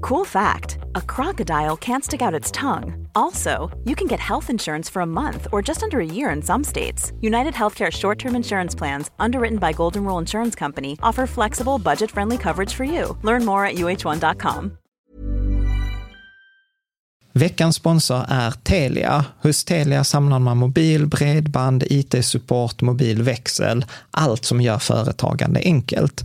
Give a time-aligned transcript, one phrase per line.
[0.00, 3.08] Cool fact a crocodile can't stick out its tongue.
[3.14, 6.42] Also, you can get health insurance for a month or just under a year in
[6.42, 7.12] some states.
[7.20, 12.10] United Healthcare short term insurance plans, underwritten by Golden Rule Insurance Company, offer flexible, budget
[12.10, 13.16] friendly coverage for you.
[13.22, 14.78] Learn more at uh1.com.
[17.32, 19.24] Veckans sponsor är Telia.
[19.42, 26.24] Hos Telia samlar man mobil, bredband, IT-support, mobilväxel, allt som gör företagande enkelt.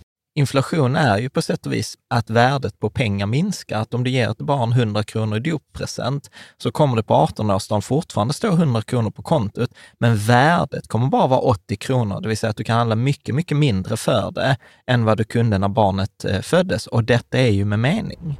[0.33, 3.79] Inflation är ju på sätt och vis att värdet på pengar minskar.
[3.79, 7.81] Att om du ger ett barn 100 kronor i doppresent så kommer det på 18-årsdagen
[7.81, 9.69] fortfarande stå 100 kronor på kontot,
[9.99, 13.35] men värdet kommer bara vara 80 kronor, det vill säga att du kan handla mycket,
[13.35, 16.87] mycket mindre för det än vad du kunde när barnet eh, föddes.
[16.87, 18.39] Och detta är ju med mening.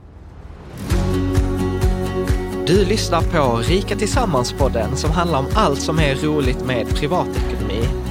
[2.68, 8.11] Du lyssnar på Rika Tillsammans-podden som handlar om allt som är roligt med privatekonomi.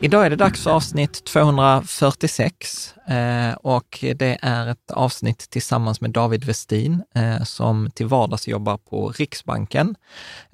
[0.00, 6.10] Idag är det dags för avsnitt 246 eh, och det är ett avsnitt tillsammans med
[6.10, 9.94] David Westin eh, som till vardags jobbar på Riksbanken,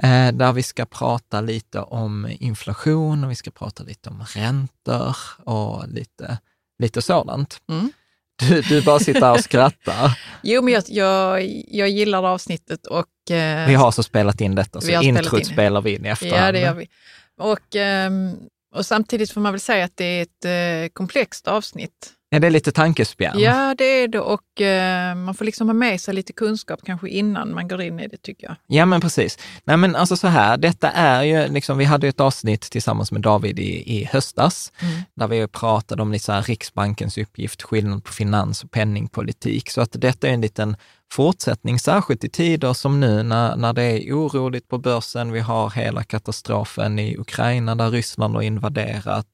[0.03, 5.17] eh, där vi ska prata lite om inflation och vi ska prata lite om räntor
[5.45, 6.39] och lite,
[6.79, 7.59] lite sådant.
[7.69, 7.93] Mm.
[8.39, 10.19] Du, du bara sitter här och skrattar.
[10.43, 13.31] jo, men jag, jag, jag gillar avsnittet och...
[13.31, 15.47] Eh, vi har så spelat in detta, så introt in.
[15.47, 16.47] spelar vi in i efterhand.
[16.47, 16.89] Ja, det gör vi.
[17.37, 22.13] Och um, och samtidigt får man väl säga att det är ett eh, komplext avsnitt.
[22.35, 23.39] Ja, det är lite tankespjärn.
[23.39, 27.09] Ja, det är det och eh, man får liksom ha med sig lite kunskap kanske
[27.09, 28.57] innan man går in i det tycker jag.
[28.67, 29.39] Ja, men precis.
[29.65, 33.21] Nej, men alltså så här, detta är ju liksom, vi hade ett avsnitt tillsammans med
[33.21, 35.03] David i, i höstas, mm.
[35.15, 39.71] där vi pratade om lite så här, Riksbankens uppgift, skillnad på finans och penningpolitik.
[39.71, 40.77] Så att detta är en liten
[41.15, 45.33] fortsättning, särskilt i tider som nu när, när det är oroligt på börsen.
[45.33, 49.27] Vi har hela katastrofen i Ukraina där Ryssland har invaderat.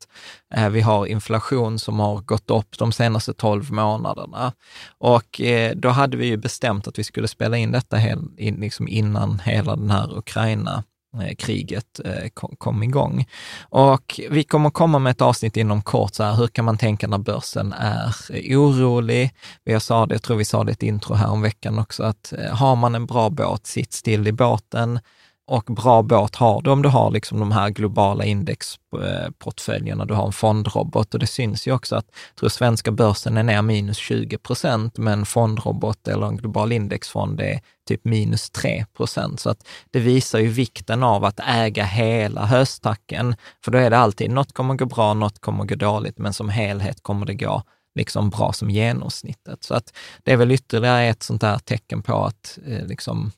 [0.55, 4.53] Eh, vi har inflation som har gått upp de senaste tolv månaderna.
[4.99, 8.89] Och eh, då hade vi ju bestämt att vi skulle spela in detta hel, liksom
[8.89, 10.85] innan hela den här Ukraina
[11.19, 12.29] Eh, kriget eh,
[12.59, 13.27] kom igång.
[13.69, 17.09] Och vi kommer komma med ett avsnitt inom kort, så här, hur kan man tänka
[17.09, 18.15] när börsen är
[18.57, 19.31] orolig?
[19.65, 22.03] Jag sa det, jag tror vi sa det i ett intro här om veckan också,
[22.03, 25.01] att eh, har man en bra båt, sitt still i båten
[25.51, 30.27] och bra båt har du om du har liksom de här globala indexportföljerna, du har
[30.27, 33.97] en fondrobot och det syns ju också att, jag tror svenska börsen är ner minus
[33.97, 39.41] 20 procent, men fondrobot eller en global indexfond är typ minus 3 procent.
[39.41, 43.99] Så att det visar ju vikten av att äga hela höstacken, för då är det
[43.99, 47.63] alltid, något kommer gå bra, något kommer gå dåligt, men som helhet kommer det gå
[47.95, 49.65] liksom bra som genomsnittet.
[49.65, 53.33] Så att det är väl ytterligare ett sånt där tecken på att, eh, liksom,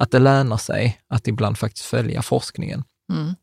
[0.00, 2.84] att det lönar sig att ibland faktiskt följa forskningen.
[3.12, 3.34] Mm.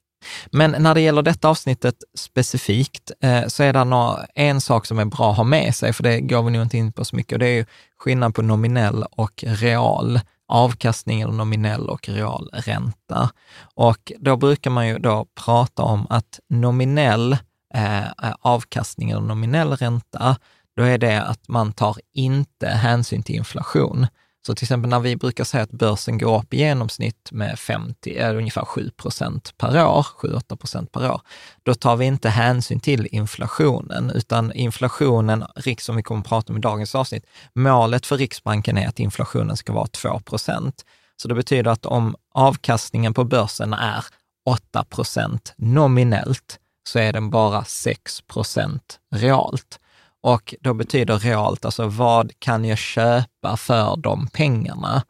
[0.52, 5.06] Men när det gäller detta avsnittet specifikt eh, så är det en sak som är
[5.06, 7.34] bra att ha med sig, för det går vi nog inte in på så mycket,
[7.34, 7.66] och det är ju
[7.98, 13.30] skillnad på nominell och real avkastning eller nominell och real ränta.
[13.76, 17.38] Och då brukar man ju då prata om att nominell
[17.74, 20.38] eh, avkastning eller nominell ränta,
[20.78, 24.08] då är det att man tar inte hänsyn till inflation.
[24.48, 28.16] Så till exempel när vi brukar säga att börsen går upp i genomsnitt med 50,
[28.18, 31.22] eller ungefär 7 procent per år, 7-8 procent per år,
[31.64, 35.46] då tar vi inte hänsyn till inflationen, utan inflationen,
[35.80, 39.58] som vi kommer att prata om i dagens avsnitt, målet för Riksbanken är att inflationen
[39.58, 40.86] ska vara 2 procent.
[41.22, 44.06] Så det betyder att om avkastningen på börsen är
[44.46, 46.60] 8 procent nominellt,
[46.90, 49.80] så är den bara 6 procent realt.
[50.28, 55.04] Och då betyder realt, alltså vad kan jag köpa för de pengarna?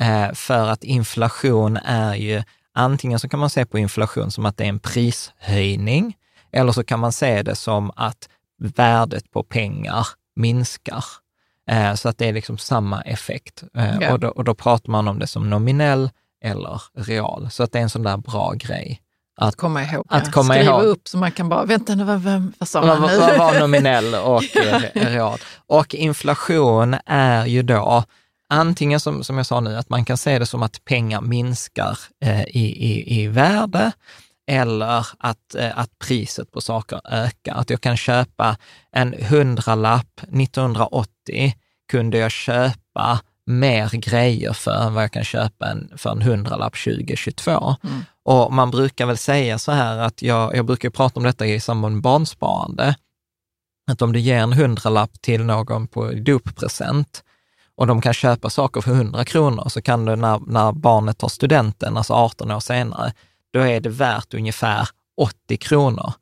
[0.00, 2.42] Eh, för att inflation är ju,
[2.74, 6.16] antingen så kan man se på inflation som att det är en prishöjning,
[6.52, 8.28] eller så kan man se det som att
[8.58, 10.06] värdet på pengar
[10.36, 11.04] minskar.
[11.70, 13.62] Eh, så att det är liksom samma effekt.
[13.76, 14.12] Eh, Ja.
[14.12, 16.10] och, då, och då pratar man om det som nominell
[16.44, 17.50] eller real.
[17.50, 19.00] Så att det är en sån där bra grej.
[19.36, 20.06] Att Komma ihåg.
[20.08, 20.84] Att komma Skriva ihåg.
[20.84, 23.18] upp så man kan bara, vänta nu, vad, vad, vad sa vad, nu?
[23.18, 25.38] vad var nominell och eh, real?
[25.66, 28.04] Och inflation är ju då
[28.48, 31.98] antingen som, som jag sa nu, att man kan se det som att pengar minskar
[32.24, 33.92] eh, i, i, i värde
[34.46, 37.54] eller att, eh, att priset på saker ökar.
[37.54, 38.56] Att jag kan köpa
[38.92, 41.54] en hundralapp 1980
[41.90, 46.84] kunde jag köpa mer grejer för än vad jag kan köpa en, för en hundralapp
[46.84, 47.76] 2022.
[47.84, 48.04] Mm.
[48.24, 51.60] Och man brukar väl säga så här att jag, jag brukar prata om detta i
[51.60, 52.96] samband med barnsparande,
[53.90, 57.24] att om du ger en hundralapp till någon på doppresent
[57.76, 61.28] och de kan köpa saker för 100 kronor, så kan du när, när barnet tar
[61.28, 63.12] studenten, alltså 18 år senare,
[63.52, 66.12] då är det värt ungefär 80 kronor.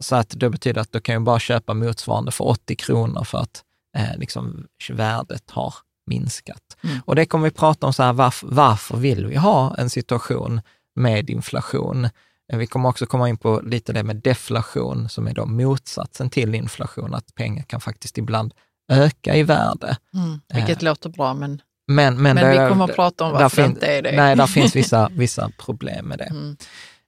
[0.00, 3.38] Så att det betyder att du kan ju bara köpa motsvarande för 80 kronor för
[3.38, 3.64] att
[3.96, 5.74] eh, liksom, värdet har
[6.06, 6.76] minskat.
[6.84, 6.98] Mm.
[7.04, 10.60] Och det kommer vi prata om, så här, varför, varför vill vi ha en situation
[10.96, 12.04] med inflation?
[12.52, 16.30] Eh, Vi kommer också komma in på lite det med deflation, som är då motsatsen
[16.30, 18.54] till inflation, att pengar kan faktiskt ibland
[18.92, 19.96] öka i värde.
[20.14, 23.62] Mm, vilket låter bra, men, Men, men, men vi där- kommer att prata om varför
[23.62, 24.12] det inte är det.
[24.16, 26.24] Nej, där finns vissa, vissa problem med det.
[26.24, 26.56] Mm.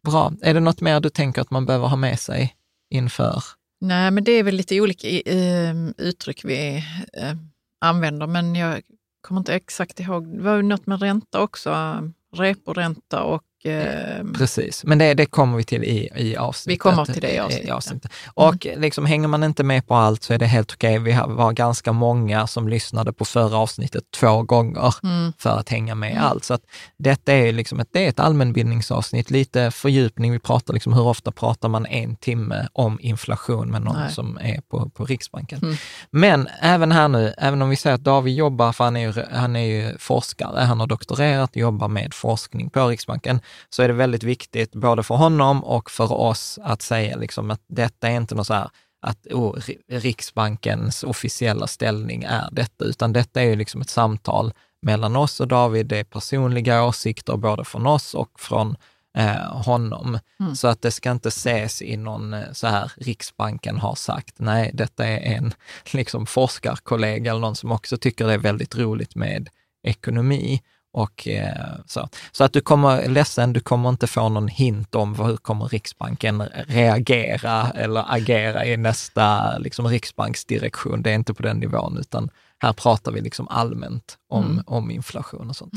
[0.07, 0.33] Bra.
[0.43, 2.55] Är det något mer du tänker att man behöver ha med sig
[2.91, 3.43] inför?
[3.81, 6.77] Nej, men det är väl lite olika eh, uttryck vi
[7.13, 7.35] eh,
[7.81, 8.81] använder, men jag
[9.21, 10.37] kommer inte exakt ihåg.
[10.37, 12.01] Det var ju något med ränta också, eh,
[12.37, 16.75] reporänta och eh, Precis, men det, det kommer vi till i, i avsnittet.
[16.75, 17.71] Vi kommer till det i avsnittet.
[17.71, 18.13] avsnittet.
[18.35, 20.99] Och liksom, hänger man inte med på allt så är det helt okej.
[20.99, 25.95] Vi var ganska många som lyssnade på förra avsnittet två gånger mm, för att hänga
[25.95, 26.45] med i allt.
[26.45, 26.63] Så att
[26.97, 30.33] detta är liksom ett, det är ett allmänbildningsavsnitt, lite fördjupning.
[30.33, 34.13] Vi pratar liksom, hur ofta pratar man en timme om inflation med någon Nej.
[34.13, 35.59] som är på, på Riksbanken.
[35.63, 35.77] Mm.
[36.11, 39.25] Men även här nu, även om vi säger att David jobbar, för han är ju,
[39.33, 43.95] han är ju forskare, han har doktorerat jobbar med forskning på Riksbanken, så är det
[43.95, 48.35] väldigt viktigt både för honom och för oss att säga liksom att detta är inte
[48.35, 48.71] något så här
[49.03, 54.53] att oh, Ri- Riksbankens officiella ställning är detta, utan detta är ju liksom ett samtal
[54.83, 55.87] mellan oss och David.
[55.87, 58.77] Det är personliga åsikter både från oss och från
[59.19, 60.19] eh, honom.
[60.41, 60.57] Mm.
[60.57, 64.35] Så att det ska inte ses i någon eh, så här, Riksbanken har sagt.
[64.39, 65.55] Nej, detta är en
[65.93, 69.49] liksom, forskarkollega eller någon som också tycker det är väldigt roligt med
[69.83, 70.63] ekonomi.
[70.95, 72.09] Och, eh, så.
[72.33, 76.43] så att du kommer, ledsen, du kommer inte få någon hint om hur kommer Riksbanken
[76.69, 81.03] reagera eller agera i nästa liksom, riksbanksdirektion.
[81.03, 84.65] Det är inte på den nivån, utan här pratar vi liksom allmänt om, Mm.
[84.67, 85.73] om inflation och sånt.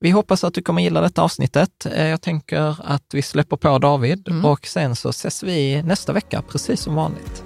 [0.00, 1.86] Vi hoppas att du kommer gilla detta avsnittet.
[1.86, 4.44] Eh, Jag tänker att vi släpper på David Mm.
[4.44, 7.44] och sen så ses vi nästa vecka, precis som vanligt.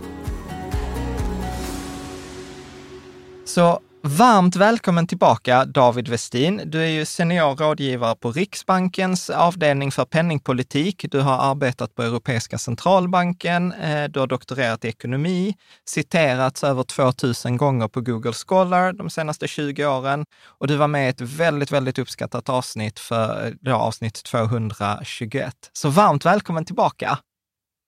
[3.47, 6.62] Så Varmt välkommen tillbaka David Westin.
[6.66, 11.07] Du är ju senior rådgivare på Riksbankens avdelning för penningpolitik.
[11.11, 15.54] Du har arbetat på Europeiska centralbanken, eh, du har doktorerat i ekonomi,
[15.85, 21.07] citerats över 2000 gånger på Google Scholar de senaste 20 åren och du var med
[21.07, 25.54] i ett väldigt, väldigt uppskattat avsnitt för eh, ja, avsnitt 221.
[25.73, 27.19] Så varmt välkommen tillbaka.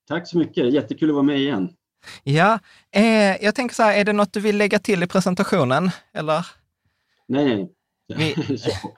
[0.09, 1.69] Tack så mycket, jättekul att vara med igen.
[2.23, 2.59] Ja,
[2.94, 5.90] eh, jag tänker så här, är det något du vill lägga till i presentationen?
[6.14, 6.47] Eller?
[7.28, 7.68] Nej, nej.
[8.16, 8.35] Vi,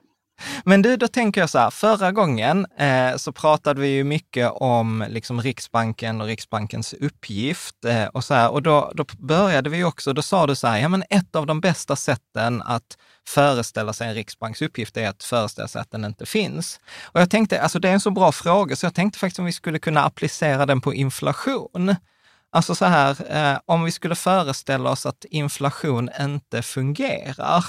[0.64, 4.50] men du, då tänker jag så här, förra gången eh, så pratade vi ju mycket
[4.50, 9.84] om liksom Riksbanken och Riksbankens uppgift eh, och så här, och då, då började vi
[9.84, 13.92] också, då sa du så här, ja men ett av de bästa sätten att föreställa
[13.92, 16.80] sig en riksbanks uppgift är att föreställa sig att den inte finns.
[17.02, 19.44] Och jag tänkte, alltså det är en så bra fråga, så jag tänkte faktiskt om
[19.44, 21.94] vi skulle kunna applicera den på inflation.
[22.54, 27.64] Alltså så här, eh, om vi skulle föreställa oss att inflation inte fungerar,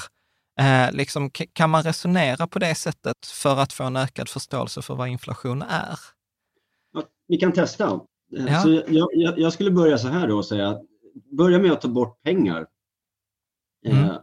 [0.60, 4.96] eh, liksom, kan man resonera på det sättet för att få en ökad förståelse för
[4.96, 6.00] vad inflation är?
[6.94, 8.00] Ja, vi kan testa.
[8.38, 8.62] Eh, ja.
[8.62, 10.80] Så jag, jag, jag, skulle börja så här då och säga,
[11.38, 12.68] börja med att ta bort pengar.
[13.86, 14.04] Mm.
[14.04, 14.18] Eh,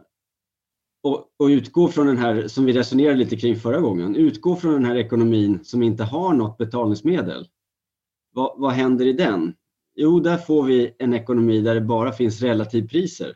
[1.03, 4.73] och, och, utgå från den här, som vi resonerade lite kring förra gången, utgå från
[4.73, 7.47] den här ekonomin som inte har något betalningsmedel.
[8.33, 9.55] Vad, vad händer i den?
[9.95, 13.35] Jo, där får vi en ekonomi där det bara finns relativpriser.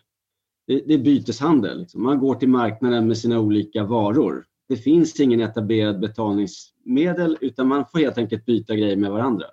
[0.68, 1.80] Det, det är byteshandel.
[1.80, 2.04] Liksom.
[2.04, 4.46] Man går till marknaden med sina olika varor.
[4.70, 9.46] Det finns ingen etablerad betalningsmedel utan man får helt enkelt byta grejer med varandra.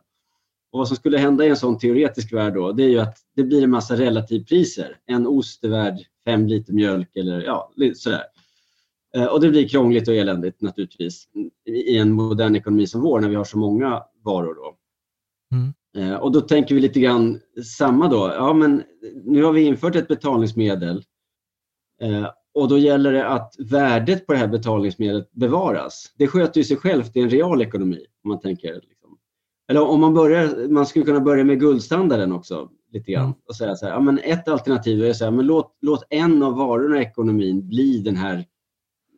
[0.73, 3.19] Och vad som skulle hända i en sån teoretisk värld då, det är ju att
[3.37, 4.99] det blir en massa relativpriser.
[5.07, 8.25] En ost är värd fem liter mjölk eller ja, sådär.
[9.17, 11.29] Eh, och det blir krångligt och eländigt naturligtvis
[11.65, 14.55] i en modern ekonomi som vår när vi har så många varor.
[14.55, 14.77] Då.
[15.57, 15.75] Mm.
[15.97, 18.33] Eh, och då tänker vi lite grann samma då.
[18.35, 18.83] Ja, men
[19.25, 21.03] nu har vi infört ett betalningsmedel
[22.01, 26.13] eh, och då gäller det att värdet på det här betalningsmedlet bevaras.
[26.19, 28.75] Det sköter ju sig självt i en real ekonomi om man tänker.
[28.75, 29.19] Liksom.
[29.69, 33.37] Eller om man börjar, man skulle kunna börja med guldstandarden också lite grann mm.
[33.49, 36.43] och säga så här, ja, men ett alternativ är att säga, men låt, låt en
[36.43, 38.45] av varorna i ekonomin bli den här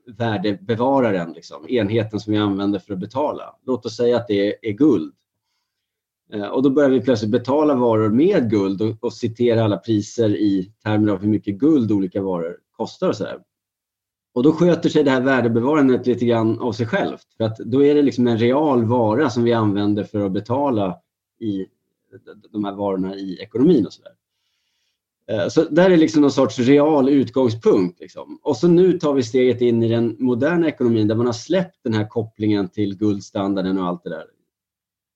[0.07, 3.57] värdebevararen, liksom, enheten som vi använder för att betala.
[3.67, 5.15] Låt oss säga att det är, är guld.
[6.33, 10.37] Eh, och då börjar vi plötsligt betala varor med guld och, och citera alla priser
[10.37, 13.39] i termer av hur mycket guld olika varor kostar och så där.
[14.35, 17.27] Och då sköter sig det här värdebevarandet lite grann av sig självt.
[17.37, 20.97] För att då är det liksom en real vara som vi använder för att betala
[21.41, 21.67] i
[22.53, 24.13] de här varorna i ekonomin och så där.
[25.29, 28.01] Eh, så där är liksom någon sorts real utgångspunkt.
[28.01, 28.39] Liksom.
[28.43, 31.79] Och så nu tar vi steget in i den moderna ekonomin där man har släppt
[31.83, 34.25] den här kopplingen till guldstandarden och allt det där.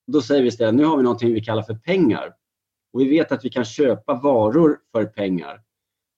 [0.07, 2.33] Då säger vi istället, nu har vi någonting vi kallar för pengar.
[2.93, 5.61] Och vi vet att vi kan köpa varor för pengar.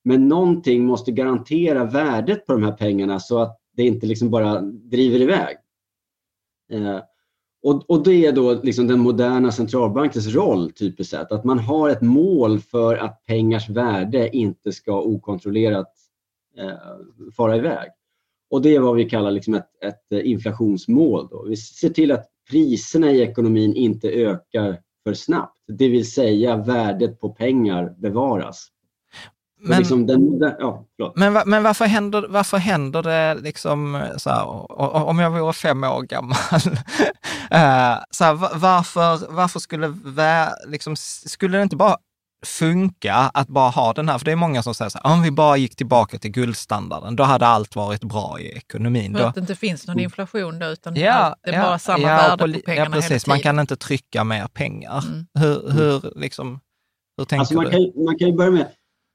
[0.03, 4.61] Men någonting måste garantera värdet på de här pengarna så att det inte liksom bara
[4.61, 5.57] driver iväg.
[6.71, 6.99] Eh,
[7.63, 11.89] och, och det är då liksom den moderna centralbankens roll typiskt sett, att man har
[11.89, 15.93] ett mål för att pengars värde inte ska okontrollerat
[16.57, 17.89] eh, fara iväg.
[18.49, 21.27] Och det är vad vi kallar liksom ett, ett inflationsmål.
[21.31, 21.43] Då.
[21.43, 25.57] Vi ser till att priserna i ekonomin inte ökar för snabbt.
[25.67, 28.67] Det vill säga värdet på pengar bevaras.
[29.65, 34.71] Men, liksom den, ja, men, men varför, händer, varför händer det liksom så här,
[35.07, 36.37] om jag vore fem år gammal?
[37.51, 39.93] Eh, så här, varför, varför skulle,
[40.67, 41.97] liksom, skulle det inte bara
[42.43, 45.21] funka att bara ha den här, för det är många som säger så här, om
[45.21, 49.13] vi bara gick tillbaka till guldstandarden, då hade allt varit bra i ekonomin.
[49.13, 52.07] För att det inte finns någon inflation då, utan ja, det är ja, bara samma
[52.07, 53.27] ja, värde på, på pengarna Ja, precis.
[53.27, 55.03] Man kan inte trycka mer pengar.
[55.07, 55.25] Mm.
[55.39, 56.59] Hur, hur, liksom,
[57.17, 57.71] hur tänker alltså man du?
[57.71, 58.67] Kan, man kan ju börja med,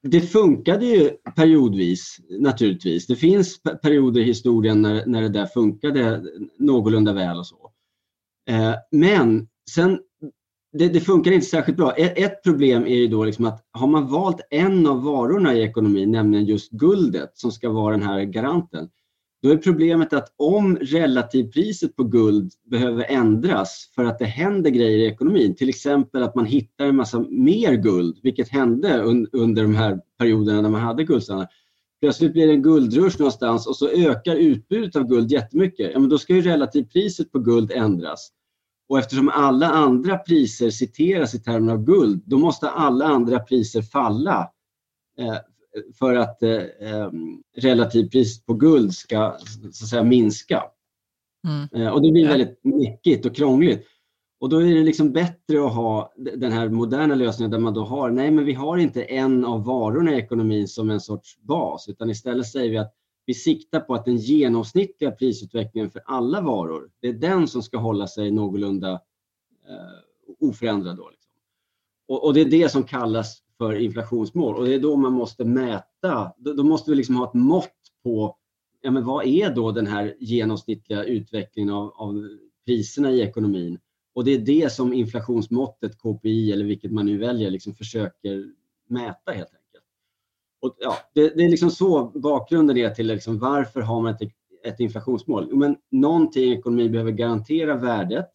[0.03, 3.07] det funkade ju periodvis naturligtvis.
[3.07, 6.23] Det finns perioder i historien när, när det där funkade
[6.59, 7.71] någorlunda väl och så.
[8.49, 9.99] Eh, men sen
[10.71, 11.91] det, det, funkar inte särskilt bra.
[11.91, 15.61] Ett, ett, problem är ju då liksom att har man valt en av varorna i
[15.61, 18.89] ekonomin, nämligen just guldet som ska vara den här garanten,
[19.41, 24.97] då är problemet att om relativpriset på guld behöver ändras för att det händer grejer
[24.97, 29.61] i ekonomin, till exempel att man hittar en massa mer guld, vilket hände un, under
[29.61, 31.47] de här perioderna när man hade guldstandard.
[32.01, 35.91] Plötsligt blir det en guldrush någonstans och så ökar utbudet av guld jättemycket.
[35.93, 38.31] Ja, men då ska ju relativpriset på guld ändras.
[38.89, 43.81] Och eftersom alla andra priser citeras i termer av guld, då måste alla andra priser
[43.81, 44.51] falla
[45.19, 45.35] eh,
[45.99, 47.09] för att eh, eh
[47.57, 49.37] relativpriset på guld ska
[49.71, 50.63] så att säga, minska.
[51.47, 51.87] Mm.
[51.87, 53.87] Eh, och det blir väldigt mäckigt och krångligt.
[54.39, 57.83] Och då är det liksom bättre att ha den här moderna lösningen där man då
[57.83, 61.89] har, nej men vi har inte en av varorna i ekonomin som en sorts bas,
[61.89, 62.93] utan istället säger vi att
[63.29, 67.77] vi siktar på att den genomsnittliga prisutvecklingen för alla varor, det är den som ska
[67.77, 68.91] hålla sig någorlunda
[69.67, 70.97] eh, oförändrad.
[70.97, 71.31] Då, liksom.
[72.07, 75.45] och, och, det är det som kallas för inflationsmål och det är då man måste
[75.45, 78.37] mäta, då, då måste vi liksom ha ett mått på
[78.81, 82.27] ja, men vad är då den här genomsnittliga utvecklingen av, av
[82.65, 83.79] priserna i ekonomin?
[84.13, 88.53] Och det är det som inflationsmåttet, KPI eller vilket man nu väljer, liksom försöker
[88.87, 89.58] mäta helt enkelt.
[90.61, 94.21] Och, ja, det, det är liksom så bakgrunden är till liksom, varför har man ett,
[94.63, 95.55] ett inflationsmål?
[95.55, 98.29] Men någonting i ekonomin behöver garantera värdet.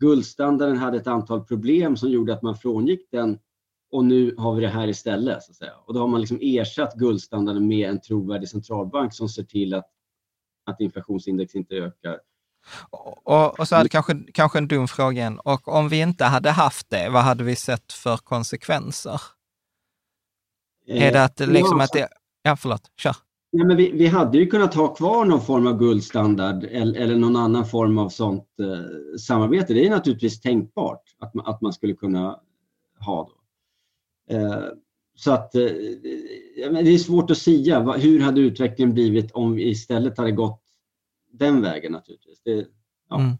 [0.00, 3.38] Guldstandarden hade ett antal problem som gjorde att man frångick den
[3.92, 5.42] och nu har vi det här istället.
[5.42, 5.72] Så att säga.
[5.86, 9.86] Och då har man liksom ersatt guldstandarden med en trovärdig centralbank som ser till att,
[10.66, 12.18] att inflationsindex inte ökar.
[12.90, 15.38] Och, och, så hade kanske, kanske en dum fråga igen.
[15.38, 19.20] Och om vi inte hade haft det, vad hade vi sett för konsekvenser?
[20.90, 22.08] Eh, är det att, liksom ja, att det...
[22.42, 23.16] Ja, förlåt, kör.
[23.50, 27.16] Ja, men vi, vi hade ju kunnat ha kvar någon form av guldstandard eller, eller
[27.16, 29.74] någon annan form av sånt eh, samarbete.
[29.74, 32.40] Det är naturligtvis tänkbart att man, att man skulle kunna
[32.98, 33.30] ha.
[33.30, 34.36] Då.
[34.36, 34.64] Eh,
[35.16, 35.60] så att eh,
[36.82, 37.92] det är svårt att säga.
[37.92, 40.62] Hur hade utvecklingen blivit om vi istället hade gått
[41.32, 42.40] den vägen naturligtvis.
[42.44, 42.66] Det,
[43.08, 43.20] ja.
[43.20, 43.32] mm.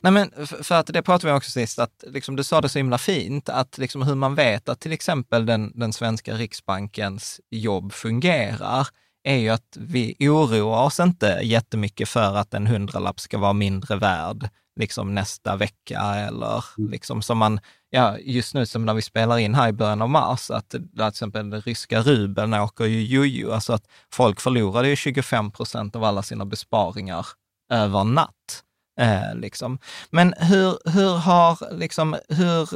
[0.00, 2.78] Nej, men för att det pratade vi också sist, att liksom, du sa det så
[2.78, 7.92] himla fint, att liksom hur man vet att till exempel den, den svenska Riksbankens jobb
[7.92, 8.88] fungerar,
[9.22, 13.96] är ju att vi oroar oss inte jättemycket för att en hundralapp ska vara mindre
[13.96, 14.48] värd
[14.80, 16.90] liksom nästa vecka eller mm.
[16.90, 17.60] liksom som man,
[17.90, 21.00] ja just nu som när vi spelar in här i början av mars, att till
[21.08, 26.04] exempel den ryska rubeln åker ju jojo, alltså att folk förlorade ju 25 procent av
[26.04, 27.26] alla sina besparingar
[27.72, 28.64] över natt.
[29.00, 29.78] Eh, liksom.
[30.10, 32.68] Men hur, hur har, liksom, hur,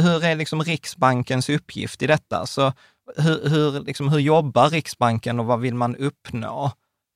[0.00, 2.46] hur är liksom Riksbankens uppgift i detta?
[2.46, 2.72] Så
[3.16, 6.72] hur, hur, liksom, hur jobbar Riksbanken och vad vill man uppnå?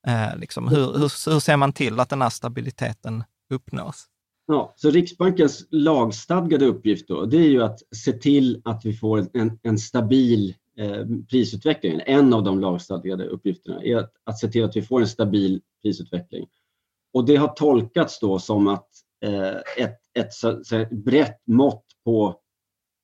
[0.07, 4.07] Eh, liksom, hur, hur, hur ser man till att den här stabiliteten uppnås?
[4.47, 9.27] Ja, så Riksbankens lagstadgade uppgift då, det är ju att se till att vi får
[9.33, 12.01] en, en stabil eh, prisutveckling.
[12.07, 15.61] En av de lagstadgade uppgifterna är att, att se till att vi får en stabil
[15.83, 16.47] prisutveckling.
[17.15, 18.89] Och det har tolkats då som att
[19.25, 22.41] eh, ett, ett så, så brett mått på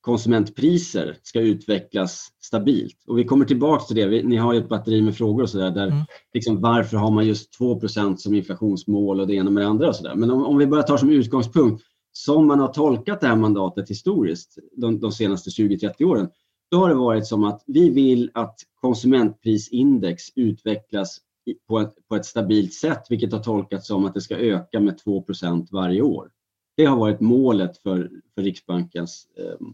[0.01, 3.03] konsumentpriser ska utvecklas stabilt.
[3.07, 4.07] Och vi kommer tillbaka till det.
[4.07, 5.71] Vi, ni har ju ett batteri med frågor och så där.
[5.71, 6.03] där mm.
[6.33, 9.95] liksom, varför har man just 2% som inflationsmål och det ena med det andra och
[9.95, 10.15] så där.
[10.15, 13.89] Men om, om vi bara tar som utgångspunkt som man har tolkat det här mandatet
[13.89, 16.29] historiskt de, de senaste 20-30 åren,
[16.71, 21.17] då har det varit som att vi vill att konsumentprisindex utvecklas
[21.67, 24.99] på ett, på ett stabilt sätt, vilket har tolkats som att det ska öka med
[25.05, 26.31] 2% varje år.
[26.77, 29.67] Det har varit målet för, för Riksbankens eh,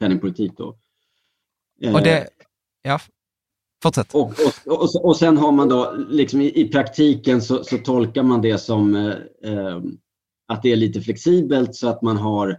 [0.00, 0.52] penningpolitik.
[0.56, 0.78] Då.
[1.94, 2.28] Och det,
[2.82, 3.00] ja,
[3.82, 4.14] fortsätt.
[4.14, 4.32] Och,
[4.66, 8.42] och, och, och sen har man då, liksom i, i praktiken så, så, tolkar man
[8.42, 9.14] det som eh,
[9.52, 9.80] eh,
[10.48, 12.56] att det är lite flexibelt så att man har eh,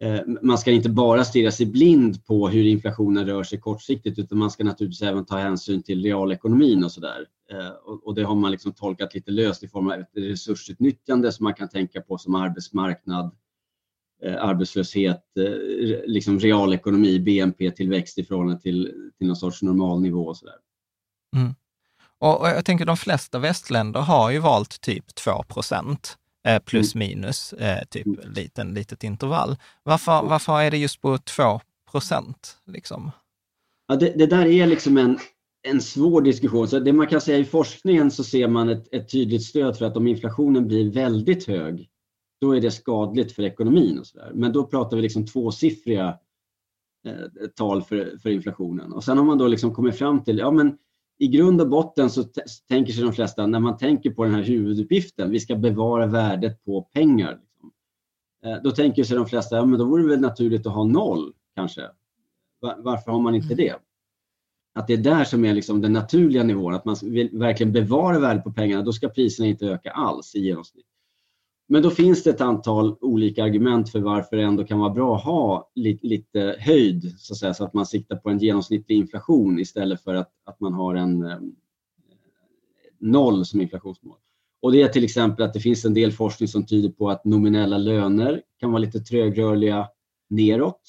[0.00, 4.38] Eh, man ska inte bara stirra sig blind på hur inflationen rör sig kortsiktigt utan
[4.38, 7.26] man ska naturligtvis även ta hänsyn till realekonomin och sådär.
[7.50, 7.68] Eh,
[8.04, 11.54] och, det har man liksom tolkat lite löst i form av ett resursutnyttjande som man
[11.54, 13.36] kan tänka på som arbetsmarknad,
[14.22, 15.24] eh, arbetslöshet,
[16.06, 20.56] liksom realekonomi, BNP-tillväxt i förhållande till, till någon sorts normalnivå och sådär.
[21.36, 21.54] Mm.
[22.18, 26.18] Och, jag tänker de flesta västländer har ju valt typ 2 procent
[26.64, 27.08] plus mm.
[27.08, 28.32] minus, eh, typ mm.
[28.32, 29.56] liten, litet intervall.
[29.82, 32.58] Varför, varför är det just på 2 procent?
[32.66, 33.10] Liksom?
[33.88, 35.18] Ja, det, det, där är liksom en,
[35.68, 36.68] en svår diskussion.
[36.68, 39.84] Så det man kan säga i forskningen så ser man ett, ett tydligt stöd för
[39.84, 41.88] att om inflationen blir väldigt hög
[42.40, 43.98] då är det skadligt för ekonomin.
[43.98, 44.32] och så där.
[44.34, 46.18] Men då pratar vi liksom tvåsiffriga
[47.06, 48.92] eh, tal för, för inflationen.
[48.92, 50.78] Och sen har man då liksom kommit fram till, ja men
[51.18, 52.24] i grund och botten så
[52.68, 56.64] tänker sig de flesta, när man tänker på den här huvuduppgiften, vi ska bevara värdet
[56.64, 57.40] på pengar.
[57.40, 57.72] Liksom.
[58.44, 60.84] Eh, då tänker sig de flesta, ja men då vore det väl naturligt att ha
[60.84, 61.82] noll kanske.
[62.60, 63.74] Varför har man inte det?
[64.74, 68.18] Att det är där som är liksom den naturliga nivån, att man vill verkligen bevara
[68.18, 70.86] värdet på pengarna, då ska priserna inte öka alls i genomsnitt.
[71.70, 75.16] Men då finns det ett antal olika argument för varför det ändå kan vara bra
[75.16, 78.96] att ha lite, lite höjd så att, säga, så att man siktar på en genomsnittlig
[78.96, 81.38] inflation istället för att, att man har en eh,
[82.98, 84.16] noll som inflationsmål.
[84.62, 87.24] Och det är till exempel att det finns en del forskning som tyder på att
[87.24, 89.88] nominella löner kan vara lite trögrörliga
[90.30, 90.82] neråt.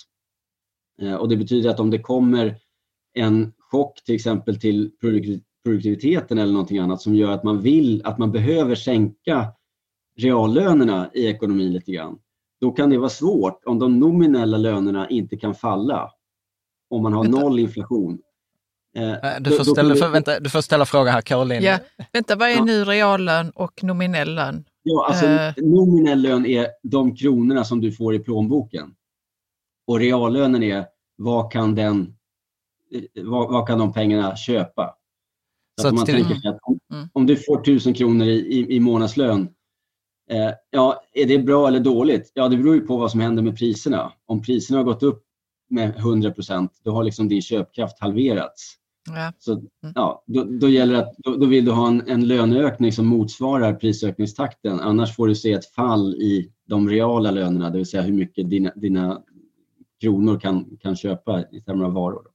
[1.02, 2.56] Eh, och det betyder att om det kommer
[3.14, 4.92] en chock till exempel till
[5.64, 9.54] produktiviteten eller någonting annat som gör att man vill, att man behöver sänka
[10.20, 12.20] reallönerna i ekonomin lite grann,
[12.62, 16.12] då kan det vara svårt om de nominella lönerna inte kan falla.
[16.90, 17.40] Om man har vänta.
[17.40, 18.20] noll inflation.
[18.96, 21.64] Eh, äh, du, får ställa, för, vänta, du får ställa fråga här, Caroline.
[21.64, 21.80] Ja,
[22.14, 22.64] vänta, vad är ja.
[22.64, 24.66] nu reallön och nominell lön?
[24.84, 25.70] Ja, alltså uh...
[25.70, 28.94] nominell lön är de kronorna som du får i plånboken.
[29.88, 32.16] Och reallönen är vad kan, den,
[33.24, 34.96] vad, vad kan de pengarna köpa?
[35.76, 36.16] Så, så att man till...
[36.16, 37.10] tänker att om, mm.
[37.14, 39.50] om, du får tusen kronor i, i, i månadslön,
[40.30, 42.32] eh, ja, är det bra eller dåligt?
[42.34, 44.14] Ja, det beror ju på vad som händer med priserna.
[44.26, 45.24] Om priserna har gått upp
[45.70, 48.76] med 100 procent, då har liksom din köpkraft halverats.
[49.08, 49.34] Ja.
[49.40, 49.68] Så, mm.
[49.96, 53.74] ja, då, då, gäller att, då, då, vill du ha en, en löneökning som motsvarar
[53.74, 54.80] prisökningstakten.
[54.80, 58.50] Annars får du se ett fall i de reala lönerna, det vill säga hur mycket
[58.50, 59.22] dina, dina
[60.02, 62.28] kronor kan, kan köpa i termer av varor.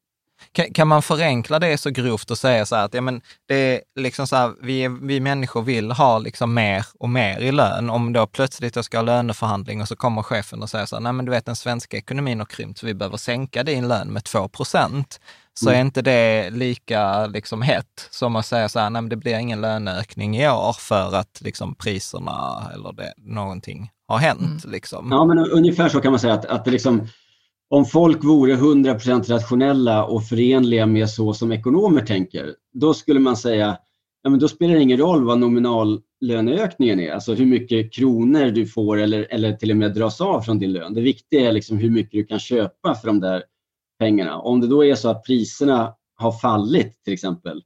[0.53, 3.55] Kan, kan, man förenkla det så grovt och säga så här att ja, men det
[3.55, 7.91] är liksom så här, vi, vi människor vill ha liksom mer och mer i lön.
[7.91, 11.01] Om då plötsligt jag ska ha löneförhandling och så kommer chefen och säger så här,
[11.01, 14.09] nej men du vet den svenska ekonomin har krympt så vi behöver sänka din lön
[14.09, 15.21] med 2 procent
[15.55, 15.79] så mm.
[15.79, 19.39] är inte det lika liksom hett som att säga så här, nej men det blir
[19.39, 24.65] ingen löneökning i år för att liksom priserna eller det, någonting har hänt.
[24.65, 24.73] Mm.
[24.73, 25.09] Liksom.
[25.11, 27.09] Ja, men ungefär så kan man säga att, att det liksom,
[27.75, 33.37] om folk vore 100% rationella och förenliga med så som ekonomer tänker, då skulle man
[33.37, 33.79] säga,
[34.23, 38.67] ja men då spelar det ingen roll vad nominallöneökningen är, alltså hur mycket kronor du
[38.67, 40.95] får eller, eller till och med dras av från din lön.
[40.95, 43.43] Det viktiga är liksom hur mycket du kan köpa för de där
[43.99, 44.39] pengarna.
[44.39, 47.63] Om det då är så att priserna har fallit till exempel,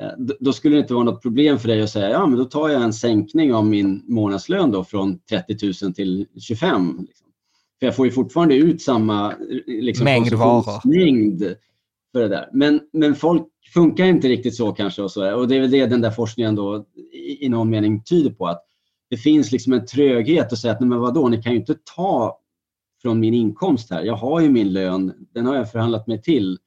[0.00, 2.44] eh, då skulle det inte vara något problem för dig att säga ja men då
[2.44, 6.96] tar jag en sänkning av min månadslön då från 30 000 till 25.
[7.08, 7.27] Liksom.
[7.78, 9.34] För jag får ju fortfarande ut samma
[9.66, 10.80] liksom, mängd varor.
[12.12, 12.48] för det där.
[12.52, 15.86] Men, men folk funkar inte riktigt så kanske och, så, och det är väl det
[15.86, 18.64] den där forskningen då i, i någon mening tyder på att
[19.10, 22.40] det finns liksom en tröghet att säga att men vadå, ni kan ju inte ta
[23.02, 24.02] från min inkomst här.
[24.02, 26.58] Jag har ju min lön, den har jag förhandlat mig till.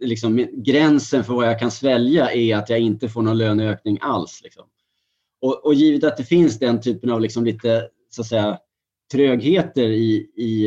[0.00, 4.40] Liksom, gränsen för vad jag kan svälja är att jag inte får någon löneökning alls.
[4.44, 4.64] Liksom.
[5.40, 8.58] Och, och givet att det finns den typen av liksom lite så att säga,
[9.12, 10.66] trögheter i, i,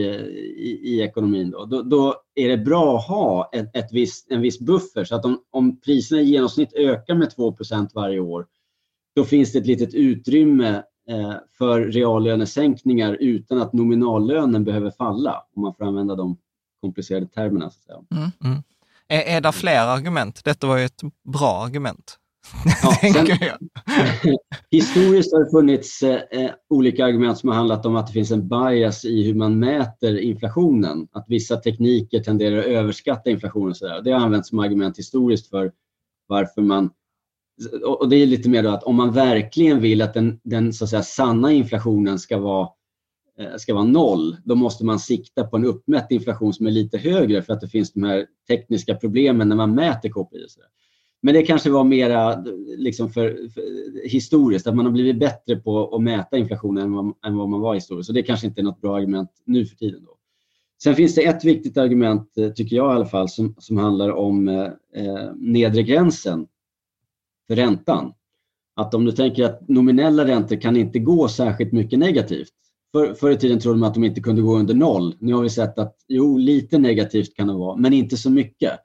[0.57, 4.41] i, i ekonomin, då, då, då, är det bra att ha ett, ett viss, en
[4.41, 5.03] viss buffer.
[5.03, 8.45] Så att om, om priserna i genomsnitt ökar med 2% varje år,
[9.15, 15.61] då finns det ett litet utrymme eh, för reallönesänkningar utan att nominallönen behöver falla, om
[15.61, 16.37] man får använda de
[16.81, 17.69] komplicerade termerna.
[17.69, 18.21] Så att säga.
[18.21, 18.63] Mm, mm.
[19.07, 20.43] Är, är det fler argument?
[20.43, 22.19] Detta var ju ett bra argument.
[22.83, 23.27] Ja, sen,
[24.71, 28.47] historiskt har det funnits eh, olika argument som har handlat om att det finns en
[28.47, 31.07] bias i hur man mäter inflationen.
[31.11, 33.75] Att vissa tekniker tenderar att överskatta inflationen.
[33.75, 34.01] Så där.
[34.01, 35.71] Det har använts som argument historiskt för
[36.27, 36.89] varför man
[37.83, 40.89] och det är lite mer att om man verkligen vill att den, den så att
[40.89, 42.69] säga, sanna inflationen ska vara,
[43.39, 46.97] eh, ska vara noll, då måste man sikta på en uppmätt inflation som är lite
[46.97, 50.47] högre för att det finns de här tekniska problemen när man mäter KPI.
[51.25, 52.43] Men det kanske var mera
[52.77, 57.13] liksom för, för, historiskt, att man har blivit bättre på att mäta inflationen än vad,
[57.25, 58.07] än vad man var historiskt.
[58.07, 60.03] Så det kanske inte är något bra argument nu för tiden.
[60.05, 60.17] Då.
[60.83, 64.11] Sen finns det ett viktigt argument, eh, tycker jag i alla fall, som, som handlar
[64.11, 64.63] om eh,
[64.95, 66.47] eh nedre gränsen
[67.47, 68.13] för räntan.
[68.75, 72.53] Att om du tänker att nominella räntor kan inte gå särskilt mycket negativt.
[72.91, 75.15] För, förr i tiden trodde man att de inte kunde gå under noll.
[75.19, 78.79] Nu har vi sett att jo, lite negativt kan det vara, men inte så mycket.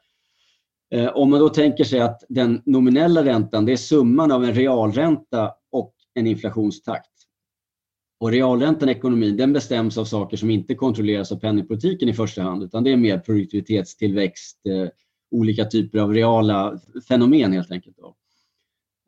[0.90, 4.54] Eh, om man då tänker sig att den nominella räntan, det är summan av en
[4.54, 7.10] realränta och en inflationstakt.
[8.20, 12.42] Och realräntan i ekonomin den bestäms av saker som inte kontrolleras av penningpolitiken i första
[12.42, 14.88] hand, utan det är mer produktivitetstillväxt, eh,
[15.30, 17.96] olika typer av reala fenomen helt enkelt.
[17.96, 18.16] Då.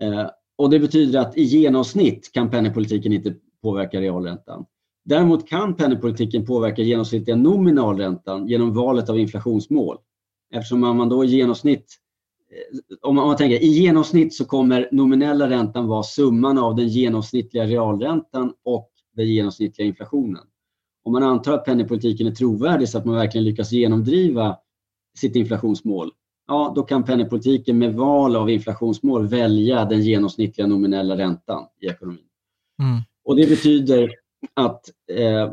[0.06, 4.64] Eh, och Det betyder att i genomsnitt kan penningpolitiken inte påverka realräntan.
[5.04, 9.98] Däremot kan penningpolitiken påverka genomsnittliga nominalräntan genom valet av inflationsmål.
[10.50, 11.86] Eftersom man då i genomsnitt,
[12.50, 17.66] eh, om man, tänker i genomsnitt så kommer nominella räntan vara summan av den genomsnittliga
[17.66, 20.42] realräntan och den genomsnittliga inflationen.
[21.04, 24.56] Om man antar att penningpolitiken är trovärdig så att man verkligen lyckas genomdriva
[25.18, 26.10] sitt inflationsmål,
[26.46, 32.24] ja, då kan penningpolitiken med val av inflationsmål välja den genomsnittliga nominella räntan i ekonomin.
[32.82, 33.00] Mm.
[33.24, 34.10] Och Det betyder
[34.54, 35.52] att eh, eh,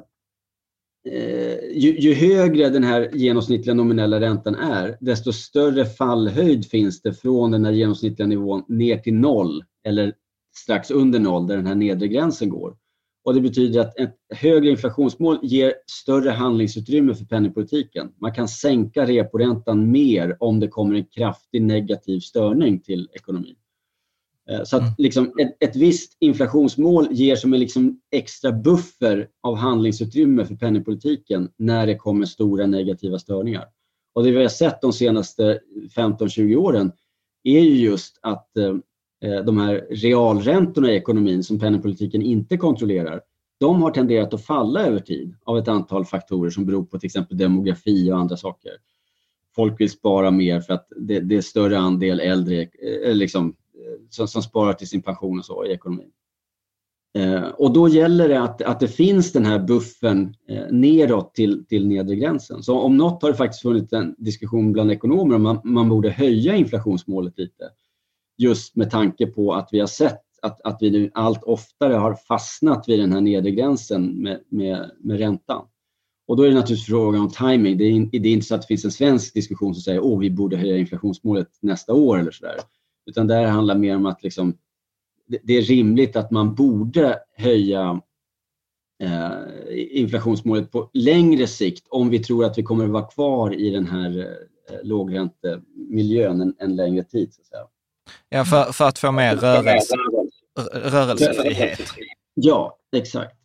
[1.12, 7.14] Eh, ju, ju, högre den här genomsnittliga nominella räntan är, desto större fallhöjd finns det
[7.14, 10.14] från den här genomsnittliga nivån ner till noll eller
[10.58, 12.76] strax under noll där den här nedre gränsen går.
[13.24, 18.12] Och Det betyder att ett högre inflationsmål ger större handlingsutrymme för penningpolitiken.
[18.22, 23.56] Man kan sänka reporäntan mer om det kommer en kraftig negativ störning till ekonomin.
[24.50, 29.56] Eh, så att liksom ett, ett visst inflationsmål ger som en liksom extra buffer av
[29.56, 33.66] handlingsutrymme för penningpolitiken när det kommer stora negativa störningar.
[34.14, 35.60] Och Det vi har sett de senaste
[35.96, 36.92] 15-20 åren
[37.44, 38.76] är ju just att eh,
[39.24, 43.22] eh, de här realräntorna i ekonomin som penningpolitiken inte kontrollerar,
[43.60, 47.08] de har tenderat att falla över tid av ett antal faktorer som beror på till
[47.08, 48.72] exempel demografi och andra saker.
[49.56, 52.62] Folk vill spara mer för att det, det är större andel äldre
[53.06, 53.56] eh, liksom,
[54.10, 56.12] som, som, sparar till sin pension och så i ekonomin.
[57.18, 61.66] Eh, och då gäller det att, att det finns den här buffern eh, neråt till,
[61.66, 62.64] till nedre gränsen.
[62.64, 66.10] Så om något har det faktiskt funnits en diskussion bland ekonomer om man, man borde
[66.10, 67.64] höja inflationsmålet lite.
[68.38, 72.14] Just med tanke på att vi har sett att, att vi nu allt oftare har
[72.14, 75.66] fastnat vid den här nedre gränsen med, med, med räntan.
[76.28, 77.78] Och då är det naturligtvis frågan om timing.
[77.78, 80.22] Det är, det är inte så att det finns en svensk diskussion som säger att
[80.22, 82.56] vi borde höja inflationsmålet nästa år eller sådär.
[83.08, 84.58] Utan det här handlar mer om att liksom,
[85.44, 88.02] det är rimligt att man borde höja
[89.04, 89.32] eh,
[89.72, 93.88] inflationsmålet på längre sikt om vi tror att vi kommer att vara kvar i den
[93.88, 97.34] här eh, lågräntemiljön en, en längre tid.
[97.34, 97.68] Så att säga.
[98.30, 99.96] Ja, för, för att få mer rörelse,
[100.74, 101.80] rörelsefrihet.
[102.34, 103.36] Ja, exakt.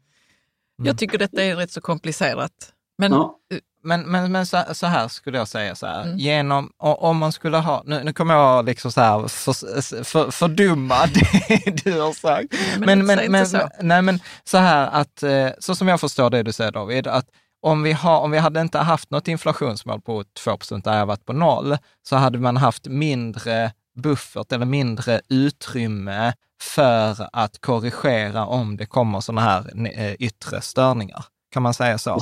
[0.83, 2.73] Jag tycker detta är rätt så komplicerat.
[3.03, 3.39] Men ja.
[3.85, 6.19] Men, men, men så, så, här skulle jag säga, så här, mm.
[6.19, 11.07] genom, om man skulle ha, nu, nu kommer jag liksom så här för, för, fördumma
[11.15, 12.55] det du har sagt.
[12.79, 13.69] Men, men, men, men så.
[13.81, 17.27] nej men så här att, eh, så som jag förstår det du säger David, att
[17.63, 21.27] om vi, har, om vi hade inte haft något inflationsmål på 2 där jag varit
[21.27, 21.77] på noll,
[22.09, 29.21] så hade man haft mindre buffert eller mindre utrymme för att korrigera om det kommer
[29.21, 31.25] sådana här eh, yttre störningar.
[31.53, 32.19] Kan man säga så?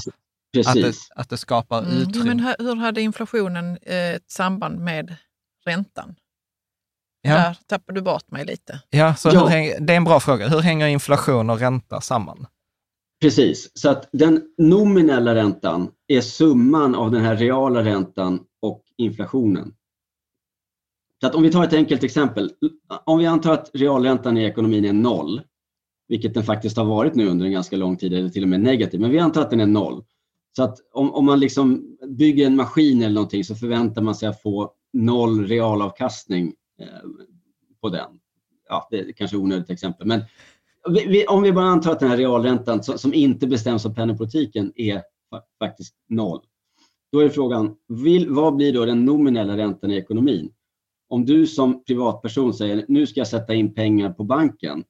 [0.53, 0.85] Precis.
[0.85, 1.97] Att det, att det skapar mm.
[1.97, 2.35] utrymme.
[2.35, 5.17] Men hur hade inflationen eh, ett samband med
[5.67, 6.15] räntan?
[7.23, 7.35] Ja.
[7.35, 8.83] Där tappar du bort mig lite.
[8.91, 9.49] Ja, så ja.
[9.49, 10.49] Hur, det är en bra fråga.
[10.49, 12.47] Hur hänger inflation och ränta samman?
[13.21, 19.75] Precis, så att den nominella räntan är summan av den här reala räntan och inflationen.
[21.21, 22.53] Så att om vi tar ett enkelt exempel.
[23.05, 25.43] Om vi antar att realräntan i ekonomin är noll,
[26.09, 28.61] vilket den faktiskt har varit nu under en ganska lång tid, eller till och med
[28.61, 30.05] negativ, men vi antar att den är noll.
[30.57, 34.29] Så att om, om man liksom bygger en maskin eller någonting så förväntar man sig
[34.29, 36.87] att få noll realavkastning eh,
[37.81, 38.21] på den.
[38.69, 40.21] Ja, det är kanske ett onödigt exempel, men
[40.89, 43.95] vi, vi, om vi bara antar att den här realräntan som, som inte bestäms av
[43.95, 45.03] penningpolitiken är
[45.59, 46.41] faktiskt noll.
[47.13, 50.53] Då är frågan, vill, vad blir då den nominella räntan i ekonomin?
[51.09, 54.85] Om du som privatperson säger, nu ska jag sätta in pengar på banken,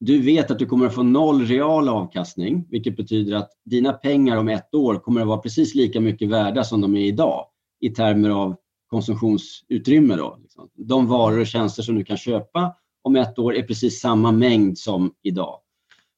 [0.00, 4.36] du vet att du kommer att få noll real avkastning, vilket betyder att dina pengar
[4.36, 7.46] om ett år kommer att vara precis lika mycket värda som de är idag
[7.80, 10.16] i termer av konsumtionsutrymme.
[10.16, 10.68] Då, liksom.
[10.74, 14.78] De varor och tjänster som du kan köpa om ett år är precis samma mängd
[14.78, 15.58] som idag.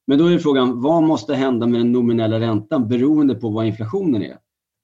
[0.07, 4.21] Men då är frågan, vad måste hända med den nominella räntan beroende på vad inflationen
[4.21, 4.37] är?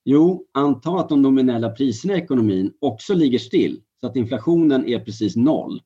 [0.06, 5.00] Jo, anta att de nominella priserna i ekonomin också ligger still så att inflationen är
[5.00, 5.82] precis noll.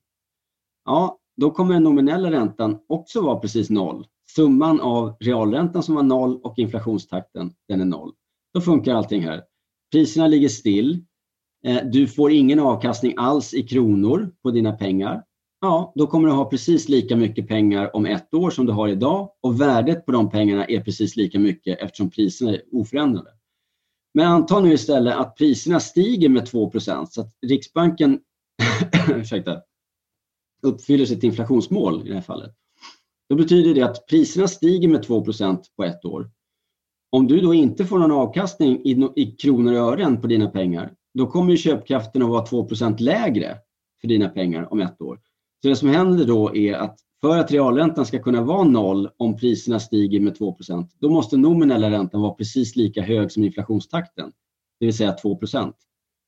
[0.85, 4.07] Ja, då kommer den nominella räntan också vara precis noll.
[4.35, 8.13] Summan av realräntan som var noll och inflationstakten, den är noll.
[8.53, 9.43] Då funkar allting här.
[9.91, 11.05] Priserna ligger still.
[11.65, 15.23] Eh, du får ingen avkastning alls i kronor på dina pengar.
[15.61, 18.87] Ja, då kommer du ha precis lika mycket pengar om ett år som du har
[18.87, 23.29] idag och värdet på de pengarna är precis lika mycket eftersom priserna är oförändrade.
[24.13, 28.19] Men anta nu istället att priserna stiger med 2% så att Riksbanken
[29.15, 29.61] ursäkta,
[30.61, 32.51] uppfyller sitt inflationsmål i det här fallet.
[33.29, 36.31] Då betyder det att priserna stiger med 2% på ett år.
[37.09, 40.93] Om du då inte får någon avkastning i, i kronor och ören på dina pengar,
[41.13, 43.57] då kommer köpkraften att vara 2% lägre
[44.01, 45.19] för dina pengar om ett år.
[45.61, 49.37] Så det som händer då är att för att realräntan ska kunna vara noll om
[49.37, 54.31] priserna stiger med 2% då måste nominella räntan vara precis lika hög som inflationstakten,
[54.79, 55.73] det vill säga 2%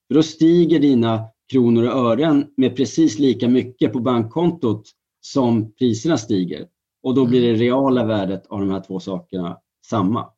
[0.08, 4.84] För då stiger dina kronor och ören med precis lika mycket på bankkontot
[5.22, 6.68] som priserna stiger.
[7.04, 7.60] Och då blir det mm.
[7.60, 10.30] reala värdet av de här två sakerna samma.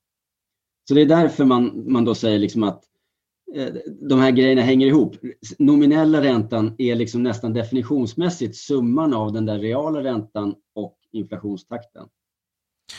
[0.88, 2.84] Så det är därför man, man då säger liksom att
[3.56, 3.68] eh,
[4.10, 5.16] de här grejerna hänger ihop.
[5.60, 12.08] Nominella räntan är liksom nästan definitionsmässigt summan av den där reala räntan och inflationstakten.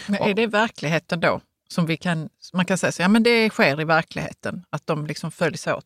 [0.09, 1.41] Men är det verkligheten då?
[1.69, 5.07] Som vi kan, man kan säga så, ja men det sker i verkligheten, att de
[5.07, 5.85] liksom följs åt?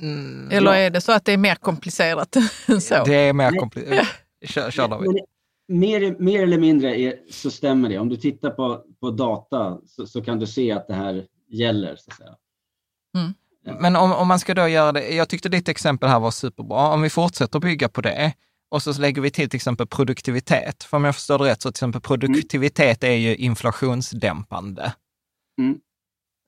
[0.00, 0.78] Mm, eller ja.
[0.78, 3.04] är det så att det är mer komplicerat än så?
[3.04, 4.08] Det är mer komplicerat.
[4.44, 5.10] Kör, kör David.
[5.68, 7.98] Mer, mer eller mindre är, så stämmer det.
[7.98, 11.96] Om du tittar på, på data så, så kan du se att det här gäller.
[11.96, 12.34] Så att säga.
[13.16, 13.34] Mm.
[13.80, 16.88] Men om, om man ska då göra det, jag tyckte ditt exempel här var superbra.
[16.88, 18.32] Om vi fortsätter bygga på det
[18.70, 20.84] och så lägger vi till till exempel produktivitet.
[20.84, 24.92] För om jag förstår det rätt så till exempel produktivitet är ju inflationsdämpande.
[25.58, 25.78] Mm.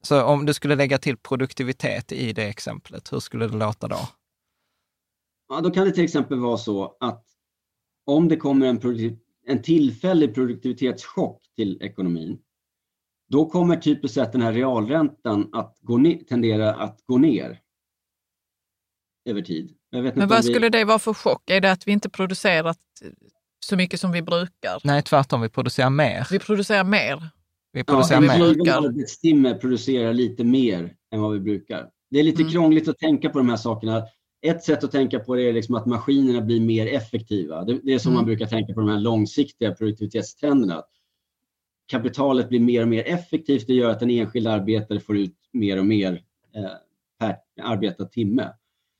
[0.07, 3.99] Så om du skulle lägga till produktivitet i det exemplet, hur skulle det låta då?
[5.49, 7.25] Ja, då kan det till exempel vara så att
[8.07, 8.81] om det kommer en,
[9.47, 12.38] en tillfällig produktivitetschock till ekonomin,
[13.29, 17.61] då kommer typiskt sett den här realräntan att gå ner, tendera att gå ner
[19.25, 19.77] över tid.
[19.92, 20.53] Men vad vi...
[20.53, 21.51] skulle det vara för chock?
[21.51, 22.79] Är det att vi inte producerat
[23.61, 24.81] så mycket som vi brukar?
[24.85, 25.40] Nej, tvärtom.
[25.40, 26.27] Vi producerar mer.
[26.31, 27.31] Vi producerar mer.
[27.77, 28.55] Vi producerar ja, mer.
[28.55, 28.83] Brukar.
[28.83, 31.89] Arbetstimmer producerar lite mer än vad vi brukar.
[32.11, 32.53] Det är lite mm.
[32.53, 34.03] krångligt att tänka på de här sakerna.
[34.43, 37.65] Ett sätt att tänka på det är liksom att maskinerna blir mer effektiva.
[37.65, 38.19] Det, det är som mm.
[38.19, 40.83] man brukar tänka på de här långsiktiga produktivitetstrenderna.
[41.87, 43.67] Kapitalet blir mer och mer effektivt.
[43.67, 46.12] Det gör att en enskild arbetare får ut mer och mer
[46.57, 46.65] eh,
[47.21, 48.53] per arbetad timme.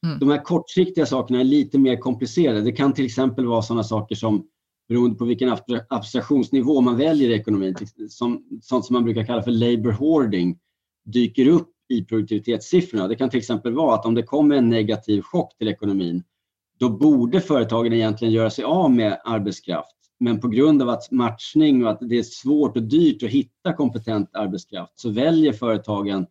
[0.07, 0.19] Mm.
[0.19, 2.61] De här kortsiktiga sakerna är lite mer komplicerade.
[2.61, 4.47] Det kan till exempel vara sådana saker som
[4.89, 5.57] beroende på vilken
[5.89, 7.77] abstraktionsnivå man väljer i ekonomin,
[8.09, 10.59] som, sånt som man brukar kalla för labor hoarding,
[11.05, 13.09] dyker upp i produktivitetssiffrorna.
[13.09, 16.23] Det kan till exempel vara att om det kommer en negativ chock till ekonomin,
[16.79, 19.93] då borde företagen egentligen göra sig av med arbetskraft.
[20.21, 23.73] Men på grund av att matchning och att det är svårt och dyrt att hitta
[23.73, 26.27] kompetent arbetskraft så väljer företagen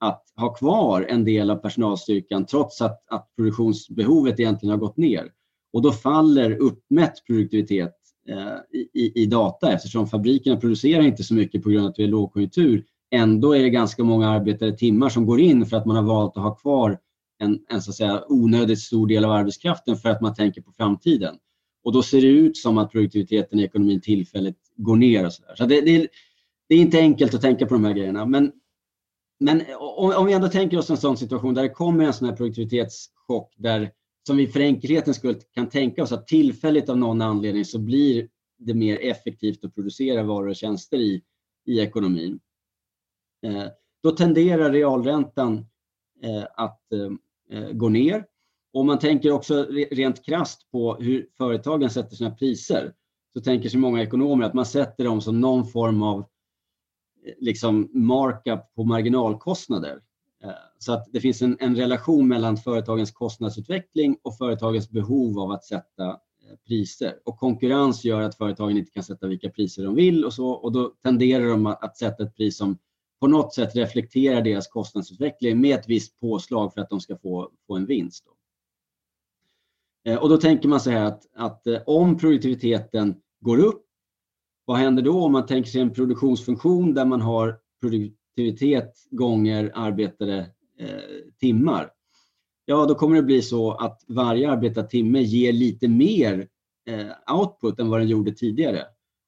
[0.00, 5.32] att ha kvar en del av personalstyrkan trots att, att produktionsbehovet egentligen har gått ner.
[5.72, 7.97] Och då faller uppmätt produktivitet
[8.28, 12.02] Eh, i, i, data eftersom fabrikerna producerar inte så mycket på grund av att det
[12.02, 12.84] är lågkonjunktur.
[13.10, 16.36] Ändå är det ganska många arbetade timmar som går in för att man har valt
[16.36, 16.98] att ha kvar
[17.38, 20.72] en, en så att säga, onödigt stor del av arbetskraften för att man tänker på
[20.72, 21.36] framtiden.
[21.84, 25.26] Och då ser det ut som att produktiviteten i ekonomin tillfälligt går ner.
[25.26, 25.54] Och så där.
[25.54, 26.08] så det, det,
[26.68, 28.26] det är inte enkelt att tänka på de här grejerna.
[28.26, 28.52] Men
[29.40, 32.28] men om, om vi ändå tänker oss en sån situation där det kommer en sån
[32.28, 33.90] här produktivitetschock där
[34.28, 38.28] som vi för enkelhetens skull kan tänka oss att tillfälligt av någon anledning så blir
[38.58, 41.22] det mer effektivt att producera varor och tjänster i,
[41.66, 42.40] i ekonomin.
[43.46, 43.64] Eh,
[44.02, 45.66] då tenderar realräntan
[46.22, 48.26] eh, att eh, eh gå ner.
[48.72, 52.94] Om man tänker också rent krast på hur företagen sätter sina priser
[53.32, 57.90] så tänker sig många ekonomer att man sätter dem som någon form av eh, liksom
[57.92, 60.00] markup på marginalkostnader.
[60.44, 65.50] Eh, så att det finns en, en, relation mellan företagens kostnadsutveckling och företagens behov av
[65.50, 67.18] att sätta eh, priser.
[67.24, 70.72] Och konkurrens gör att företagen inte kan sätta vilka priser de vill och så och
[70.72, 72.78] då tenderar de att, sätta ett pris som
[73.20, 77.50] på något sätt reflekterar deras kostnadsutveckling med ett visst påslag för att de ska få,
[77.66, 78.24] få en vinst.
[78.24, 78.32] Då.
[80.10, 83.84] Eh, och då tänker man så här att, att om produktiviteten går upp
[84.64, 87.58] vad händer då om man tänker sig en produktionsfunktion där man har
[88.38, 90.38] aktivitet gånger arbetade
[90.78, 90.88] eh,
[91.40, 91.90] timmar?
[92.64, 96.48] Ja, då kommer det bli så att varje arbetad timme ger lite mer
[96.88, 98.82] eh, output än vad den gjorde tidigare.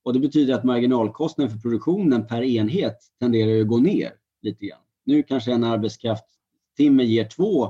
[0.04, 4.80] Och det betyder att marginalkostnaden för produktionen per enhet tenderar att gå ner lite grann.
[5.04, 7.68] Nu kanske en arbetskraftstimme ger två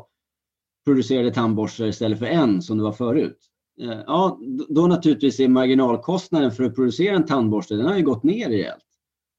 [0.85, 3.39] producerade tandborstar istället för en som det var förut.
[3.81, 8.23] Eh, ja, då naturligtvis är marginalkostnaden för att producera en tandborste, den har ju gått
[8.23, 8.90] ner rejält.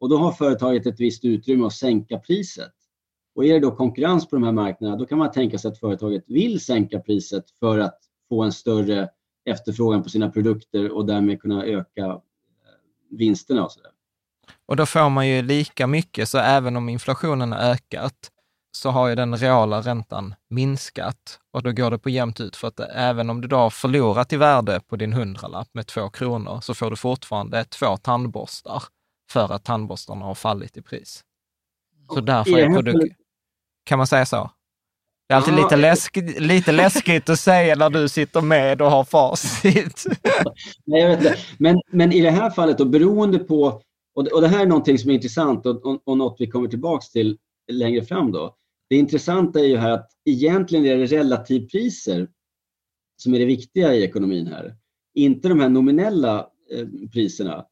[0.02, 2.74] Och då har företaget ett visst utrymme att sänka priset.
[3.36, 5.80] Och är det då konkurrens på de här marknaderna, då kan man tänka sig att
[5.80, 9.10] företaget vill sänka priset för att få en större
[9.46, 12.18] efterfrågan på sina produkter och därmed kunna öka eh,
[13.10, 13.92] vinsterna och så där.
[14.66, 18.32] Och då får man ju lika mycket, så även om inflationen har ökat,
[18.72, 22.56] så har ju den reala räntan minskat och då går det på jämnt ut.
[22.56, 26.10] För att även om du då har förlorat i värde på din hundralapp med två
[26.10, 28.84] kronor så får du fortfarande två tandborstar
[29.32, 31.24] för att tandborstarna har fallit i pris.
[32.14, 33.16] Så därför är produkt...
[33.86, 34.52] Kan man säga så?
[35.28, 39.04] Det är alltid lite, läskigt, lite läskigt att säga när du sitter med och har
[39.04, 40.04] facit.
[40.86, 41.40] Nej, jag vet.
[41.58, 43.82] Men, men i det här fallet, då, beroende på...
[44.16, 46.48] Och det, och det här är någonting som är intressant och, och, och något vi
[46.48, 47.38] kommer tillbaka till
[47.72, 48.32] längre fram.
[48.32, 48.56] Då.
[48.90, 52.28] Det intressanta är ju här att egentligen är det relativpriser
[53.18, 54.76] som är det viktiga i ekonomin här.
[55.14, 56.40] Inte de här nominella
[56.72, 57.66] eh, priserna.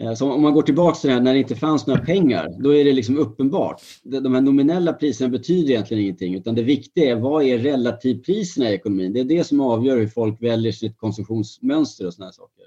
[0.00, 2.48] Eh, så om man går tillbaka till det här när det inte fanns några pengar,
[2.58, 3.82] då är det liksom uppenbart.
[4.02, 8.74] De här nominella priserna betyder egentligen ingenting, utan det viktiga är vad är relativpriserna i
[8.74, 9.12] ekonomin?
[9.12, 12.64] Det är det som avgör hur folk väljer sitt konsumtionsmönster och sådana saker.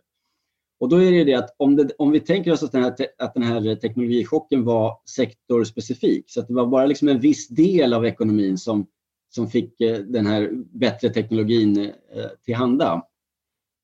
[0.80, 2.96] Och då är det det att om, det, om vi tänker oss att den, här,
[3.18, 7.94] att den här teknologichocken var sektorspecifik, så att det var bara liksom en viss del
[7.94, 8.88] av ekonomin som,
[9.30, 13.02] som fick eh, den här bättre teknologin eh, tillhanda.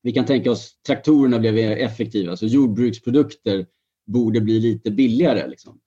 [0.02, 3.66] Vi kan tänka oss traktorerna blev mer effektiva, så jordbruksprodukter
[4.06, 5.48] borde bli lite billigare.
[5.48, 5.80] Liksom.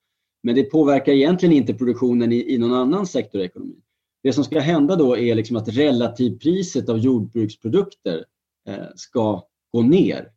[0.43, 3.83] Men det påverkar egentligen inte produktionen i, i någon annan sektor i ekonomin.
[4.23, 8.25] Det som ska hända då är liksom att relativpriset av jordbruksprodukter
[8.69, 10.29] eh, ska gå ner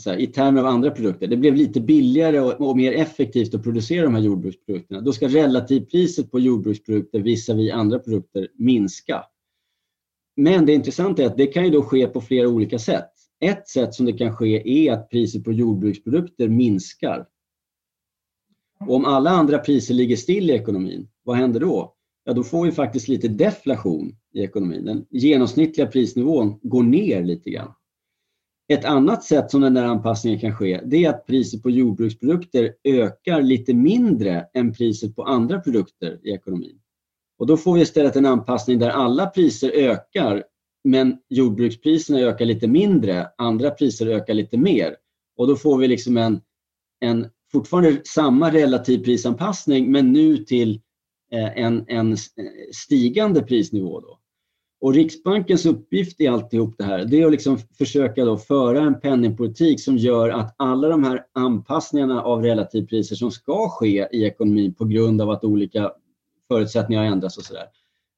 [0.00, 1.26] säga, i termer av andra produkter.
[1.26, 5.00] Det blev lite billigare och, och, mer effektivt att producera de här jordbruksprodukterna.
[5.00, 9.24] Då ska relativpriset på jordbruksprodukter visavi andra produkter minska.
[10.36, 13.10] Men det intressanta är att det kan ju då ske på flera olika sätt.
[13.40, 17.26] Ett sätt som det kan ske är att priset på jordbruksprodukter minskar.
[18.80, 21.94] Och om alla andra priser ligger still i ekonomin, vad händer då?
[22.24, 24.84] Ja, då får vi faktiskt lite deflation i ekonomin.
[24.84, 27.72] Den genomsnittliga prisnivån går ner lite grann.
[28.68, 32.74] Ett annat sätt som den där anpassningen kan ske, det är att priset på jordbruksprodukter
[32.84, 36.78] ökar lite mindre än priset på andra produkter i ekonomin.
[37.38, 40.44] Och då får vi istället en anpassning där alla priser ökar
[40.84, 44.96] men jordbrukspriserna ökar lite mindre, andra priser ökar lite mer.
[45.36, 46.40] Och då får vi liksom en,
[47.00, 50.80] en fortfarande samma relativ prisanpassning men nu till
[51.32, 52.16] eh, en, en
[52.72, 54.00] stigande prisnivå.
[54.00, 54.18] Då.
[54.80, 59.00] Och Riksbankens uppgift i alltihop det här, det är att liksom försöka då föra en
[59.00, 64.74] penningpolitik som gör att alla de här anpassningarna av relativpriser som ska ske i ekonomin
[64.74, 65.92] på grund av att olika
[66.48, 67.66] förutsättningar har ändrats och sådär.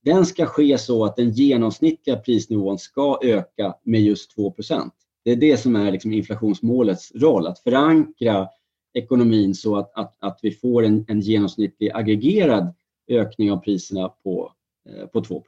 [0.04, 4.90] Den ska ske så att den genomsnittliga prisnivån ska öka med just 2%
[5.24, 8.48] Det är det som är liksom inflationsmålets roll, att förankra
[8.94, 12.74] ekonomin så att, att, att vi får en, en genomsnittlig aggregerad
[13.08, 14.52] ökning av priserna på,
[14.88, 15.42] eh, på 2%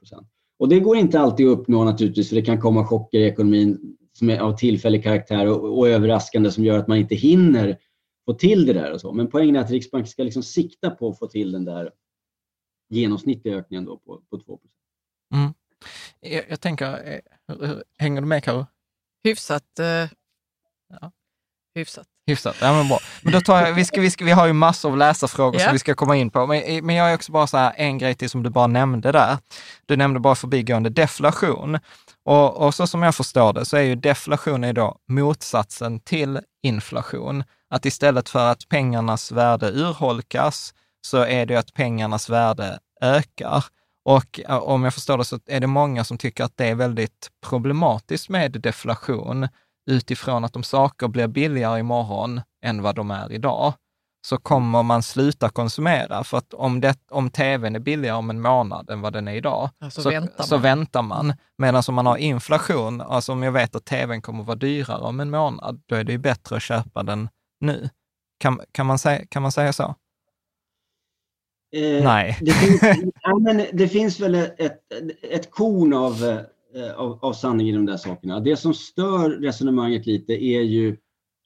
[0.59, 3.97] och det går inte alltid att uppnå naturligtvis för det kan komma chocker i ekonomin
[4.13, 7.77] som är av tillfällig karaktär och, och överraskande som gör att man inte hinner
[8.25, 8.91] få till det där.
[8.91, 9.13] Och så.
[9.13, 11.91] Men poängen är att Riksbanken ska liksom sikta på att få till den där
[12.89, 14.59] genomsnittliga ökningen då på, på 2
[15.33, 15.53] mm.
[16.19, 18.65] jag, jag, tänker, eh, hänger du med Karo?
[19.23, 19.79] Hyfsat.
[19.79, 21.11] Eh, ja.
[21.75, 22.07] Hyfsat.
[22.27, 22.99] Hyfsat, ja men bra.
[23.21, 25.67] Men då tar jag, vi, ska, vi, ska, vi har ju massor av läsarfrågor yeah.
[25.67, 26.47] som vi ska komma in på.
[26.47, 29.11] Men, men jag är också bara så här, en grej till som du bara nämnde
[29.11, 29.37] där.
[29.85, 31.79] Du nämnde bara förbigående deflation.
[32.25, 36.39] Och, och så som jag förstår det så är ju deflation är då motsatsen till
[36.63, 37.43] inflation.
[37.69, 43.65] Att istället för att pengarnas värde urholkas så är det att pengarnas värde ökar.
[44.05, 47.29] Och om jag förstår det så är det många som tycker att det är väldigt
[47.47, 49.47] problematiskt med deflation
[49.89, 53.73] utifrån att om saker blir billigare imorgon än vad de är idag,
[54.27, 56.23] så kommer man sluta konsumera.
[56.23, 59.33] För att om, det, om tvn är billigare om en månad än vad den är
[59.33, 60.47] idag, så, så, väntar, man.
[60.47, 61.33] så väntar man.
[61.57, 65.19] Medan om man har inflation, alltså om jag vet att tvn kommer vara dyrare om
[65.19, 67.29] en månad, då är det ju bättre att köpa den
[67.59, 67.89] nu.
[68.39, 69.95] Kan, kan, man, säga, kan man säga så?
[71.71, 72.37] Eh, Nej.
[72.41, 72.81] Det finns,
[73.21, 74.79] ja, men det finns väl ett,
[75.21, 76.23] ett korn av
[76.75, 78.39] eh, av, av sanning i de där sakerna.
[78.39, 80.97] Det som stör resonemanget lite är ju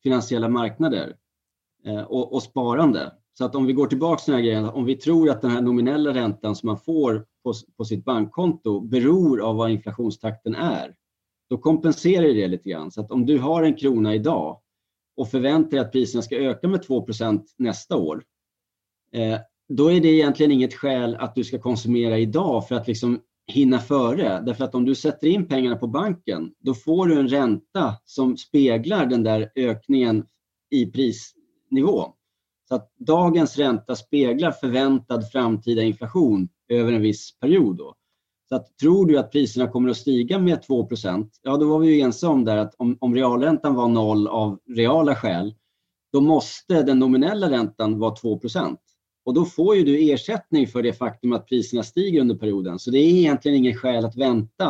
[0.04, 1.16] finansiella marknader
[1.86, 3.12] eh, och, och, sparande.
[3.38, 5.52] Så att om vi går tillbaka till den här grejen, om vi tror att den
[5.52, 10.96] här nominella räntan som man får på, på sitt bankkonto beror av vad inflationstakten är,
[11.50, 12.92] då kompenserar det lite grann.
[12.92, 14.60] Så att om du har en krona idag
[15.18, 18.24] och förväntar dig att priserna ska öka med 2% nästa år,
[19.12, 19.40] eh,
[19.76, 23.80] då är det egentligen inget skäl att du ska konsumera idag för att liksom hinna
[23.80, 24.42] före.
[24.42, 28.38] Därför att om du sätter in pengarna på banken, då får du en ränta som
[28.38, 30.26] speglar den där ökningen
[30.72, 32.14] i prisnivå.
[32.68, 37.78] Så att dagens ränta speglar förväntad framtida inflation över en viss period.
[37.78, 37.96] Då.
[38.50, 40.90] Så att tror du att priserna kommer att stiga med 2
[41.42, 44.60] ja då var vi ju ense om där att om, om realräntan var noll av
[44.70, 45.56] reala skäl,
[46.14, 48.40] då måste den nominella räntan vara 2
[49.26, 52.80] och då får ju du ersättning för det faktum att priserna stiger under perioden.
[52.80, 54.70] Så det är egentligen ingen skäl att vänta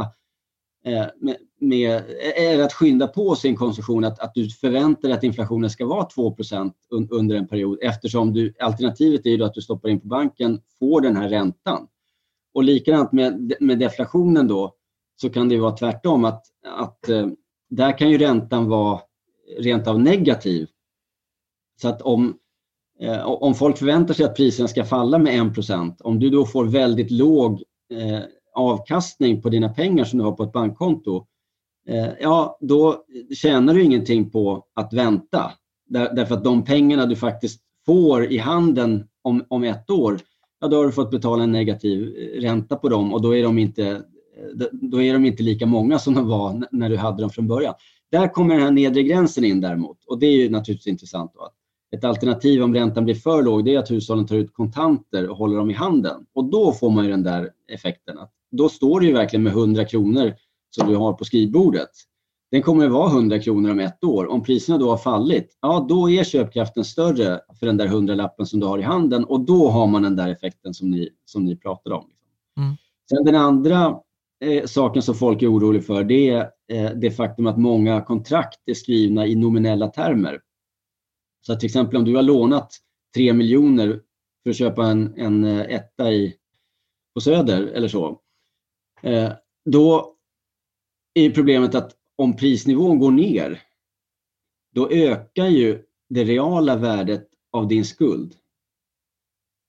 [0.86, 2.04] eh, med, med,
[2.36, 6.06] eller att skynda på sin konsumtion, att, att du förväntar dig att inflationen ska vara
[6.06, 6.36] 2
[6.90, 10.62] un, under en period eftersom du, alternativet är ju att du stoppar in på banken,
[10.80, 11.88] får den här räntan.
[12.54, 14.76] Och likadant med, med deflationen då,
[15.16, 17.28] så kan det vara tvärtom att, att eh,
[17.70, 19.02] där kan ju räntan vara
[19.60, 20.68] rent av negativ.
[21.82, 22.38] Så att om,
[23.00, 26.66] Eh, om folk förväntar sig att priserna ska falla med 1 om du då får
[26.66, 27.64] väldigt låg
[27.94, 28.20] eh,
[28.56, 31.26] avkastning på dina pengar som du har på ett bankkonto,
[31.88, 33.04] eh, ja då
[33.36, 35.52] tjänar du ingenting på att vänta.
[35.90, 40.20] därför att de pengarna du faktiskt får i handen om, om ett år,
[40.64, 43.44] ja, då har du fått betala en negativ eh, ränta på dem och då är
[43.44, 47.22] de inte, eh, då är de inte lika många som de var när du hade
[47.22, 47.74] dem från början.
[48.12, 51.32] Där kommer den här nedre gränsen in däremot och det är ju naturligtvis intressant.
[51.34, 51.50] Då.
[51.94, 55.38] Ett alternativ om räntan blir för låg det är att hushållen tar ut kontanter och
[55.38, 56.26] håller dem i handen.
[56.34, 58.18] Och då får man ju den där effekten.
[58.18, 60.34] Att då står det ju verkligen med 100 kronor
[60.70, 61.90] som du har på skrivbordet.
[62.52, 64.32] Den kommer att vara 100 kronor om ett år.
[64.32, 68.60] Om priserna då har fallit, ja då är köpkraften större för den där 100-lappen som
[68.60, 71.56] du har i handen och då har man den där effekten som ni, som ni
[71.56, 72.06] pratar om.
[72.58, 72.76] Mm.
[73.10, 73.96] Sen den andra
[74.46, 78.60] eh, saken som folk är oroliga för det är eh, det faktum att många kontrakt
[78.66, 80.40] är skrivna i nominella termer.
[81.46, 82.74] Så att till exempel om du har lånat
[83.16, 84.02] 3 miljoner
[84.44, 86.36] för att köpa en, en eh, etta i,
[87.14, 88.22] på Söder eller så.
[89.02, 89.32] Eh,
[89.66, 90.16] då
[91.14, 93.62] är problemet att om prisnivån går ner,
[94.76, 98.36] då ökar ju det reala värdet av din skuld.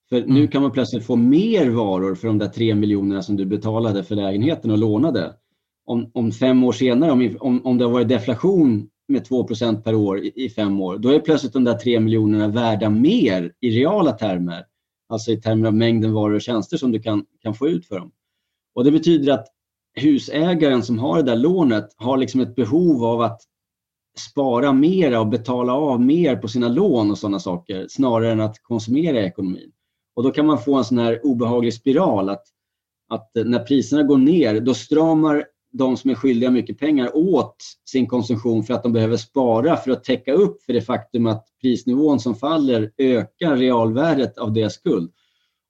[0.09, 0.35] För mm.
[0.35, 4.05] nu kan man plötsligt få mer varor för de där tre miljonerna som du betalade
[4.05, 5.37] för lägenheten och lånade.
[5.85, 9.95] Om, om fem år senare, om, om, om det har varit deflation med 2% per
[9.95, 13.71] år i, i, fem år, då är plötsligt de där 3 miljonerna värda mer i
[13.71, 14.67] reala termer.
[15.09, 17.99] Alltså i termer av mängden varor och tjänster som du kan, kan få ut för
[17.99, 18.13] dem.
[18.75, 19.47] Och Det betyder att
[19.95, 23.41] husägaren som har det där lånet har liksom ett behov av att
[24.19, 28.63] spara mer och betala av mer på sina lån och sådana saker snarare än att
[28.63, 29.73] konsumera i ekonomin.
[30.17, 32.45] Och då kan man få en sån här obehaglig spiral att,
[33.09, 35.45] att när priserna går ner då stramar
[35.75, 37.57] de som är skyldiga mycket pengar åt
[37.91, 41.47] sin konsumtion för att de behöver spara för att täcka upp för det faktum att
[41.61, 45.13] prisnivån som faller ökar realvärdet av deras skuld.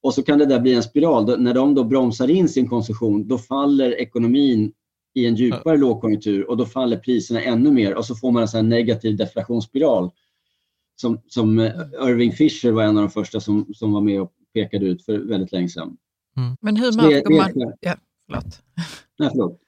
[0.01, 1.41] Och så kan det där bli en spiral.
[1.41, 4.71] När de då bromsar in sin konsumtion då faller ekonomin
[5.13, 8.47] i en djupare lågkonjunktur och då faller priserna ännu mer och så får man en
[8.47, 10.11] sån negativ deflationsspiral.
[10.95, 14.31] Som, som eh, Irving Fisher var en av de första som, som var med och
[14.53, 15.97] pekade ut för väldigt länge sedan.
[16.37, 16.57] Mm.
[16.61, 17.73] Men hur märker man...
[17.79, 17.95] Ja,
[18.27, 18.61] förlåt.
[19.19, 19.64] Nej, förlåt.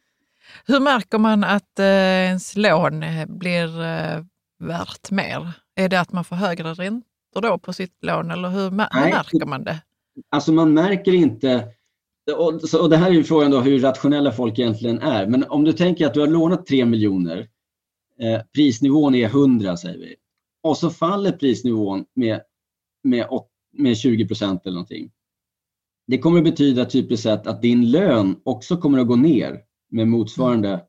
[0.65, 4.23] Hur märker man att eh, ens lån eh, blir eh,
[4.59, 5.53] värt mer?
[5.75, 9.45] Är det att man får högre räntor då på sitt lån eller hur, hur märker
[9.45, 9.81] man det?
[10.31, 11.67] Alltså man märker inte
[12.31, 15.27] och, så, och det här är ju frågan då hur rationella folk egentligen är.
[15.27, 17.47] Men om du tänker att du har lånat 3 miljoner,
[18.19, 20.15] eh, prisnivån är 100 säger vi,
[20.63, 22.41] och så faller prisnivån med,
[23.03, 23.27] med,
[23.73, 25.11] med 20 procent eller någonting.
[26.07, 29.61] Det kommer att betyda typiskt sett att din lön också kommer att gå ner
[29.91, 30.81] med motsvarande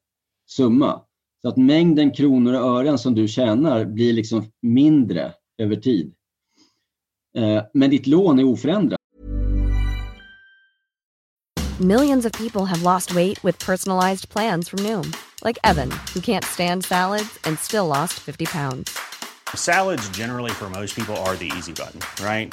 [0.46, 1.02] summa.
[1.42, 6.14] Så att mängden kronor och ören som du tjänar blir liksom mindre över tid.
[7.36, 8.98] Eh, men ditt lån är oförändrat.
[11.80, 15.12] Millions of people have lost weight with personalized plans from Noom.
[15.44, 18.98] Like Evan, who can't stand salads and still lost 50 pounds.
[19.54, 22.52] Salads generally for most people are the easy button, right?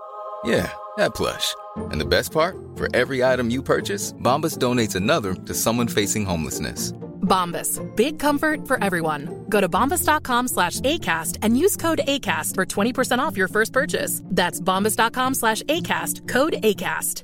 [0.43, 1.55] Yeah, that plush.
[1.91, 6.25] And the best part, for every item you purchase, Bombas donates another to someone facing
[6.25, 6.93] homelessness.
[7.21, 9.45] Bombas, big comfort for everyone.
[9.47, 14.21] Go to bombas.com slash ACAST and use code ACAST for 20% off your first purchase.
[14.25, 17.23] That's bombas.com slash ACAST, code ACAST.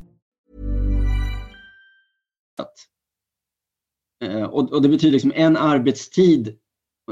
[4.24, 6.58] Eh, och, och det betyder liksom en arbetstid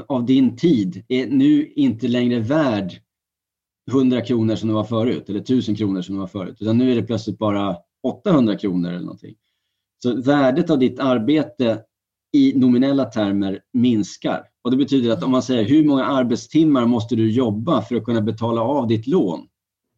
[0.08, 3.00] av din tid är nu inte längre värd
[3.92, 6.56] 100 kronor som det var förut eller 1000 kronor som det var förut.
[6.60, 9.34] Utan nu är det plötsligt bara 800 kronor eller någonting.
[10.02, 11.82] Så värdet av ditt arbete
[12.32, 14.44] i nominella termer minskar.
[14.62, 18.04] Och Det betyder att om man säger hur många arbetstimmar måste du jobba för att
[18.04, 19.46] kunna betala av ditt lån?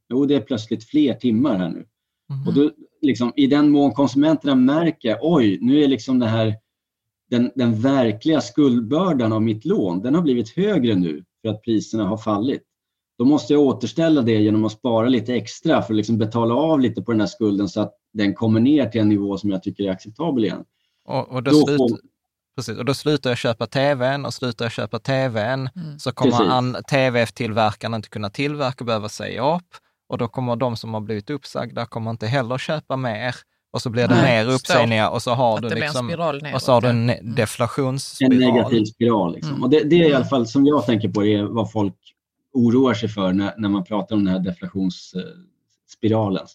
[0.08, 1.86] Jo, det är plötsligt fler timmar här nu.
[2.30, 2.48] Mm.
[2.48, 2.70] Och då,
[3.02, 6.54] liksom, I den mån konsumenterna märker, oj, nu är liksom det här,
[7.30, 12.04] den, den verkliga skuldbördan av mitt lån, den har blivit högre nu för att priserna
[12.04, 12.62] har fallit
[13.18, 16.80] då måste jag återställa det genom att spara lite extra för att liksom betala av
[16.80, 19.62] lite på den här skulden så att den kommer ner till en nivå som jag
[19.62, 20.64] tycker är acceptabel igen.
[21.04, 21.98] Och, och då, då slut, får...
[22.56, 25.98] precis, och då slutar jag köpa tvn och slutar jag köpa tvn mm.
[25.98, 29.76] så kommer tv-tillverkarna inte kunna tillverka och behöva säga upp.
[30.08, 33.34] Och då kommer de som har blivit uppsagda kommer inte heller köpa mer.
[33.72, 36.10] Och så blir det Nej, mer uppsägningar och så har du liksom,
[36.54, 37.34] och så har du en mm.
[37.34, 38.32] deflationsspiral.
[38.32, 39.34] En negativ spiral.
[39.34, 39.50] Liksom.
[39.50, 39.62] Mm.
[39.62, 40.28] Och det, det, är i alla mm.
[40.28, 41.94] fall som jag tänker på, det är vad folk
[42.52, 46.46] oroar sig för när, när man pratar om den här deflationsspiralen.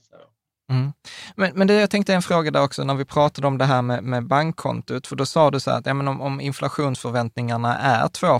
[0.70, 0.94] Mm.
[1.36, 3.82] Men, men det jag tänkte en fråga där också, när vi pratade om det här
[3.82, 7.78] med, med bankkontot, för då sa du så här att ja, men om, om inflationsförväntningarna
[7.78, 8.40] är 2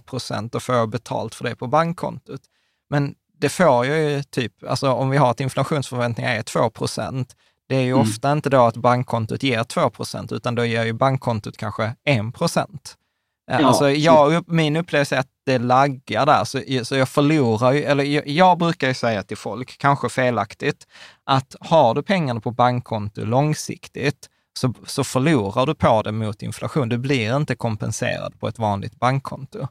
[0.52, 2.42] då får jag betalt för det på bankkontot.
[2.90, 7.26] Men det får jag ju typ, alltså om vi har att inflationsförväntningar är 2%
[7.68, 8.02] det är ju mm.
[8.02, 12.98] ofta inte då att bankkontot ger 2% utan då ger ju bankkontot kanske 1 procent.
[13.46, 17.84] Ja, alltså jag, min upplevelse är att det laggar där, så, så jag förlorar ju,
[17.84, 20.88] eller jag, jag, brukar ju säga till folk, kanske felaktigt,
[21.24, 24.30] att har du pengarna på bankkonto långsiktigt,
[24.60, 26.90] så, så förlorar du på det mot inflation.
[26.90, 29.68] Du blir inte kompenserad på ett vanligt bankkonto.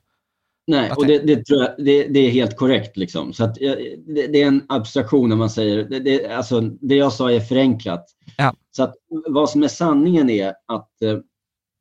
[0.67, 2.97] Nej, och det, det, tror jag, det, det, är helt korrekt.
[2.97, 3.33] Liksom.
[3.33, 7.13] Så att, det, det, är en abstraktion när man säger, det, det, alltså, det jag
[7.13, 8.07] sa är förenklat.
[8.37, 8.55] Ja.
[8.71, 8.95] Så att
[9.29, 11.03] vad som är sanningen är att,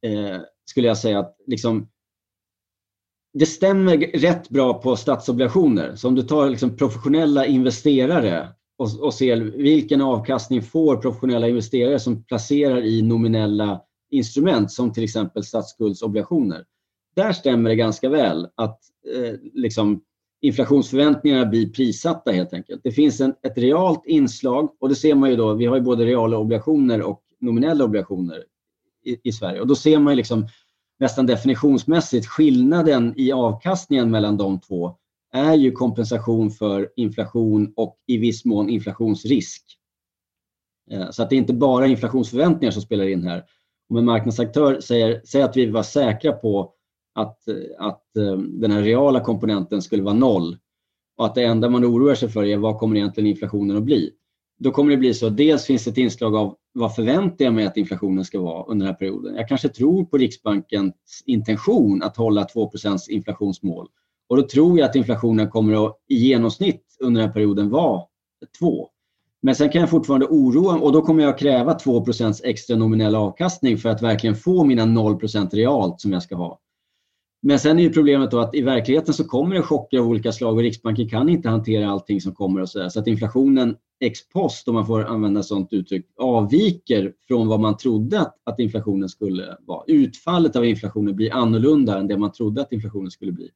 [0.05, 0.41] eh,
[0.71, 1.87] skulle jag säga, att liksom,
[3.33, 5.95] det stämmer rätt bra på statsobligationer.
[5.95, 11.99] Så om du tar liksom professionella investerare och, och ser vilken avkastning får professionella investerare
[11.99, 16.65] som placerar i nominella instrument som till exempel statsskuldsobligationer
[17.15, 18.79] där stämmer det ganska väl att
[19.15, 20.01] eh, liksom,
[20.41, 22.81] inflationsförväntningarna blir prissatta helt enkelt.
[22.83, 25.81] Det finns en, ett realt inslag och det ser man ju då, vi har ju
[25.81, 28.43] både reala obligationer och nominella obligationer
[29.05, 30.47] i, i Sverige och då ser man ju liksom
[31.01, 34.95] nästan definitionsmässigt skillnaden i avkastningen mellan de två
[35.33, 39.63] är ju kompensation för inflation och i viss mån inflationsrisk.
[40.91, 43.43] Eh, så att det är inte bara inflationsförväntningar som spelar in här.
[43.89, 46.73] Om en marknadsaktör säger, säger att vi var säkra på
[47.15, 47.39] att,
[47.77, 50.57] att eh, den här reala komponenten skulle vara noll
[51.17, 54.11] och att det enda man oroar sig för är vad kommer egentligen inflationen att bli?
[54.63, 57.53] Då kommer det bli så att dels finns det ett inslag av vad förväntar jag
[57.53, 59.35] mig att inflationen ska vara under den här perioden?
[59.35, 63.87] Jag kanske tror på Riksbankens intention att hålla 2% inflationsmål
[64.29, 68.01] och då tror jag att inflationen kommer att i genomsnitt under den här perioden vara
[68.59, 68.89] 2.
[69.41, 72.05] Men sen kan jag fortfarande oroa och då kommer jag kräva 2
[72.43, 76.59] extra nominell avkastning för att verkligen få mina 0% realt som jag ska ha.
[77.41, 80.31] Men sen är ju problemet då att i verkligheten så kommer det chocker av olika
[80.31, 82.89] slag och Riksbanken kan inte hantera allting som kommer och så, där.
[82.89, 87.77] så att inflationen ex post, om man får använda sådant uttryck, avviker från vad man
[87.77, 89.83] trodde att, att inflationen skulle vara.
[89.87, 93.49] Utfallet av inflationen blir annorlunda än det man trodde att inflationen skulle bli.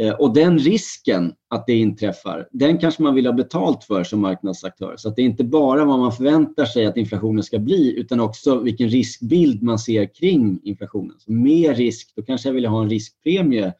[0.00, 4.20] Eh, och den risken att det inträffar, den kanske man vill ha betalt för som
[4.20, 4.94] marknadsaktör.
[4.96, 8.20] Så att det är inte bara vad man förväntar sig att inflationen ska bli utan
[8.20, 11.14] också vilken riskbild man ser kring inflationen.
[11.18, 13.72] Så mer risk, då kanske jag vill ha en riskpremie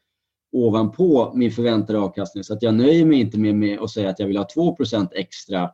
[0.53, 2.45] ovanpå min förväntade avkastning.
[2.45, 5.09] Så att jag nöjer mig inte med, med att säga att jag vill ha 2%
[5.15, 5.71] extra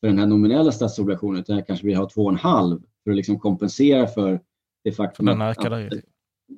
[0.00, 4.06] för den här nominella statsobligationen utan jag kanske vill ha 2,5 för att liksom kompensera
[4.06, 4.40] för
[4.84, 5.58] det faktum att...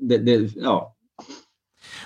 [0.00, 0.98] Det, det, ja,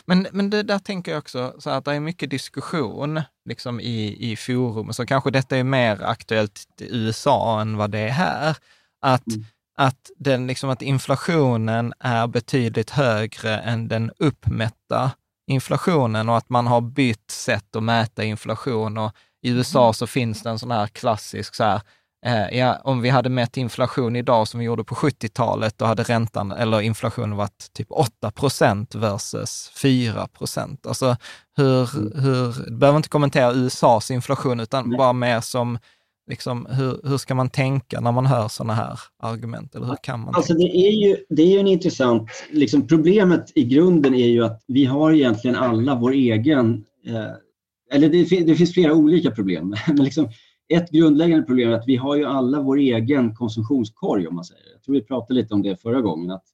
[0.05, 4.31] men, men det där tänker jag också, så att det är mycket diskussion liksom i,
[4.33, 8.57] i forum, så kanske detta är mer aktuellt i USA än vad det är här.
[9.01, 9.45] Att, mm.
[9.77, 15.11] att, den, liksom, att inflationen är betydligt högre än den uppmätta
[15.53, 18.99] inflationen och att man har bytt sätt att mäta inflation.
[18.99, 19.95] Och I USA mm.
[19.95, 21.81] så finns det en sån här klassisk så här,
[22.27, 26.03] Eh, ja, om vi hade mätt inflation idag som vi gjorde på 70-talet, då hade
[26.03, 30.87] räntan eller inflationen varit typ 8 procent versus 4 procent.
[30.87, 31.17] Alltså
[31.57, 32.23] hur, mm.
[32.23, 35.79] hur, du behöver inte kommentera USAs inflation, utan bara mer som,
[36.27, 39.75] liksom, hur, hur ska man tänka när man hör sådana här argument?
[39.75, 43.53] Eller hur kan man alltså det är ju det är ju en intressant, liksom, problemet
[43.55, 48.55] i grunden är ju att vi har egentligen alla vår egen, eh, eller det, det
[48.55, 50.29] finns flera olika problem, men liksom,
[50.73, 54.73] ett grundläggande problem är att vi har ju alla vår egen konsumtionskorg om man säger.
[54.73, 56.31] Jag tror vi pratade lite om det förra gången.
[56.31, 56.45] Att,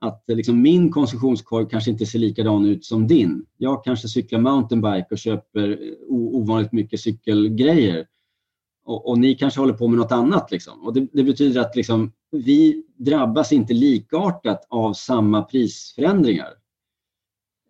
[0.00, 3.46] att liksom min konsumtionskorg kanske inte ser likadan ut som din.
[3.56, 5.78] Jag kanske cyklar mountainbike och köper
[6.08, 8.06] ovanligt mycket cykelgrejer.
[8.88, 10.50] Och, och, ni kanske håller på med något annat.
[10.50, 10.82] Liksom.
[10.82, 16.48] Och det, det betyder att liksom, vi drabbas inte likartat av samma prisförändringar.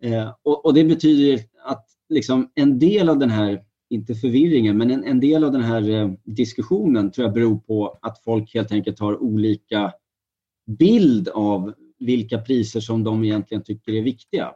[0.01, 4.91] Eh, och, och, det betyder att liksom, en del av den här inte förvirringen, men
[4.91, 8.71] en, en del av den här eh, diskussionen tror jag beror på att folk helt
[8.71, 9.93] enkelt har olika
[10.67, 14.53] bild av vilka priser som de egentligen tycker är viktiga.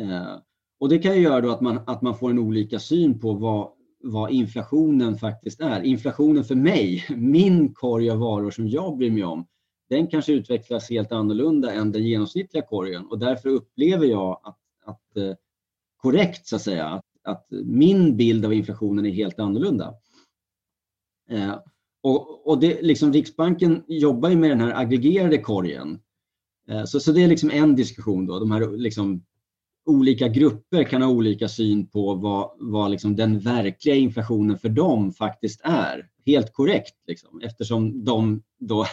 [0.00, 0.36] Eh,
[0.80, 3.32] och det kan ju göra då att man, att man får en olika syn på
[3.32, 3.70] vad,
[4.04, 5.82] vad inflationen faktiskt är.
[5.82, 9.46] Inflationen för mig, min korg av varor som jag bryr mig om,
[9.88, 15.16] den kanske utvecklas helt annorlunda än den genomsnittliga korgen och därför upplever jag att, att
[15.16, 15.34] eh,
[15.96, 19.94] korrekt så att säga, att min bild av inflationen är helt annorlunda.
[21.30, 21.54] Eh,
[22.02, 26.00] och, och det, liksom Riksbanken jobbar ju med den här aggregerade korgen.
[26.68, 28.26] Eh, så, så det är liksom en diskussion.
[28.26, 28.38] Då.
[28.38, 29.24] De här liksom,
[29.84, 35.12] olika grupper kan ha olika syn på vad, vad liksom den verkliga inflationen för dem
[35.12, 36.08] faktiskt är.
[36.26, 38.86] Helt korrekt, liksom, eftersom de då,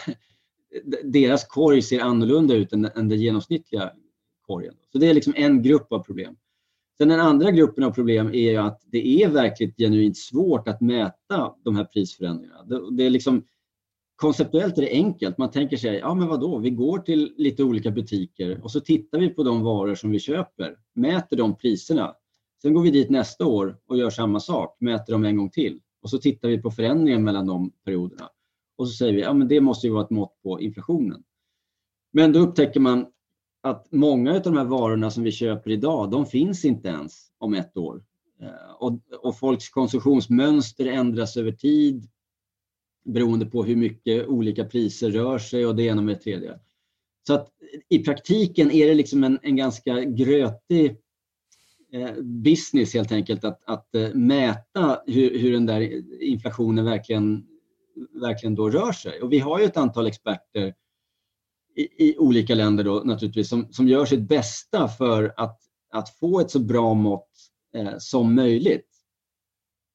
[1.04, 3.90] deras korg ser annorlunda ut än, än den genomsnittliga
[4.46, 4.74] korgen.
[4.92, 6.36] Så det är liksom en grupp av problem.
[6.98, 10.80] Sen den andra gruppen av problem är ju att det är verkligt genuint svårt att
[10.80, 12.62] mäta de här prisförändringarna.
[12.62, 13.44] Det, det är liksom,
[14.22, 15.38] konceptuellt är det enkelt.
[15.38, 19.18] Man tänker sig, ja men vadå, vi går till lite olika butiker och så tittar
[19.18, 22.14] vi på de varor som vi köper, mäter de priserna.
[22.62, 25.80] Sen går vi dit nästa år och gör samma sak, mäter dem en gång till
[26.02, 28.28] och så tittar vi på förändringen mellan de perioderna.
[28.76, 31.22] Och så säger vi, ja men det måste ju vara ett mått på inflationen.
[32.12, 33.06] Men då upptäcker man
[33.62, 37.54] att många av de här varorna som vi köper idag, de finns inte ens om
[37.54, 38.04] ett år.
[38.40, 42.08] Eh, och, och folks konsumtionsmönster ändras över tid
[43.04, 46.58] beroende på hur mycket olika priser rör sig och det ena med det tredje.
[47.26, 47.48] Så att
[47.88, 50.96] i praktiken är det liksom en, en ganska grötig
[51.92, 57.46] eh, business helt enkelt att, att eh, mäta hur, hur den där inflationen verkligen,
[58.20, 59.22] verkligen då rör sig.
[59.22, 60.74] Och vi har ju ett antal experter
[61.76, 65.60] i, i olika länder då naturligtvis som, som gör sitt bästa för att,
[65.92, 67.30] att få ett så bra mått
[67.74, 68.91] eh, som möjligt.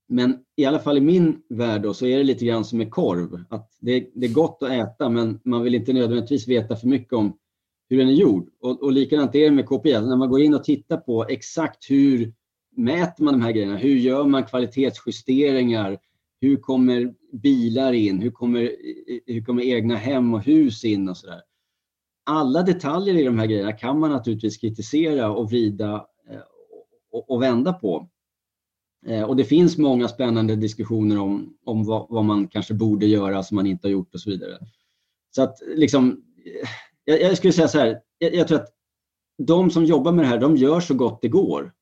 [0.08, 2.91] Men i alla fall i min värld då, så är det lite grann som med
[2.91, 3.43] korv.
[3.49, 7.14] Att det, det, är gott att äta men man vill inte nödvändigtvis veta för mycket
[7.14, 7.38] om
[7.89, 8.49] hur den är gjord.
[8.62, 9.91] Och, och likadant är det med KPI.
[9.91, 12.34] När man går in och tittar på exakt hur
[12.76, 13.78] mäter man de här grejerna?
[13.78, 15.97] Hur gör man kvalitetsjusteringar?
[16.41, 18.22] Hur kommer bilar in?
[18.22, 18.72] Hur kommer,
[19.26, 21.41] hur kommer egna hem och hus in och sådär?
[22.26, 26.39] Alla detaljer i de här grejerna kan man naturligtvis kritisera och vrida eh,
[27.12, 28.10] och, och vända på.
[29.06, 33.43] Eh, och det finns många spännande diskussioner om, om vad, vad, man kanske borde göra
[33.43, 34.58] som man inte har gjort och så vidare.
[35.36, 36.70] Så att liksom, eh,
[37.04, 38.70] jag, jag skulle säga så här, jag, jag, tror att
[39.38, 41.74] de som jobbar med det här, de gör så gott det går.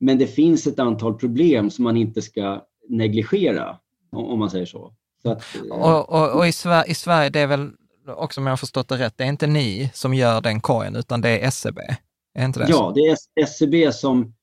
[0.00, 3.78] Men det finns ett antal problem som man inte ska negligera,
[4.12, 4.94] om, om man säger så.
[5.22, 7.70] så att, eh, och, och, och i, Sverige, i Sverige, det är väl
[8.06, 10.96] också om jag har förstått det rätt, det är inte ni som gör den korgen,
[10.96, 11.80] utan det är SCB?
[11.80, 11.96] E
[12.34, 14.34] är inte det ja, det är SCB e som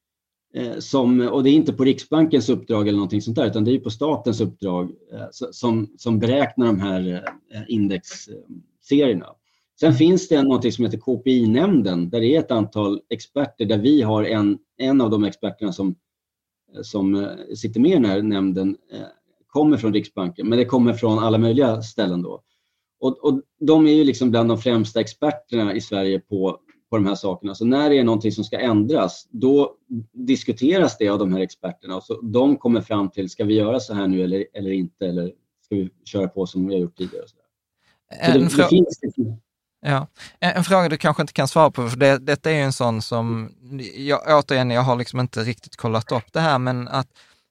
[0.56, 3.72] Eh, som, och det är inte på Riksbankens uppdrag eller någonting sånt där, utan det
[3.72, 9.28] är på statens uppdrag eh, som, som beräknar de här eh, indexserierna.
[9.80, 14.01] Sen finns det något som heter KPI-nämnden där det är ett antal experter där vi
[14.01, 15.95] har en, en av de experterna som,
[16.82, 18.78] som sitter med i den här nämnden
[19.47, 22.41] kommer från Riksbanken, men det kommer från alla möjliga ställen då.
[22.99, 26.60] Och, och de är ju liksom bland de främsta experterna i Sverige på
[26.90, 27.56] på de här sakerna.
[27.56, 29.76] Så när det är någonting som ska ändras, då
[30.14, 33.80] diskuteras det av de här experterna och så de kommer fram till, ska vi göra
[33.80, 35.06] så här nu eller, eller inte?
[35.06, 35.32] Eller
[35.66, 37.28] ska vi köra på som vi har gjort tidigare?
[37.28, 37.36] Så
[38.10, 39.00] en, det, det finns...
[39.82, 40.08] ja.
[40.40, 42.74] en, en, fråga du kanske inte kan svara på, för det, detta är ju en
[42.74, 43.52] sån som,
[43.96, 47.08] jag, återigen, jag har liksom inte riktigt kollat upp det här, men att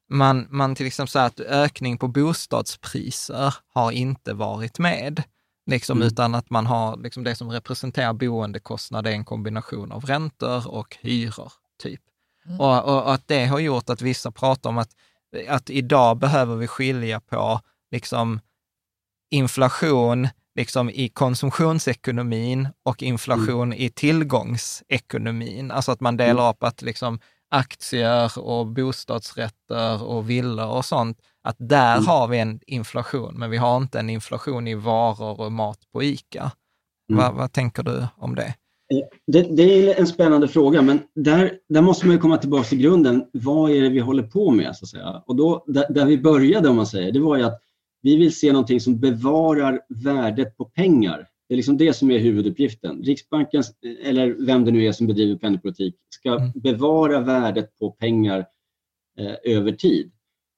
[0.09, 5.23] man, man till exempel säger att ökning på bostadspriser har inte varit med.
[5.65, 6.07] Liksom, mm.
[6.07, 10.97] Utan att man har liksom det som representerar boendekostnad är en kombination av räntor och
[11.01, 11.51] hyror.
[11.77, 12.01] typ.
[12.45, 12.59] Mm.
[12.59, 14.89] Och, och, och, att det har gjort att vissa pratar om att,
[15.47, 17.61] att idag behöver vi skilja på
[17.91, 18.39] liksom,
[19.31, 23.79] inflation liksom, i konsumtionsekonomin och inflation mm.
[23.79, 25.71] i tillgångsekonomin.
[25.71, 26.49] Alltså att man delar mm.
[26.49, 27.19] upp att liksom,
[27.49, 32.07] aktier och bostadsrätter och villor och sånt, att där mm.
[32.07, 36.03] har vi en inflation, men vi har inte en inflation i varor och mat på
[36.03, 36.51] ICA.
[37.11, 37.23] Mm.
[37.23, 38.53] Vad, vad tänker du om det?
[39.27, 39.55] Det?
[39.55, 39.89] det?
[39.89, 43.25] är en spännande fråga, men där, där måste man komma tillbaka till grunden.
[43.33, 44.75] Vad är det vi håller på med?
[44.75, 45.23] Så att säga?
[45.25, 47.61] Och då, där, där vi började, om man säger, det var ju att
[48.01, 52.19] vi vill se någonting som bevarar värdet på pengar det är liksom det som är
[52.19, 53.03] huvuduppgiften.
[53.03, 53.63] Riksbanken,
[54.03, 56.51] eller vem det nu är som bedriver penningpolitik, ska mm.
[56.55, 58.45] bevara värdet på pengar
[59.19, 60.11] eh, över tid.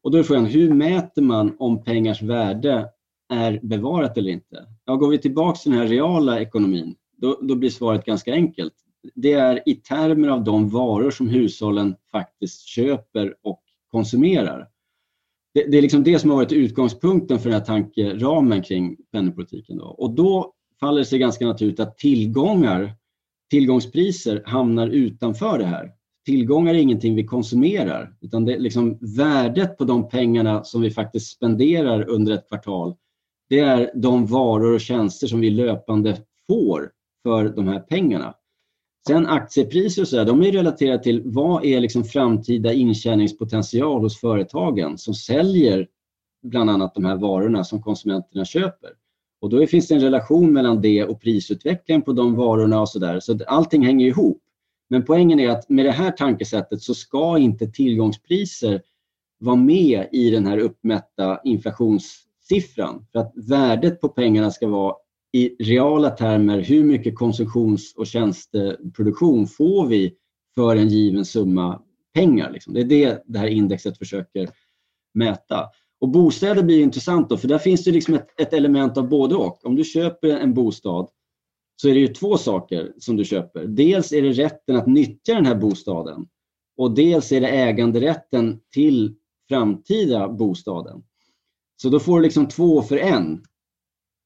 [0.03, 2.89] Och då är frågan, hur mäter man om pengars värde
[3.29, 4.65] är bevarat eller inte?
[4.85, 8.73] Ja, går vi tillbaka till den här reala ekonomin, då, då blir svaret ganska enkelt.
[9.15, 14.67] Det är i termer av de varor som hushållen faktiskt köper och konsumerar.
[15.53, 19.77] Det, det, är liksom det som har varit utgångspunkten för den här tankeramen kring penningpolitiken.
[19.77, 19.85] Då.
[19.85, 22.93] Och då faller det sig ganska naturligt att tillgångar,
[23.49, 25.91] tillgångspriser hamnar utanför det här.
[26.25, 30.91] Tillgångar är ingenting vi konsumerar, utan det är liksom värdet på de pengarna som vi
[30.91, 32.95] faktiskt spenderar under ett kvartal.
[33.49, 36.17] Det är de varor och tjänster som vi löpande
[36.47, 36.91] får
[37.23, 38.33] för de här pengarna.
[39.07, 44.19] Sen aktiepriser och så där, de är relaterade till vad är liksom framtida intjäningspotential hos
[44.19, 45.87] företagen som säljer
[46.43, 48.89] bland annat de här varorna som konsumenterna köper.
[49.41, 53.19] Och då finns det en relation mellan det och prisutvecklingen på de varorna och sådär.
[53.19, 54.41] Så allting hänger ihop.
[54.89, 58.81] Men poängen är att med det här tankesättet så ska inte tillgångspriser
[59.39, 63.05] vara med i den här uppmätta inflationssiffran.
[63.11, 64.95] För att värdet på pengarna ska vara
[65.33, 70.13] i reala termer, hur mycket konsumtions och tjänsteproduktion får vi
[70.55, 71.81] för en given summa
[72.13, 72.51] pengar.
[72.51, 72.73] Liksom.
[72.73, 74.49] Det är det det här indexet försöker
[75.13, 75.65] mäta.
[75.99, 79.35] Och bostäder blir intressant då, för där finns det liksom ett, ett element av både
[79.35, 79.65] och.
[79.65, 81.09] Om du köper en bostad
[81.81, 83.67] så är det ju två saker som du köper.
[83.67, 86.27] Dels är det rätten att nyttja den här bostaden
[86.77, 89.15] och dels är det äganderätten till
[89.49, 91.03] framtida bostaden.
[91.81, 93.43] Så då får du liksom två för en.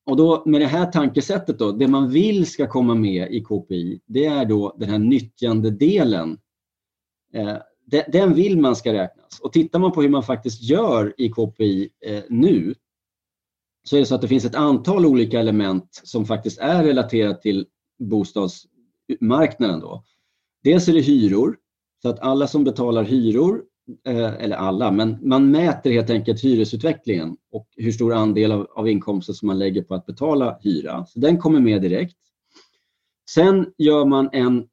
[0.05, 4.01] Och då med det här tankesättet då, det man vill ska komma med i KPI,
[4.05, 6.37] det är då den här nyttjandedelen.
[7.33, 7.57] Eh,
[8.07, 9.39] den vill man ska räknas.
[9.39, 12.75] Och tittar man på hur man faktiskt gör i KPI eh, nu,
[13.83, 17.41] så är det så att det finns ett antal olika element som faktiskt är relaterat
[17.41, 17.65] till
[17.99, 19.79] bostadsmarknaden.
[19.79, 20.03] Då.
[20.63, 21.57] Dels är det hyror,
[22.01, 23.63] så att alla som betalar hyror,
[24.07, 28.89] eh, eller alla, men man mäter helt enkelt hyresutvecklingen och hur stor andel av, av
[28.89, 31.05] inkomsten som man lägger på att betala hyra.
[31.05, 32.17] Så den kommer med direkt.
[33.29, 34.67] Sen gör man en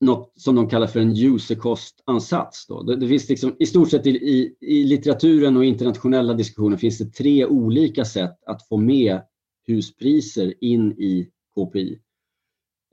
[0.00, 2.66] något som de kallar för en user cost-ansats.
[2.86, 6.98] Det, det, finns liksom, I stort sett i, i, i, litteraturen och internationella diskussioner finns
[6.98, 9.20] det tre olika sätt att få med
[9.66, 11.98] huspriser in i KPI.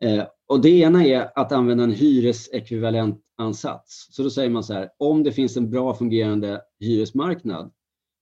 [0.01, 4.07] Eh, och det ena är att använda en hyresekvivalent ansats.
[4.11, 7.71] Så då säger man så här, om det finns en bra fungerande hyresmarknad,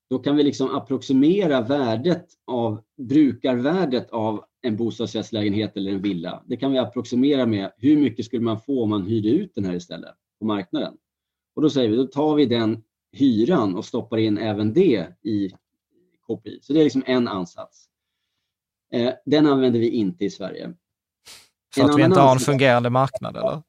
[0.09, 6.43] då kan vi liksom approximera värdet av brukarvärdet av en bostadsrättslägenhet eller en villa.
[6.45, 9.65] Det kan vi approximera med hur mycket skulle man få om man hyrde ut den
[9.65, 10.93] här istället på marknaden.
[11.55, 15.51] Och då säger vi, då tar vi den hyran och stoppar in även det i
[16.27, 16.59] KPI.
[16.61, 17.85] Så det är liksom en ansats.
[18.93, 20.73] Eh, den använder vi inte i Sverige.
[21.75, 23.63] För att vi inte har en fungerande marknad eller?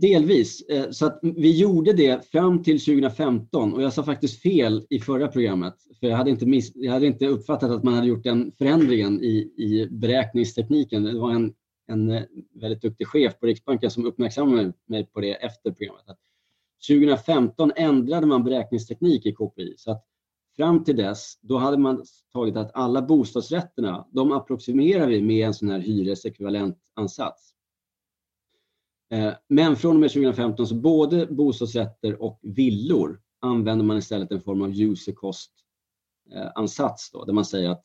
[0.00, 0.62] Delvis.
[0.68, 5.00] Eh, så att vi gjorde det fram till 2015 och jag sa faktiskt fel i
[5.00, 5.74] förra programmet.
[6.00, 9.20] För jag hade inte, miss, jag hade inte uppfattat att man hade gjort den förändringen
[9.20, 11.02] i, i beräkningstekniken.
[11.02, 11.54] Det var en,
[11.88, 12.22] en eh,
[12.54, 16.16] väldigt duktig chef på Riksbanken som uppmärksammade mig på det efter programmet.
[16.88, 19.74] 2015 ändrade man beräkningsteknik i KPI.
[19.76, 20.04] Så att
[20.56, 25.54] fram till dess, då hade man tagit att alla bostadsrätterna, de approximerar vi med en
[25.54, 27.52] sån här hyresekvivalentansats.
[29.12, 34.40] Eh, men från och med 2015 så både bostadsrätter och villor använder man istället en
[34.40, 37.84] form av user cost-ansats då, där man säger att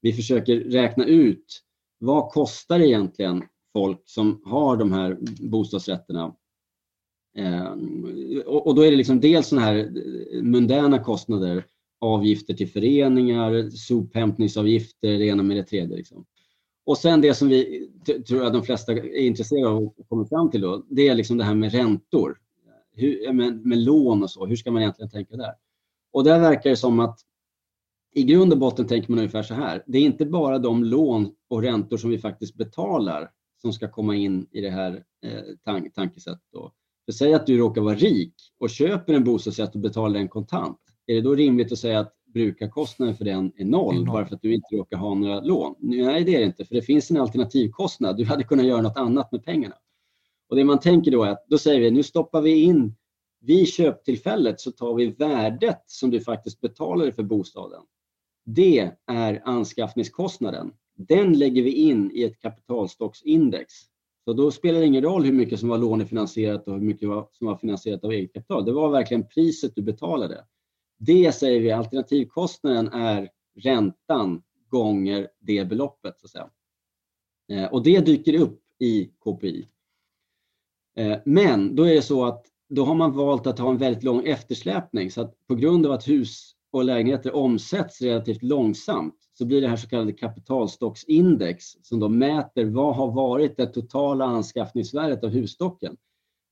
[0.00, 1.62] vi försöker räkna ut
[1.98, 3.42] vad kostar egentligen
[3.72, 5.18] folk som har de här
[5.50, 6.34] bostadsrätterna
[7.36, 7.72] eh,
[8.46, 9.90] och då är det liksom dels sådana här
[10.42, 11.66] mundäna kostnader,
[12.00, 15.96] avgifter till föreningar, sophämtningsavgifter, det ena med det tredje.
[15.96, 16.26] Liksom.
[16.86, 17.88] Och sen det som vi
[18.28, 21.36] tror att de flesta är intresserade av och kommer fram till då, det är liksom
[21.36, 22.38] det här med räntor.
[22.96, 25.54] Hur, med, med lån och så, hur ska man egentligen tänka där?
[26.12, 27.20] Och där verkar det som att
[28.14, 29.82] i grund och botten tänker man ungefär så här.
[29.86, 33.30] Det är inte bara de lån och räntor som vi faktiskt betalar
[33.62, 36.48] som ska komma in i det här eh, tank, tankesättet.
[36.52, 36.72] Då.
[37.04, 40.78] För säg att du råkar vara rik och köper en bostadsrätt och betalar den kontant.
[41.06, 44.34] Är det då rimligt att säga att brukarkostnaden för den är noll, noll, bara för
[44.34, 45.74] att du inte råkar ha några lån.
[45.78, 48.16] Nej, det är det inte, för det finns en alternativkostnad.
[48.16, 49.74] Du hade kunnat göra något annat med pengarna.
[50.48, 52.94] Och Det man tänker då är att då säger vi, nu stoppar vi in,
[53.40, 57.82] vid köptillfället så tar vi värdet som du faktiskt betalade för bostaden.
[58.44, 60.72] Det är anskaffningskostnaden.
[60.96, 63.72] Den lägger vi in i ett kapitalstocksindex.
[64.24, 67.46] Så då spelar det ingen roll hur mycket som var lånefinansierat och hur mycket som
[67.46, 68.64] var finansierat av eget kapital.
[68.64, 70.44] Det var verkligen priset du betalade.
[70.98, 76.20] Det säger vi, alternativkostnaden är räntan gånger det beloppet.
[76.20, 76.50] Så att säga.
[77.48, 79.68] Eh, och det dyker upp i KPI.
[80.96, 84.02] Eh, men då är det så att då har man valt att ha en väldigt
[84.02, 89.44] lång eftersläpning så att på grund av att hus och lägenheter omsätts relativt långsamt så
[89.44, 95.24] blir det här så kallade kapitalstocksindex som då mäter vad har varit det totala anskaffningsvärdet
[95.24, 95.96] av husstocken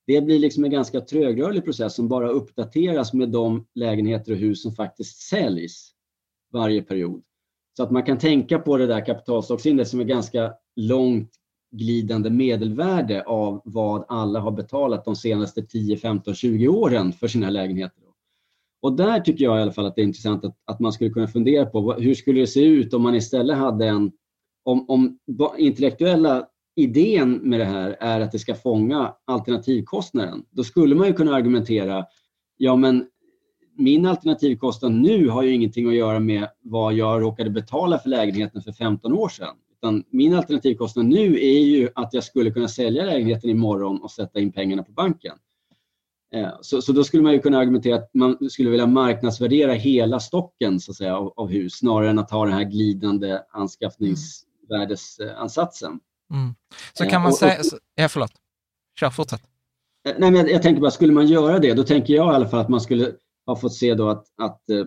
[0.06, 4.62] det blir liksom en ganska trögrörlig process som bara uppdateras med de lägenheter och hus
[4.62, 5.92] som faktiskt säljs
[6.52, 7.22] varje period.
[7.76, 11.30] Så att man kan tänka på det där kapitalstocksindex som är ganska långt
[11.72, 17.50] glidande medelvärde av vad alla har betalat de senaste 10, 15, 20 åren för sina
[17.50, 18.02] lägenheter.
[18.82, 21.10] Och där tycker jag i alla fall att det är intressant att, att man skulle
[21.10, 24.12] kunna fundera på hur skulle det se ut om man istället hade en
[24.64, 25.18] om, om
[25.58, 30.44] intellektuella idén med det här är att det ska fånga alternativkostnaden.
[30.50, 32.04] Då skulle man ju kunna argumentera,
[32.56, 33.06] ja men
[33.76, 38.62] min alternativkostnad nu har ju ingenting att göra med vad jag råkade betala för lägenheten
[38.62, 39.56] för 15 år sedan.
[39.76, 44.40] Utan min alternativkostnad nu är ju att jag skulle kunna sälja lägenheten imorgon och sätta
[44.40, 45.34] in pengarna på banken.
[46.34, 50.20] Eh, så, så då skulle man ju kunna argumentera att man skulle vilja marknadsvärdera hela
[50.20, 56.00] stocken så att säga, av, av hus snarare än att ha den här glidande anskaffningsvärdesansatsen.
[56.32, 56.54] Mm.
[56.92, 57.62] Så kan man säga...
[57.94, 58.32] Ja, förlåt.
[59.00, 59.42] Kör, fortsätt.
[60.04, 62.48] nej, men jag, jag tänker bara, skulle man göra det, då tänker jag i alla
[62.48, 63.12] fall att man skulle
[63.46, 64.84] ha fått se då att, att eh,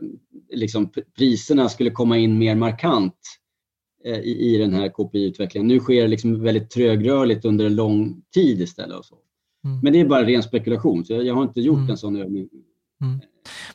[0.53, 3.19] liksom priserna skulle komma in mer markant
[4.05, 5.67] eh, i, i den här KPI-utvecklingen.
[5.67, 8.97] Nu sker det liksom väldigt trögrörligt under en lång tid istället.
[8.97, 9.15] Och så.
[9.65, 9.79] Mm.
[9.83, 11.89] Men det är bara ren spekulation, så jag, jag har inte gjort mm.
[11.89, 12.49] en sån övning.
[13.01, 13.19] Mm.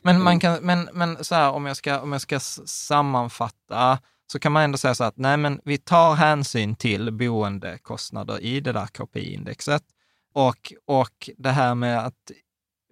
[0.01, 3.99] Men, man kan, men, men så här, om, jag ska, om jag ska sammanfatta,
[4.31, 8.59] så kan man ändå säga så att nej, men vi tar hänsyn till boendekostnader i
[8.59, 9.83] det där KPI-indexet.
[10.33, 12.31] Och, och det här med att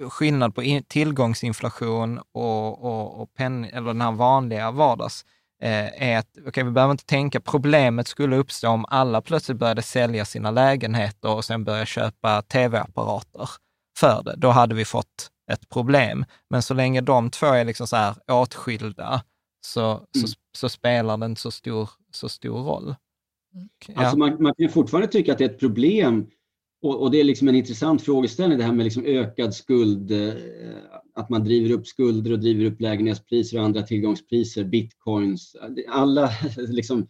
[0.10, 5.26] skillnad på in, tillgångsinflation och, och, och pen, eller den här vanliga vardags
[5.62, 9.82] eh, är att, okay, vi behöver inte tänka, problemet skulle uppstå om alla plötsligt började
[9.82, 13.50] sälja sina lägenheter och sen började köpa tv-apparater
[13.98, 14.36] för det.
[14.38, 16.26] Då hade vi fått ett problem.
[16.50, 19.22] Men så länge de två är liksom så här åtskilda
[19.62, 20.28] så, mm.
[20.28, 22.96] så, så, spelar det inte så stor, så stor roll.
[23.56, 23.70] Mm.
[23.88, 23.94] Ja.
[23.96, 26.28] Alltså man, man kan fortfarande tycka att det är ett problem
[26.82, 30.34] och, och, det är liksom en intressant frågeställning det här med liksom ökad skuld, eh,
[31.16, 35.56] att man driver upp skulder och driver upp lägenhetspriser och andra tillgångspriser, bitcoins.
[35.88, 37.08] Alla liksom,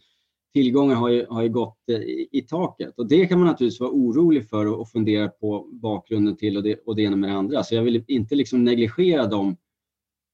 [0.52, 3.80] tillgångar har ju, har ju gått eh, i, i, taket och det kan man naturligtvis
[3.80, 7.30] vara orolig för och, och fundera på bakgrunden till och det, och det ena med
[7.30, 7.64] det andra.
[7.64, 9.56] Så jag vill inte liksom negligera de,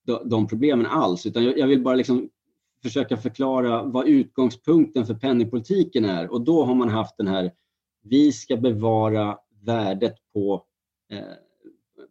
[0.06, 2.28] de, de problemen alls utan jag, jag vill bara liksom
[2.82, 7.52] försöka förklara vad utgångspunkten för penningpolitiken är och då har man haft den här
[8.08, 10.64] vi ska bevara värdet på,
[11.12, 11.20] eh,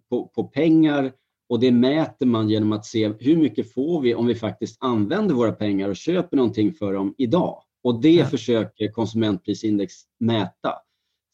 [0.09, 1.13] på, på, pengar
[1.49, 5.35] och det mäter man genom att se hur mycket får vi om vi faktiskt använder
[5.35, 7.63] våra pengar och köper någonting för dem idag.
[7.83, 8.25] Och det ja.
[8.25, 10.73] försöker konsumentprisindex mäta.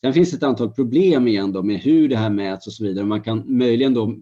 [0.03, 2.83] Sen finns det ett antal problem igen då med hur det här mäts och så
[2.83, 3.05] vidare.
[3.05, 4.15] Man kan möjligen då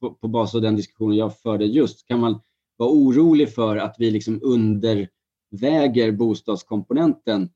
[0.00, 2.40] på, på bas av den diskussionen jag förde just kan man
[2.80, 7.48] vara orolig för att vi liksom underväger bostadskomponenten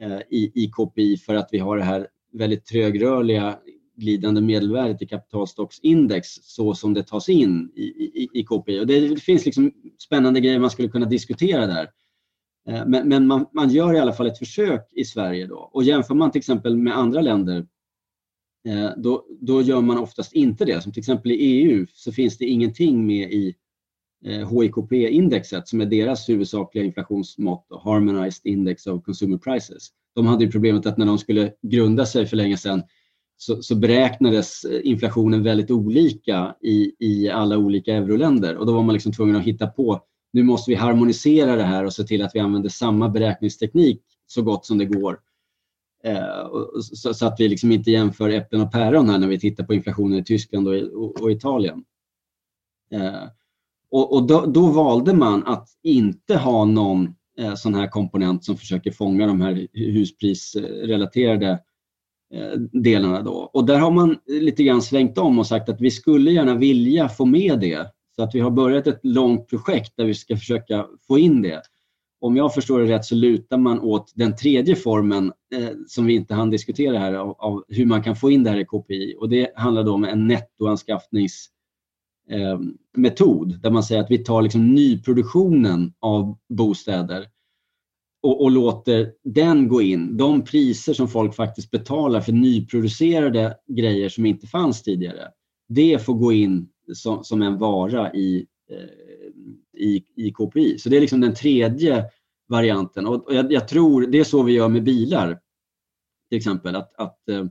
[0.00, 3.58] Eh, i, i KPI för att vi har det här väldigt trögrörliga
[3.96, 8.80] glidande medelvärdet i kapitalstocksindex så som det tas in i, i, i KPI.
[8.80, 11.90] Och det finns liksom spännande grejer man skulle kunna diskutera där.
[12.68, 15.70] Eh, men, men man, man, gör i alla fall ett försök i Sverige då.
[15.72, 17.66] Och jämför man till exempel med andra länder
[18.68, 20.82] eh, då, då gör man oftast inte det.
[20.82, 23.54] Som till exempel i EU så finns det ingenting med i
[24.24, 29.88] Eh, HIKP-indexet som är deras huvudsakliga inflationsmått, Harmonized Index of Consumer Prices.
[30.14, 32.82] De hade ju problemet att när de skulle grunda sig för länge sedan
[33.36, 38.82] så, så beräknades eh, inflationen väldigt olika i, i alla olika euroländer och då var
[38.82, 40.00] man liksom tvungen att hitta på
[40.32, 44.42] nu måste vi harmonisera det här och se till att vi använder samma beräkningsteknik så
[44.42, 45.20] gott som det går.
[46.04, 46.46] Eh,
[46.94, 50.18] så, att vi liksom inte jämför äpplen och päron här när vi tittar på inflationen
[50.18, 50.68] i Tyskland
[51.20, 51.84] och Italien.
[53.90, 58.56] Och, och då, då, valde man att inte ha någon eh, sån här komponent som
[58.56, 61.50] försöker fånga de här husprisrelaterade
[62.34, 63.22] eh, delarna.
[63.22, 63.32] Då.
[63.32, 67.08] Och där har man lite grann svängt om och sagt att vi skulle gärna vilja
[67.08, 67.92] få med det.
[68.16, 71.62] Så att vi har börjat ett långt projekt där vi ska försöka få in det.
[72.20, 76.14] Om jag förstår det rätt så lutar man åt den tredje formen eh, som vi
[76.14, 79.16] inte hann diskutera här av, av, hur man kan få in det här i KPI
[79.18, 81.50] och det handlar då om en nettoanskaffnings
[82.30, 82.60] eh,
[82.96, 87.26] metod där man säger att vi tar liksom nyproduktionen av bostäder
[88.22, 90.16] och, och, låter den gå in.
[90.16, 95.28] De priser som folk faktiskt betalar för nyproducerade grejer som inte fanns tidigare.
[95.68, 100.78] Det får gå in som, som en vara i, eh, i, i KPI.
[100.78, 102.04] Så det är liksom den tredje
[102.48, 103.06] varianten.
[103.06, 105.40] Och, och jag, jag, tror det är så vi gör med bilar.
[106.28, 107.46] Till exempel att, att eh,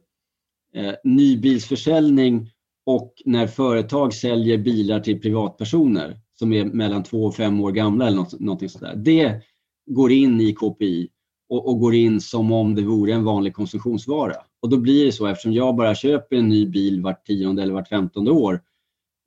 [0.83, 2.51] eh nybilsförsäljning
[2.87, 8.07] och när företag säljer bilar till privatpersoner som är mellan två och fem år gamla
[8.07, 8.95] eller något, någonting sådär.
[8.95, 9.41] Det
[9.85, 11.09] går in i KPI
[11.49, 14.33] och, och, går in som om det vore en vanlig konsumtionsvara.
[14.61, 17.73] Och då blir det så eftersom jag bara köper en ny bil vart tionde eller
[17.73, 18.61] vart femtonde år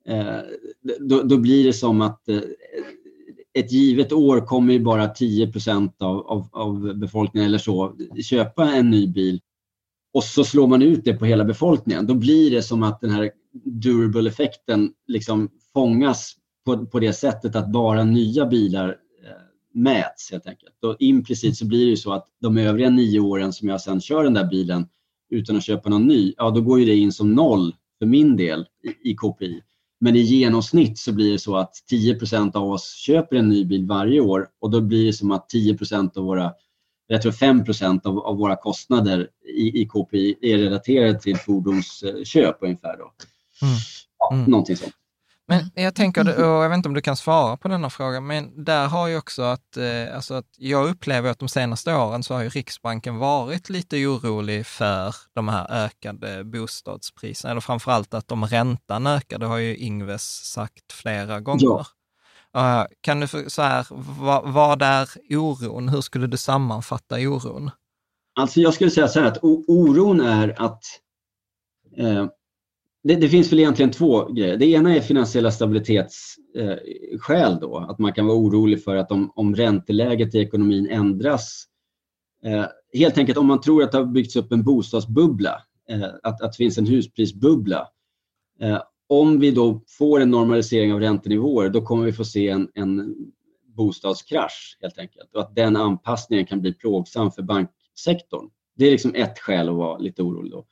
[0.07, 0.37] eh,
[0.99, 2.41] då, då, blir det som att eh,
[3.53, 5.51] ett givet år kommer ju bara 10
[5.99, 7.93] av, av, av befolkningen eller så
[8.23, 9.41] köpa en ny bil
[10.13, 12.07] och så slår man ut det på hela befolkningen.
[12.07, 16.35] Då blir det som att den här durable-effekten liksom fångas
[16.65, 20.83] på, på det sättet att bara nya bilar eh, mäts helt enkelt.
[20.83, 24.01] Och implicit så blir det ju så att de övriga nio åren som jag sedan
[24.01, 24.87] kör den där bilen
[25.29, 28.37] utan att köpa någon ny, ja då går ju det in som noll för min
[28.37, 29.61] del i, i KPI.
[29.99, 33.85] Men i genomsnitt så blir det så att 10% av oss köper en ny bil
[33.85, 36.53] varje år och då blir det som att 10% av våra
[37.11, 37.63] jag tror 5
[38.03, 42.97] av, av våra kostnader i, i KPI är relaterade till fordonsköp ungefär.
[42.97, 43.11] Då.
[43.61, 43.75] Mm.
[44.19, 44.51] Ja, mm.
[44.51, 44.93] Någonting sånt.
[45.47, 48.63] Men jag tänker, och jag vet inte om du kan svara på denna fråga, men
[48.63, 52.33] där har ju också att, eh, alltså att jag upplever att de senaste åren så
[52.33, 58.45] har ju Riksbanken varit lite orolig för de här ökade bostadspriserna, eller framförallt att om
[58.45, 61.87] räntan ökar, det har ju Ingves sagt flera gånger.
[62.53, 62.87] Ja.
[63.01, 63.85] Kan du, så här,
[64.19, 65.89] vad, vad är oron?
[65.89, 67.71] Hur skulle du sammanfatta oron?
[68.35, 70.83] Alltså jag skulle säga så här att oron är att
[71.97, 72.25] eh,
[73.03, 74.57] det, det, finns väl egentligen två grejer.
[74.57, 79.31] Det ena är finansiella stabilitetsskäl eh, då, att man kan vara orolig för att om,
[79.35, 81.65] om ränteläget i ekonomin ändras,
[82.45, 86.41] eh, helt enkelt om man tror att det har byggts upp en bostadsbubbla, eh, att,
[86.41, 87.87] att det finns en husprisbubbla.
[88.59, 92.69] Eh, om vi då får en normalisering av räntenivåer, då kommer vi få se en,
[92.73, 93.15] en
[93.65, 98.49] bostadskrasch helt enkelt och att den anpassningen kan bli plågsam för banksektorn.
[98.75, 100.51] Det är liksom ett skäl att vara lite orolig.
[100.51, 100.65] Då.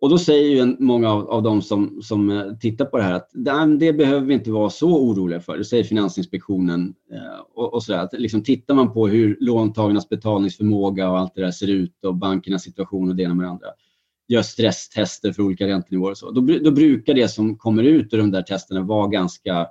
[0.00, 3.02] Och då säger ju en, många av, av de som, som eh, tittar på det
[3.02, 3.30] här att
[3.78, 5.58] det behöver vi inte vara så oroliga för.
[5.58, 6.94] Det säger Finansinspektionen.
[7.12, 7.98] Eh, och, och sådär.
[7.98, 12.16] Att liksom, tittar man på hur låntagarnas betalningsförmåga och allt det där ser ut och
[12.16, 13.68] bankernas situation och det ena med det andra
[14.28, 16.30] gör stresstester för olika räntenivåer och så.
[16.30, 19.66] Då, då brukar det som kommer ut ur de där testerna vara ganska,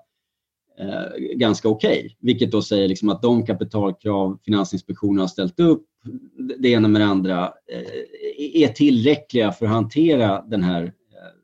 [0.79, 1.99] eh, ganska okej.
[1.99, 2.15] Okay.
[2.19, 5.85] Vilket då säger liksom att de kapitalkrav Finansinspektionen har ställt upp
[6.59, 10.91] det ena med det andra eh, är tillräckliga för att hantera den här eh,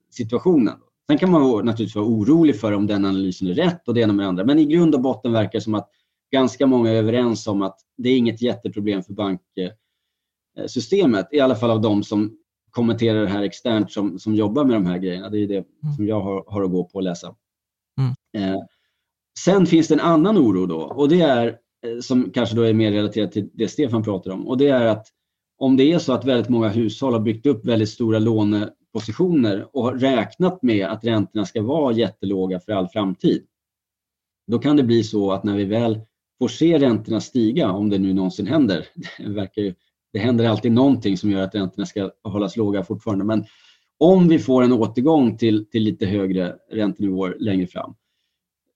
[0.10, 0.74] situationen.
[1.10, 4.14] Sen kan man naturligtvis vara orolig för om den analysen är rätt och det ena
[4.14, 4.46] med det andra.
[4.46, 5.90] Men i grund och botten verkar det som att
[6.32, 11.28] ganska många är överens om att det är inget jätteproblem för banksystemet.
[11.32, 12.38] I alla fall av de som
[12.70, 15.30] kommenterar det här externt som, som jobbar med de här grejerna.
[15.30, 15.96] Det är det mm.
[15.96, 17.36] som jag har, har att gå på och läsa.
[17.98, 18.12] Mm.
[18.38, 18.60] Eh,
[19.40, 22.74] sen finns det en annan oro då och det är Eh, som kanske då är
[22.74, 24.48] mer relaterat till det Stefan pratar om.
[24.48, 25.08] Och det är att
[25.58, 29.84] om det är så att väldigt många hushåll har byggt upp väldigt stora lånepositioner och
[29.84, 33.44] har räknat med att räntorna ska vara jättelåga för all framtid.
[34.48, 36.00] Då kan det bli så att när vi väl
[36.40, 39.74] får se räntorna stiga, om det nu någonsin händer, det, verkar ju,
[40.14, 43.46] det händer alltid någonting som gör att räntorna ska hållas låga fortfarande, men
[43.98, 47.96] om vi får en återgång till, till lite högre räntenivåer längre fram,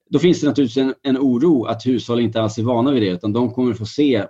[0.09, 3.09] då finns det naturligtvis en, en oro att hushåll inte alls är vana vid det
[3.09, 4.27] utan de kommer få se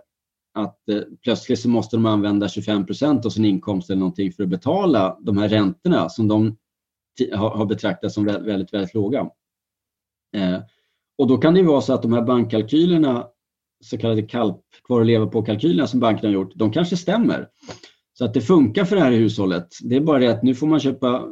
[0.54, 2.86] att eh, plötsligt så måste de använda 25
[3.26, 6.58] av sin inkomst eller någonting för att betala de här räntorna som de
[7.34, 9.30] har, har betraktat som väldigt, väldigt, väldigt låga.
[10.36, 10.60] Eh,
[11.18, 13.28] och då kan det vara så att de här bankkalkylerna,
[13.84, 17.50] så kallade kalp, kvar att leva på-kalkylerna som bankerna har gjort, de kanske stämmer.
[18.14, 19.68] Så att det funkar för det här hushållet.
[19.84, 21.24] Det är bara det att nu får man köpa eh,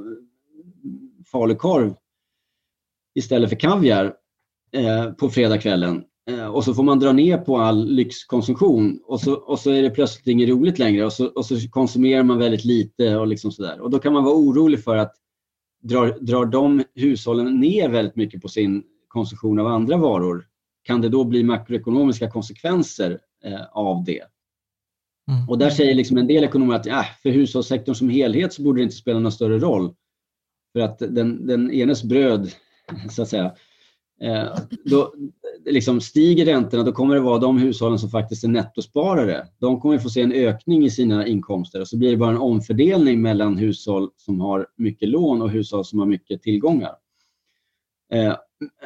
[1.31, 1.95] falukorv
[3.15, 4.15] istället för kaviar
[4.75, 9.33] Eh, på fredagskvällen eh, och så får man dra ner på all lyxkonsumtion och så,
[9.33, 12.65] och så är det plötsligt inget roligt längre och så, och så konsumerar man väldigt
[12.65, 13.79] lite och liksom sådär.
[13.81, 15.15] Och då kan man vara orolig för att
[15.83, 20.45] drar, drar de hushållen ner väldigt mycket på sin konsumtion av andra varor,
[20.83, 24.21] kan det då bli makroekonomiska konsekvenser eh, av det?
[25.31, 25.49] Mm.
[25.49, 28.79] Och där säger liksom en del ekonomer att äh, för hushållssektorn som helhet så borde
[28.79, 29.95] det inte spela någon större roll.
[30.73, 32.51] För att den, den enes bröd,
[33.11, 33.55] så att säga,
[34.21, 35.13] Eh, då,
[35.65, 39.47] liksom stiger räntorna då kommer det vara de hushållen som faktiskt är nettosparare.
[39.59, 42.37] De kommer få se en ökning i sina inkomster och så blir det bara en
[42.37, 46.91] omfördelning mellan hushåll som har mycket lån och hushåll som har mycket tillgångar.
[48.11, 48.35] Eh,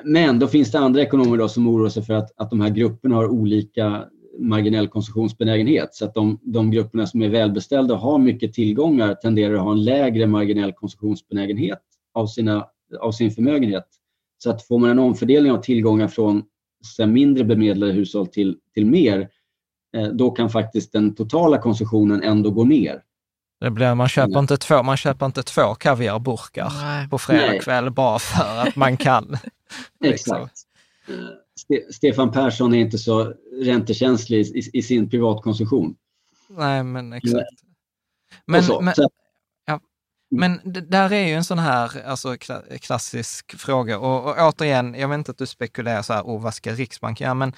[0.04, 2.70] men då finns det andra ekonomer då som oroar sig för att, att de här
[2.70, 4.06] grupperna har olika
[4.40, 5.96] marginell konsumtionsbenägenhet.
[5.96, 9.72] Så att de, de grupperna som är välbeställda och har mycket tillgångar tenderar att ha
[9.72, 11.82] en lägre marginell konsumtionsbenägenhet
[12.14, 12.68] av, sina,
[13.00, 13.99] av sin förmögenhet
[14.44, 16.44] så att får man en omfördelning av tillgångar från
[16.82, 19.30] så mindre bemedlade hushåll till, till mer,
[19.98, 23.04] eh, då kan faktiskt den totala konsumtionen ändå gå ner.
[23.60, 26.72] Det blir, man, köper inte två, man köper inte två kaviarburkar
[27.10, 29.38] på fredag kväll bara för att man kan.
[30.00, 30.36] liksom.
[30.36, 30.60] Exakt.
[31.08, 35.96] Eh, Stefan Persson är inte så räntekänslig i, i sin privatkonsumtion.
[36.50, 37.50] Nej, men exakt.
[38.46, 39.10] Men, men, Mm.
[40.32, 40.60] Mm.
[40.64, 42.38] Men där är ju en sån här alltså,
[42.82, 46.54] klassisk fråga och, och återigen, jag vet inte att du spekulerar så här, oh, vad
[46.54, 47.34] ska Riksbanken göra?
[47.34, 47.54] Men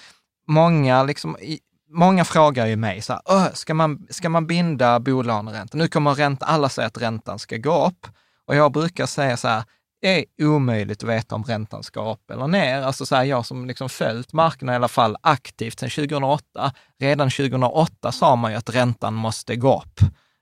[0.48, 1.60] många, liksom, i,
[1.90, 5.80] många frågar ju mig så här, ska, man, ska man binda bolåneräntan?
[5.80, 8.08] Nu kommer ränta, alla säger att räntan ska gå upp
[8.48, 9.64] och jag brukar säga så här,
[10.02, 12.82] det är omöjligt att veta om räntan ska upp eller ner.
[12.82, 17.30] Alltså så här, jag som liksom följt marknaden i alla fall aktivt sedan 2008, redan
[17.30, 20.00] 2008 sa man ju att räntan måste gå upp.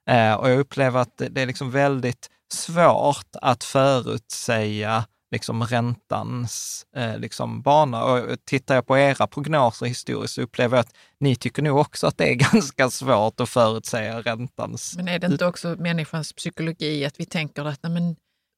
[0.10, 7.18] Eh, och jag upplever att det, är liksom väldigt svårt att förutsäga liksom räntans eh,
[7.18, 8.04] liksom bana.
[8.04, 12.08] Och tittar jag på era prognoser historiskt så upplever jag att ni tycker nog också
[12.08, 14.94] att det är ganska svårt att förutsäga räntans...
[14.98, 18.16] Men är det inte också människans psykologi att vi tänker att nej, men,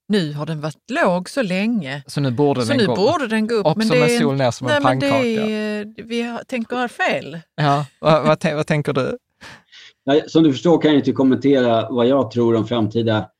[0.07, 2.03] nu har den varit låg så länge.
[2.07, 3.68] Så nu borde, så den, nu gå borde den gå upp.
[3.68, 5.26] upp men som en sol, ner som nej, en pannkaka.
[5.26, 7.40] Är, vi har, tänker fel.
[7.56, 9.18] Ja, vad, vad, vad tänker du?
[10.28, 13.32] Som du förstår kan jag inte kommentera vad jag tror om framtida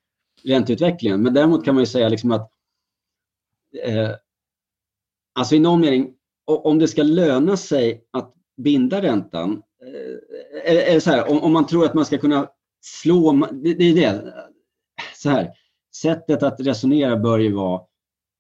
[0.44, 1.22] ränteutvecklingen.
[1.22, 2.52] Men däremot kan man ju säga liksom att
[3.84, 4.10] eh,
[5.34, 6.14] alltså i någon mening,
[6.46, 11.54] om det ska löna sig att binda räntan, eh, är, det så här, om, om,
[11.54, 12.50] man tror att man ska kunna
[12.82, 14.34] slå, det, det är det,
[15.16, 15.50] så här,
[15.96, 17.82] sättet att resonera bör ju vara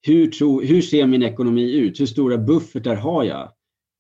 [0.01, 1.99] hur, tro, hur ser min ekonomi ut?
[1.99, 3.51] Hur stora buffertar har jag?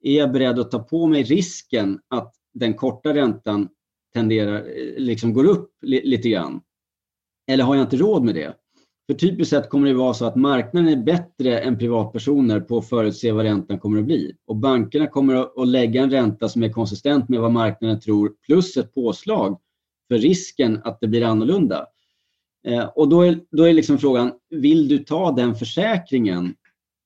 [0.01, 3.69] Är jag beredd att ta på mig risken att den korta räntan
[4.13, 6.61] tenderar, eh, liksom går upp lite grann?
[7.47, 8.55] Eller har jag inte råd med det?
[9.07, 12.89] För typiskt sett kommer det vara så att marknaden är bättre än privatpersoner på att
[12.89, 14.35] förutse vad räntan kommer att bli.
[14.47, 18.77] Och bankerna kommer att lägga en ränta som är konsistent med vad marknaden tror plus
[18.77, 19.59] ett påslag
[20.07, 21.87] för risken att det blir annorlunda.
[22.67, 26.55] Eh, och då är, då är liksom frågan, vill du ta den försäkringen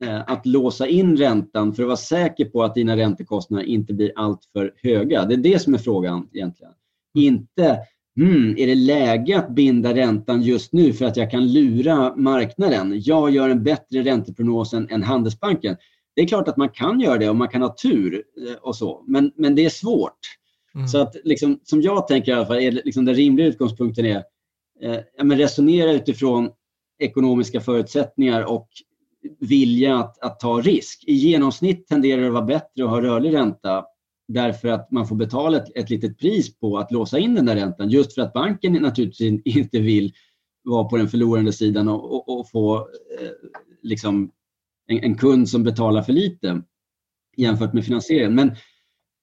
[0.03, 4.11] eh, att låsa in räntan för att vara säker på att dina räntekostnader inte blir
[4.15, 5.25] alltför höga?
[5.25, 6.73] Det är det som är frågan egentligen.
[7.15, 7.79] Inte
[8.15, 13.01] hmm, är det läge att binda räntan just nu för att jag kan lura marknaden?
[13.01, 15.77] Jag gör en bättre ränteprognos än Handelsbanken.
[16.15, 18.75] Det är klart att man kan göra det och man kan ha tur eh, och
[18.75, 20.19] så, men, men det är svårt.
[20.75, 20.87] Mm.
[20.87, 24.23] Så att liksom, som jag tänker i alla fall, är liksom den rimliga utgångspunkten är
[24.81, 26.49] eh, men resonera utifrån
[26.99, 28.69] ekonomiska förutsättningar och
[29.39, 31.03] vilja att, att ta risk.
[31.07, 33.85] I genomsnitt tenderar det att vara bättre att ha rörlig ränta
[34.27, 37.55] därför att man får betala ett, ett litet pris på att låsa in den där
[37.55, 40.13] räntan just för att banken naturligtvis inte vill
[40.63, 42.77] vara på den förlorande sidan och, och, och få
[43.19, 43.29] eh,
[43.81, 44.31] liksom
[44.87, 46.61] en, en, kund som betalar för lite
[47.37, 48.35] jämfört med finansieringen.
[48.35, 48.55] Men,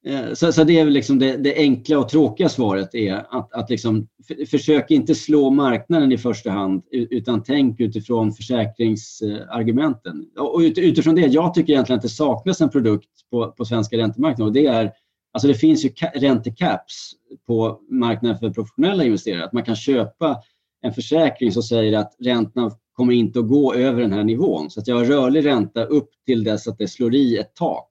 [0.06, 3.52] Eh, så, så, det är väl liksom det, det, enkla och tråkiga svaret är att,
[3.52, 10.26] att liksom, för, försök inte slå marknaden i första hand utan tänk utifrån försäkringsargumenten.
[10.38, 13.96] Och ut, utifrån det, jag tycker egentligen att det saknas en produkt på, på svenska
[13.96, 14.92] räntemarknaden och det är
[15.34, 17.12] Alltså det finns ju räntecaps
[17.46, 19.44] på marknaden för professionella investerare.
[19.44, 20.42] Att man kan köpa
[20.82, 24.70] en försäkring som säger att räntorna kommer inte att gå över den här nivån.
[24.70, 27.88] Så att jag har rörlig ränta upp till dess att det slår i ett tak.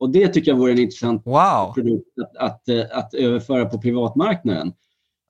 [0.00, 1.72] Och det tycker jag vore en intressant wow.
[1.74, 4.72] produkt att, att, att, överföra på privatmarknaden.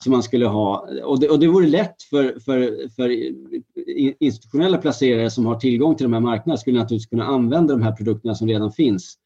[0.05, 0.89] Som man skulle ha.
[1.05, 3.11] Och det, och det vore lätt för, för, för
[4.23, 7.93] institutionella placerare som har tillgång till de här marknaderna skulle naturligtvis kunna använda de här
[7.93, 9.19] produkterna som redan finns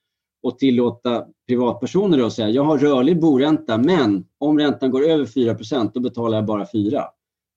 [0.42, 5.90] och tillåta privatpersoner att säga jag har rörlig boränta men om räntan går över 4%
[5.94, 7.04] då betalar jag bara 4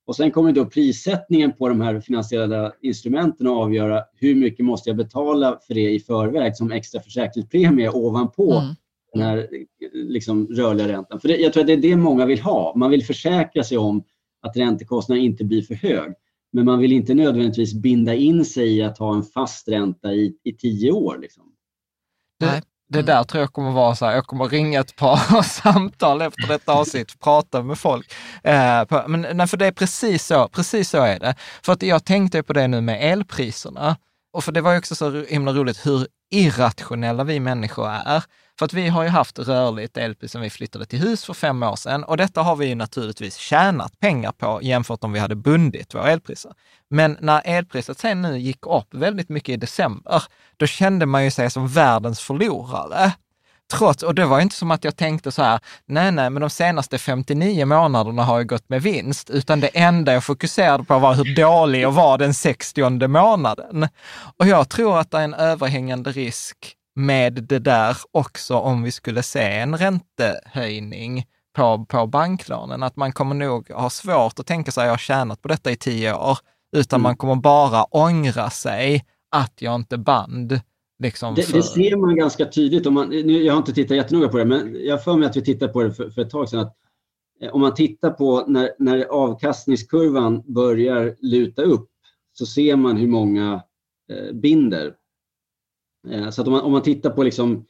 [0.06, 4.90] och sen kommer då prissättningen på de här finansiella instrumenten att avgöra hur mycket måste
[4.90, 8.76] jag betala för det i förväg som extra försäkringspremie ovanpå mm.
[9.14, 9.50] den här
[9.94, 11.20] liksom, rörliga räntan.
[11.20, 12.74] För det, jag tror att det är det många vill ha.
[12.76, 14.04] Man vill försäkra sig om
[14.42, 16.14] att räntekostnaden inte blir för hög.
[16.52, 20.38] Men man vill inte nödvändigtvis binda in sig i att ha en fast ränta i,
[20.44, 21.18] i tio år.
[21.22, 21.44] Liksom.
[22.40, 22.62] Det,
[22.96, 26.48] det där tror jag kommer vara så här, jag kommer ringa ett par samtal efter
[26.48, 28.14] detta avsnitt, prata med folk.
[28.44, 31.36] Eh, på, men nej, för det är precis så, precis så är det.
[31.64, 33.98] För att jag tänkte på det nu med elpriserna.
[34.36, 38.24] Och för det var ju också så himla roligt hur irrationella vi människor är.
[38.60, 41.64] För att vi har ju haft rörligt elpris sen vi flyttade till hus för fem
[41.64, 45.36] år sedan och detta har vi ju naturligtvis tjänat pengar på jämfört om vi hade
[45.36, 46.52] bundit våra elpriser.
[46.90, 50.24] Men när elpriset sen nu gick upp väldigt mycket i december,
[50.58, 53.12] då kände man ju sig som världens förlorare.
[53.74, 56.50] Trots, och det var inte som att jag tänkte så här, nej, nej, men de
[56.50, 61.16] senaste 59 månaderna har jag gått med vinst, utan det enda jag fokuserade på var
[61.16, 63.88] hur dålig jag var den 60 månaden.
[64.40, 68.92] Och jag tror att det är en överhängande risk med det där också om vi
[68.92, 71.26] skulle se en räntehöjning
[71.56, 74.98] på, på banklånen, att man kommer nog ha svårt att tänka sig att jag har
[74.98, 76.38] tjänat på detta i tio år,
[76.76, 77.04] utan mm.
[77.04, 80.62] man kommer bara ångra sig att jag inte band.
[81.00, 82.86] Liksom det, det, ser man ganska tydligt.
[82.86, 85.38] Om man, nu, jag har inte tittat jättenoga på det, men jag för mig att
[85.38, 86.60] vi tittade på det för, för ett tag sedan.
[86.60, 86.78] Att,
[87.42, 91.90] eh, om man tittar på när, när avkastningskurvan börjar luta upp
[92.34, 93.64] så ser man hur många
[94.12, 94.96] eh, binder.
[96.10, 97.66] Eh, så att om man, om man tittar på liksom,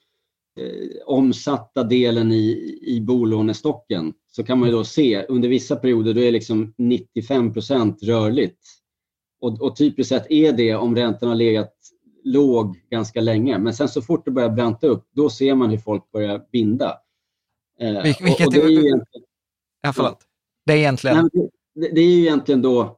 [0.60, 6.14] eh, omsatta delen i, i bolånestocken så kan man ju då se under vissa perioder
[6.14, 8.60] då är liksom 95 procent rörligt.
[9.42, 11.74] Och, och typiskt sett är det om räntan har legat
[12.26, 13.58] låg ganska länge.
[13.58, 17.00] Men sen så fort det börjar branta upp, då ser man hur folk börjar binda.
[17.80, 19.26] Eh, vilket och, och det är ju egentligen,
[19.82, 20.20] ja, förlåt.
[20.66, 21.30] Det är egentligen?
[21.76, 22.90] Det, det är ju egentligen då eh,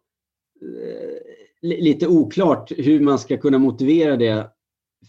[1.62, 4.50] lite oklart hur man ska kunna motivera det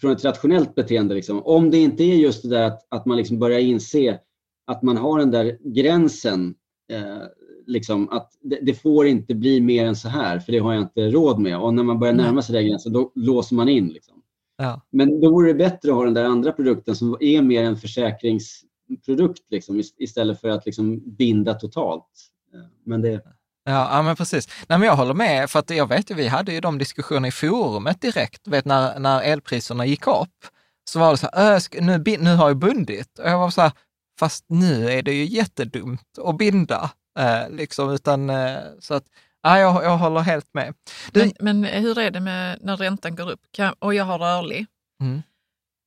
[0.01, 1.15] från ett rationellt beteende.
[1.15, 1.43] Liksom.
[1.43, 4.20] Om det inte är just det där att, att man liksom börjar inse
[4.66, 6.55] att man har den där gränsen
[6.93, 7.23] Eh,
[7.69, 10.82] liksom att det, det, får inte bli mer än så här, för det har jag
[10.82, 11.59] inte råd med.
[11.59, 13.89] Och när man börjar närma sig den gränsen, då låser man in.
[13.89, 14.23] Liksom.
[14.57, 14.81] Ja.
[14.90, 17.77] Men då vore det bättre att ha den där andra produkten som är mer en
[17.77, 22.07] försäkringsprodukt liksom, istället för att liksom binda totalt.
[22.55, 23.23] Eh, men det...
[23.65, 24.49] Ja, ja, men precis.
[24.69, 27.28] Nej, men jag håller med, för att jag vet ju, vi hade ju de diskussionerna
[27.28, 30.47] i forumet direkt, vet, när, när elpriserna gick upp.
[30.90, 33.19] Så var det så här, äh, nu, nu har jag bundit.
[33.19, 33.73] Och jag var så här,
[34.19, 36.90] fast nu är det ju jättedumt att binda.
[37.19, 39.05] Eh, liksom, utan, eh, så att,
[39.43, 40.74] ja, jag, jag håller helt med.
[41.12, 44.19] Du, men, men, hur är det med när räntan går upp kan, och jag har
[44.19, 44.66] rörlig?
[45.03, 45.23] Mm.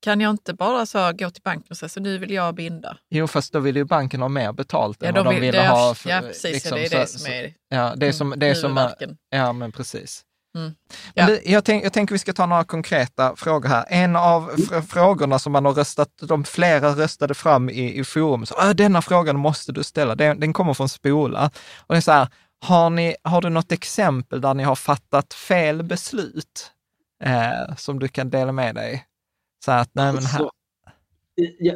[0.02, 2.98] Kan jag inte bara så gå till banken och säga så nu vill jag binda?
[3.10, 5.62] Jo, fast då vill ju banken ha mer betalt ja, än vad de vill, ville
[5.62, 5.96] det, ha.
[5.96, 6.54] För, ja, precis.
[6.54, 8.90] Liksom, det är det som är Ja, det är som, det är som
[9.30, 10.26] Ja, men precis.
[10.56, 10.72] Mm.
[11.14, 11.38] Ja.
[11.44, 13.86] Jag, tänk, jag tänker vi ska ta några konkreta frågor här.
[13.90, 18.46] En av fr frågorna som man har röstat, de flera röstade fram i, i forum,
[18.46, 21.52] så, denna frågan måste du ställa, den, den kommer från Spola.
[21.80, 22.28] Och det är så här,
[22.60, 26.72] har, ni, har du något exempel där ni har fattat fel beslut
[27.24, 29.06] eh, som du kan dela med dig?
[29.66, 30.40] Så att, nej, men här...
[30.40, 30.52] Alltså,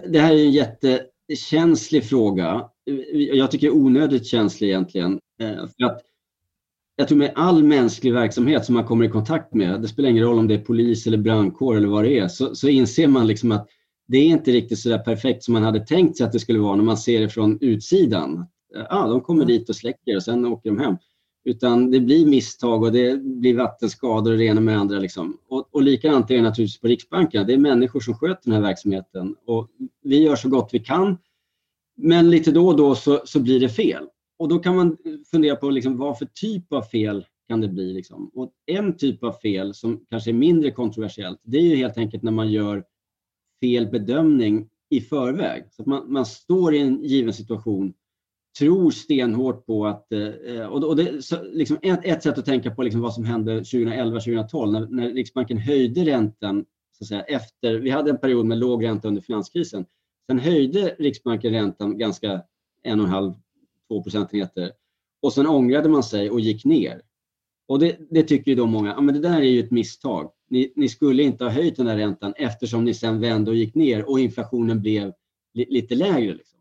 [0.07, 2.69] det här är en jättekänslig fråga.
[3.13, 5.19] Jag tycker onödigt känslig egentligen.
[5.41, 6.01] Eh, för att
[6.95, 10.23] jag tror med all mänsklig verksamhet som man kommer i kontakt med, det spelar ingen
[10.23, 13.27] roll om det är polis eller brandkår eller vad det är, så, så inser man
[13.27, 13.67] liksom att
[14.07, 16.75] det är inte riktigt så perfekt som man hade tänkt sig att det skulle vara
[16.75, 18.45] när man ser det från utsidan.
[18.89, 20.97] Ja, de kommer dit och släcker och sen åker de hem.
[21.45, 24.99] Utan det blir misstag och det blir vattenskador och det ena med det andra.
[24.99, 25.37] Liksom.
[25.49, 27.47] Och, och likadant är det naturligtvis på Riksbanken.
[27.47, 29.67] Det är människor som sköter den här verksamheten och
[30.03, 31.17] vi gör så gott vi kan.
[31.97, 34.03] Men lite då och då så, så blir det fel.
[34.39, 34.97] Och då kan man
[35.31, 37.93] fundera på liksom, vad för typ av fel kan det bli.
[37.93, 38.31] Liksom.
[38.33, 42.23] Och en typ av fel som kanske är mindre kontroversiellt, det är ju helt enkelt
[42.23, 42.83] när man gör
[43.61, 45.63] fel bedömning i förväg.
[45.71, 47.93] Så att man, man står i en given situation,
[48.59, 50.11] tror stenhårt på att...
[50.11, 53.59] Eh, och det, så, liksom ett, ett, sätt att tänka på liksom vad som hände
[53.59, 57.75] 2011-2012 när, när, Riksbanken höjde räntan så att säga, efter...
[57.75, 59.85] Vi hade en period med låg ränta under finanskrisen.
[60.27, 62.41] Sen höjde Riksbanken räntan ganska
[62.83, 63.33] en och en halv
[63.87, 64.71] två procentenheter.
[65.21, 67.01] Och sen ångrade man sig och gick ner.
[67.67, 70.31] Och det, det tycker ju då många, ja, men det där är ju ett misstag.
[70.49, 73.75] Ni, ni, skulle inte ha höjt den här räntan eftersom ni sen vände och gick
[73.75, 75.13] ner och inflationen blev
[75.53, 76.33] li, lite lägre.
[76.33, 76.59] Liksom.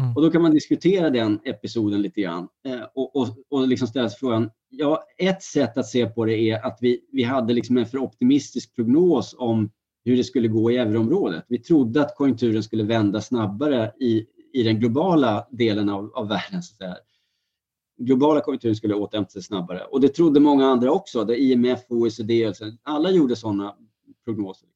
[0.00, 0.16] Mm.
[0.16, 4.08] Och då kan man diskutera den episoden lite grann eh, och, och, och liksom ställa
[4.08, 7.78] sig frågan, ja, ett sätt att se på det är att vi, vi hade liksom
[7.78, 9.70] en för optimistisk prognos om
[10.04, 11.44] hur det skulle gå i euroområdet.
[11.48, 16.62] Vi trodde att konjunkturen skulle vända snabbare i, i den globala delen av, av världen.
[16.62, 16.96] Så där.
[17.96, 21.24] Globala konjunkturen skulle återhämta sig snabbare och det trodde många andra också.
[21.24, 23.76] Det IMF, OECD, alltså, alla gjorde sådana
[24.24, 24.68] prognoser.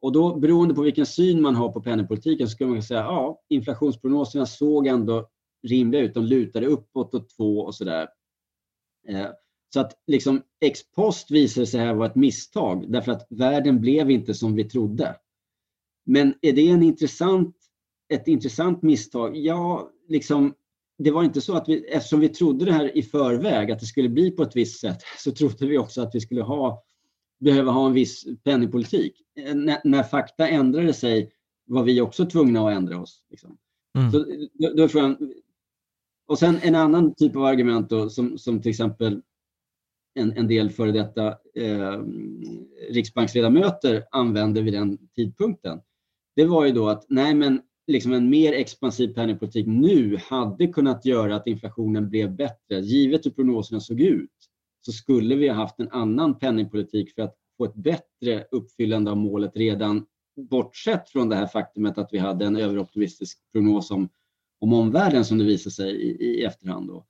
[0.00, 3.42] Och då beroende på vilken syn man har på penningpolitiken så skulle man säga ja,
[3.48, 5.28] inflationsprognoserna såg ändå
[5.62, 6.14] rimliga ut.
[6.14, 8.08] De lutade uppåt och två och sådär.
[9.08, 9.26] Eh,
[9.74, 14.10] så att liksom ex post visade sig här vara ett misstag därför att världen blev
[14.10, 15.16] inte som vi trodde.
[16.04, 17.56] Men är det en intressant
[18.10, 19.36] ett intressant misstag?
[19.36, 20.54] Ja, liksom,
[20.98, 23.86] det var inte så att vi, eftersom vi trodde det här i förväg, att det
[23.86, 26.82] skulle bli på ett visst sätt, så trodde vi också att vi skulle ha,
[27.40, 29.12] behöva ha en viss penningpolitik.
[29.36, 31.30] N när fakta ändrade sig
[31.66, 33.24] var vi också tvungna att ändra oss.
[33.30, 33.58] Liksom.
[33.98, 34.12] Mm.
[34.12, 34.18] Så,
[34.52, 35.32] då, då frågan,
[36.26, 39.22] och sen en annan typ av argument då, som, som till exempel
[40.14, 42.02] en, en del före detta eh,
[42.90, 45.80] riksbanksledamöter använde vid den tidpunkten.
[46.36, 51.04] Det var ju då att nej men liksom en mer expansiv penningpolitik nu hade kunnat
[51.04, 52.80] göra att inflationen blev bättre.
[52.80, 54.30] Givet hur prognoserna såg ut
[54.80, 59.16] så skulle vi ha haft en annan penningpolitik för att få ett bättre uppfyllande av
[59.16, 60.06] målet redan
[60.36, 64.08] bortsett från det här faktumet att vi hade en överoptimistisk prognos om,
[64.60, 66.88] om omvärlden som det visade sig i, i efterhand.
[66.88, 67.06] Då.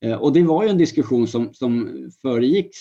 [0.00, 1.88] Eh, och det var ju en diskussion som, som
[2.22, 2.78] föregicks,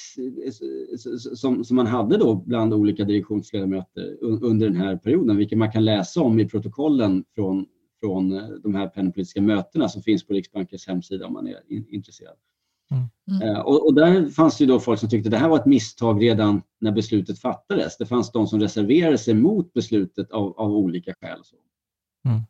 [1.35, 5.85] som, som man hade då bland olika direktionsledamöter under den här perioden, vilket man kan
[5.85, 7.65] läsa om i protokollen från,
[7.99, 12.35] från eh, de här penningpolitiska mötena som finns på Riksbankens hemsida om man är intresserad.
[12.91, 13.41] Mm.
[13.41, 13.61] Mm.
[13.61, 15.65] Och, och, där fanns det ju då folk som tyckte att det här var ett
[15.65, 17.97] misstag redan när beslutet fattades.
[17.97, 21.39] Det fanns de som reserverade sig mot beslutet av, av olika skäl.
[22.25, 22.41] Mm.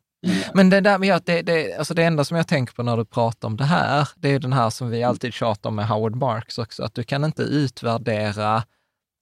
[0.54, 3.04] Men det, där, ja, det, det, alltså det enda som jag tänker på när du
[3.04, 6.16] pratar om det här, det är den här som vi alltid tjatar om med Howard
[6.16, 8.62] Marks också, att du kan inte utvärdera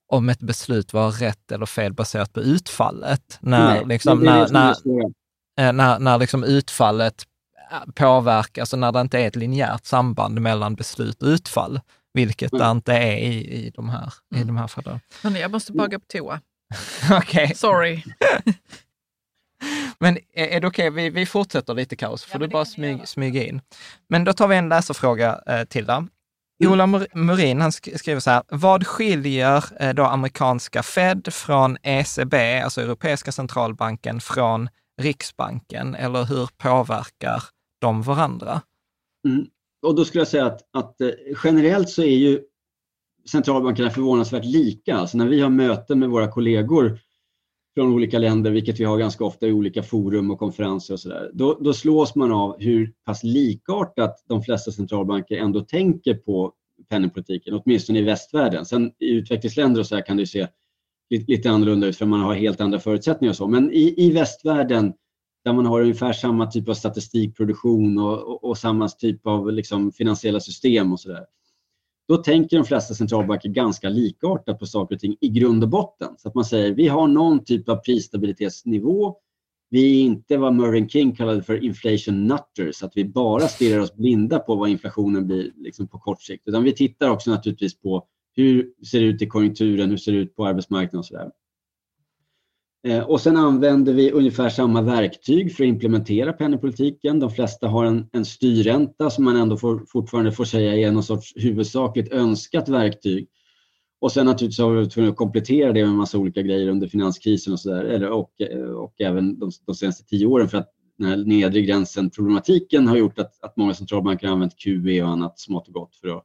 [0.09, 3.39] om ett beslut var rätt eller fel baserat på utfallet.
[3.41, 4.71] När, Nej, liksom, när, när,
[5.61, 7.25] eh, när, när liksom utfallet
[7.73, 11.81] eh, påverkas, alltså när det inte är ett linjärt samband mellan beslut och utfall,
[12.15, 12.65] vilket mm.
[12.65, 14.43] det inte är i, i, de här, mm.
[14.43, 15.01] i de här fallen.
[15.23, 16.41] jag måste bara gå på toa.
[17.11, 17.45] Okej.
[17.45, 17.55] Okay.
[17.55, 18.03] Sorry.
[20.57, 21.03] Är, det okej, okay?
[21.05, 23.61] vi, vi fortsätter lite kaos, får ja, du bara smyg, smyga in.
[24.09, 25.97] Men då tar vi en läsarfråga eh, till där.
[26.65, 26.73] Mm.
[26.73, 32.81] Ola Murin han skriver så här, vad skiljer eh, då amerikanska Fed från ECB, alltså
[32.81, 34.69] Europeiska centralbanken, från
[35.03, 35.95] Riksbanken?
[35.95, 37.43] Eller hur påverkar
[37.81, 38.61] de varandra?
[39.29, 39.47] Mm.
[39.87, 41.11] Och då skulle jag säga att, att eh,
[41.45, 42.41] generellt så är ju
[43.31, 44.97] centralbankerna förvånansvärt lika.
[44.97, 46.99] Alltså när vi har möten med våra kollegor
[47.77, 51.31] från olika länder, vilket vi har ganska ofta i olika forum och konferenser och sådär,
[51.35, 56.53] då, då slås man av hur pass likartat de flesta centralbanker ändå tänker på
[56.89, 58.67] penningpolitiken, åtminstone i västvärlden.
[58.67, 60.47] Sen i utvecklingsländer och så kan det se
[61.11, 63.49] lite, annorlunda ut för man har helt andra förutsättningar och så.
[63.49, 64.93] Men i, i västvärlden
[65.45, 69.93] där man har ungefär samma typ av statistikproduktion och, och, och samma typ av liksom
[69.93, 71.25] finansiella system och sådär
[72.09, 76.09] då tänker de flesta centralbanker ganska likartat på saker och ting i grund och botten.
[76.19, 79.17] Så att man säger vi har någon typ av prisstabilitetsnivå.
[79.71, 83.95] Vi är inte vad Mervyn King kallade för inflation nutters, att vi bara stirrar oss
[83.95, 86.49] blinda på vad inflationen blir liksom på kort sikt.
[86.49, 88.07] Utan vi tittar också naturligtvis på
[88.37, 91.31] hur ser det ut i konjunkturen, hur ser det ut på arbetsmarknaden och sådär.
[92.87, 97.21] Eh, och sen använder vi ungefär samma verktyg för att implementera penningpolitiken.
[97.21, 101.03] De flesta har en, en styrränta som man ändå får, fortfarande får säga är någon
[101.03, 103.29] sorts huvudsakligt önskat verktyg.
[104.01, 106.89] Och sen naturligtvis har vi tvungna att komplettera det med en massa olika grejer under
[106.89, 108.31] finanskrisen och, så där, och,
[108.77, 112.97] och även de, de senaste tio åren för att den här nedre gränsen problematiken har
[112.97, 116.25] gjort att, att många centralbanker har använt QE och annat smått och gott för att,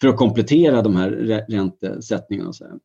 [0.00, 1.10] för att komplettera de här
[1.48, 2.48] räntesättningarna.
[2.48, 2.78] Och så här.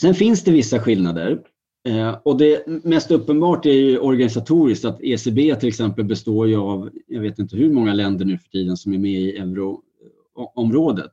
[0.00, 1.42] Sen finns det vissa skillnader.
[1.88, 6.90] Eh, och det mest uppenbart är ju organisatoriskt att ECB till exempel består ju av,
[7.06, 11.12] jag vet inte hur många länder nu för tiden som är med i euroområdet.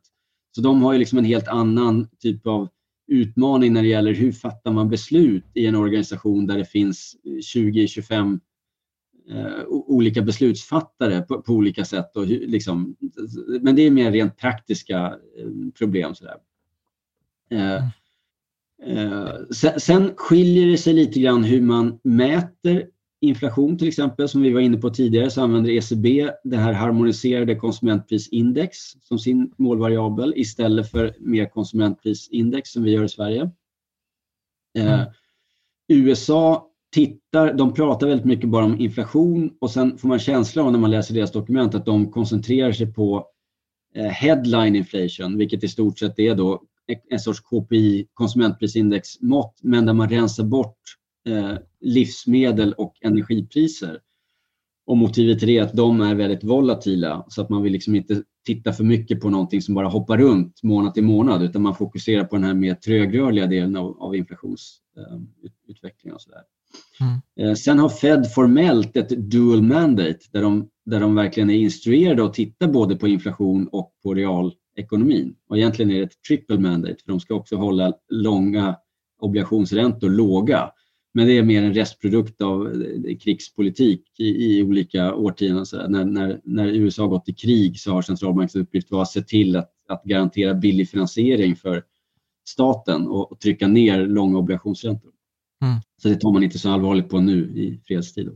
[0.55, 2.69] Så de har ju liksom en helt annan typ av
[3.07, 7.15] utmaning när det gäller hur fattar man beslut i en organisation där det finns
[7.55, 8.39] 20-25
[9.29, 12.15] eh, olika beslutsfattare på, på, olika sätt.
[12.17, 12.95] Och liksom,
[13.61, 16.15] men det är mer rent praktiska eh, problem.
[16.15, 16.37] Sådär.
[17.51, 17.83] Eh, Eh,
[19.77, 22.85] sen skiljer det sig lite grann hur man mäter
[23.21, 27.55] inflation till exempel, som vi var inne på tidigare, så använder ECB det här harmoniserade
[27.55, 33.51] konsumentprisindex som sin målvariabel istället för mer konsumentprisindex som vi gör i Sverige.
[34.77, 35.07] Eh, mm.
[35.87, 40.71] USA tittar, de pratar väldigt mycket bara om inflation och sen får man känsla av
[40.71, 43.27] när man läser deras dokument att de koncentrerar sig på
[43.95, 46.63] eh, headline inflation, vilket i stort sett är då
[47.09, 50.79] en sorts KPI, konsumentprisindexmått, men där man rensar bort
[51.27, 53.99] eh, livsmedel och energipriser.
[54.85, 57.95] Och motivet till det är att de är väldigt volatila så att man vill liksom
[57.95, 61.75] inte titta för mycket på någonting som bara hoppar runt månad till månad utan man
[61.75, 66.15] fokuserar på den här mer trögrörliga delen av, av inflationsutvecklingen.
[66.15, 66.21] och
[67.01, 67.21] Mm.
[67.39, 72.25] Eh, sen har Fed formellt ett dual mandate där de, där de verkligen är instruerade
[72.25, 75.35] att titta både på inflation och på real ekonomin.
[75.49, 78.75] Och egentligen är det ett triple mandate för de ska också hålla långa
[79.19, 80.71] obligationsräntor låga.
[81.13, 85.65] Men det är mer en restprodukt av eh, krigspolitik i, i olika årtionden.
[85.87, 89.55] När, när, när, USA gått i krig så har centralbankens uppgift varit att se till
[89.55, 91.83] att, att garantera billig finansiering för
[92.47, 95.11] staten och, och trycka ner långa obligationsräntor.
[95.63, 95.75] Mm.
[96.01, 98.27] Så det tar man inte så allvarligt på nu i fredstid.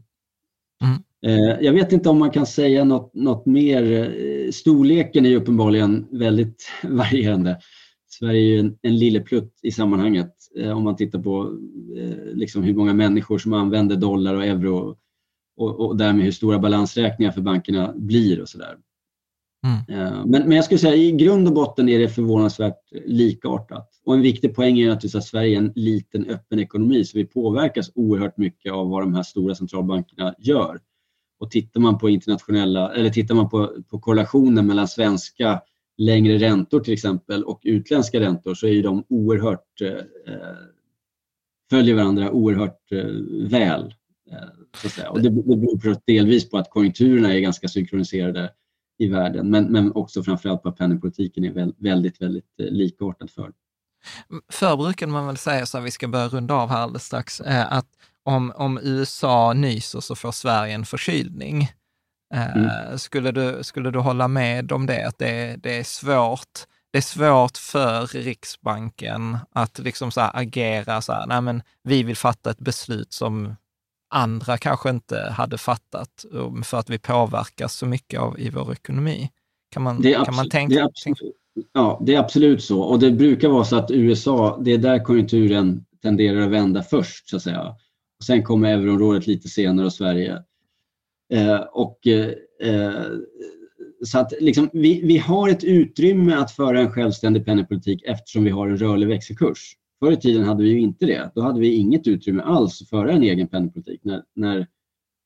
[0.83, 1.03] Mm.
[1.25, 3.91] Eh, jag vet inte om man kan säga något, något mer.
[3.91, 7.59] Eh, storleken är uppenbarligen väldigt varierande.
[8.07, 11.57] Sverige är en, en lilleplutt i sammanhanget eh, om man tittar på
[12.33, 14.95] liksom hur många människor som använder dollar och euro
[15.57, 18.77] och, och därmed hur stora balansräkningar för bankerna blir och sådär.
[19.65, 20.29] Mm.
[20.29, 23.89] Men, men jag skulle säga i grund och botten är det förvånansvärt likartat.
[24.05, 27.25] Och en viktig poäng är naturligtvis att Sverige är en liten öppen ekonomi så vi
[27.25, 30.79] påverkas oerhört mycket av vad de här stora centralbankerna gör.
[31.39, 35.61] Och tittar man på internationella, eller tittar man på, på korrelationen mellan svenska
[35.97, 40.57] längre räntor till exempel och utländska räntor så är de oerhört, eh, eh,
[41.69, 43.05] följer varandra oerhört eh,
[43.49, 43.93] väl.
[44.31, 48.51] Eh, så Och det, det beror delvis på att konjunkturerna är ganska synkroniserade
[48.97, 53.31] i världen men, men också framförallt på att penningpolitiken är väldigt, väldigt, väldigt eh, likartad
[53.31, 53.51] för.
[54.51, 57.41] Förr brukade man väl säga, så att vi ska börja runda av här alldeles strax,
[57.41, 57.87] eh, att
[58.25, 61.61] om, om USA nyser så får Sverige en förkylning.
[62.33, 62.97] Eh, mm.
[62.97, 67.01] skulle, du, skulle du hålla med om det, att det, det, är svårt det är
[67.01, 72.59] svårt för Riksbanken att liksom så agera så här, nej men vi vill fatta ett
[72.59, 73.55] beslut som
[74.09, 78.71] andra kanske inte hade fattat um, för att vi påverkas så mycket av i vår
[78.71, 79.29] ekonomi.
[79.71, 80.75] Kan man, absolut, kan man tänka?
[80.75, 81.35] Det absolut,
[81.73, 82.81] ja, det är absolut så.
[82.81, 87.29] Och det brukar vara så att USA, det är där konjunkturen tenderar att vända först,
[87.29, 87.75] så att säga.
[88.23, 90.43] Sen kommer euroområdet lite senare och Sverige.
[91.33, 93.03] Eh, och, eh,
[94.05, 98.49] så att liksom, vi, vi har ett utrymme att föra en självständig penningpolitik eftersom vi
[98.49, 99.75] har en rörlig växelkurs.
[99.99, 101.31] Förr i tiden hade vi ju inte det.
[101.35, 104.03] Då hade vi inget utrymme alls att föra en egen penningpolitik.
[104.03, 104.67] När, när,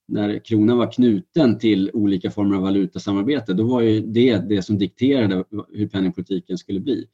[0.07, 4.78] när kronan var knuten till olika former av valutasamarbete, då var ju det det som
[4.78, 5.44] dikterade
[5.74, 7.06] hur penningpolitiken skulle bli.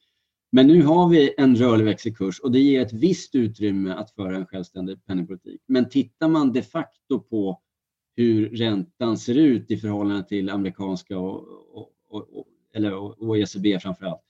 [0.51, 4.35] Men nu har vi en rörlig växelkurs och det ger ett visst utrymme att föra
[4.35, 5.61] en självständig penningpolitik.
[5.67, 7.61] Men tittar man de facto på
[8.15, 14.05] hur räntan ser ut i förhållande till amerikanska och, och, och, eller, och ECB framför
[14.05, 14.21] allt,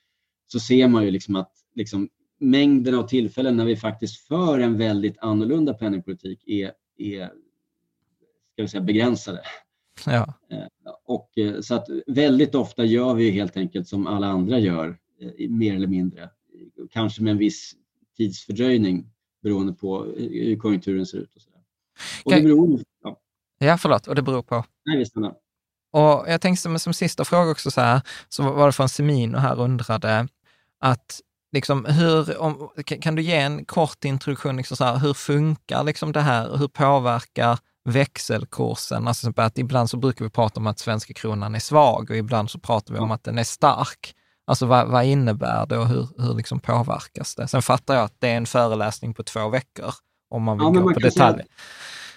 [0.48, 2.10] så ser man ju liksom att liksom,
[2.40, 7.28] mängden av tillfällen när vi faktiskt för en väldigt annorlunda penningpolitik är, är
[8.54, 9.42] ska vi säga, begränsade.
[10.06, 10.34] Ja.
[10.52, 14.98] Eh, och, eh, så att väldigt ofta gör vi helt enkelt som alla andra gör,
[15.50, 16.30] mer eller mindre.
[16.92, 17.76] Kanske med en viss
[18.18, 19.06] tidsfördröjning
[19.44, 21.36] beroende på hur konjunkturen ser ut.
[21.36, 21.50] Och så.
[22.24, 23.20] Och det beror, ja.
[23.58, 24.66] ja, förlåt, och det beror på?
[24.86, 25.16] Nej, visst,
[25.92, 29.38] och jag tänkte som, som sista fråga också så här, så var det från Semino
[29.38, 30.28] här undrade
[30.80, 31.22] att
[31.52, 36.12] liksom, hur, om, kan du ge en kort introduktion, liksom så här, hur funkar liksom
[36.12, 36.58] det här?
[36.58, 39.08] Hur påverkar växelkursen?
[39.08, 42.50] Alltså att ibland så brukar vi prata om att svenska kronan är svag och ibland
[42.50, 44.16] så pratar vi om att den är stark.
[44.50, 47.48] Alltså vad, vad innebär det och hur, hur liksom påverkas det?
[47.48, 49.94] Sen fattar jag att det är en föreläsning på två veckor
[50.30, 51.46] om man vill ja, gå man på detaljer.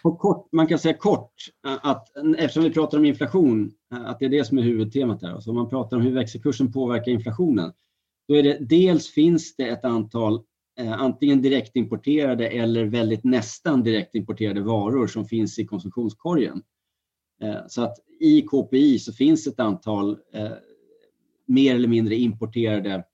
[0.02, 1.34] Kort, man kan säga kort
[1.82, 5.40] att eftersom vi pratar om inflation, att det är det som är huvudtemat här.
[5.40, 7.72] Så om man pratar om hur växelkursen påverkar inflationen,
[8.28, 10.40] då är det dels finns det ett antal
[10.78, 16.62] eh, antingen direktimporterade eller väldigt nästan direktimporterade varor som finns i konsumtionskorgen.
[17.42, 20.52] Eh, så att i KPI så finns ett antal eh,
[21.52, 23.04] mer eller mindre importerade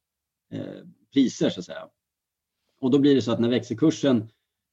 [0.52, 0.60] eh,
[1.12, 1.88] priser så att säga.
[2.80, 4.28] Och då blir det så att när växelkursen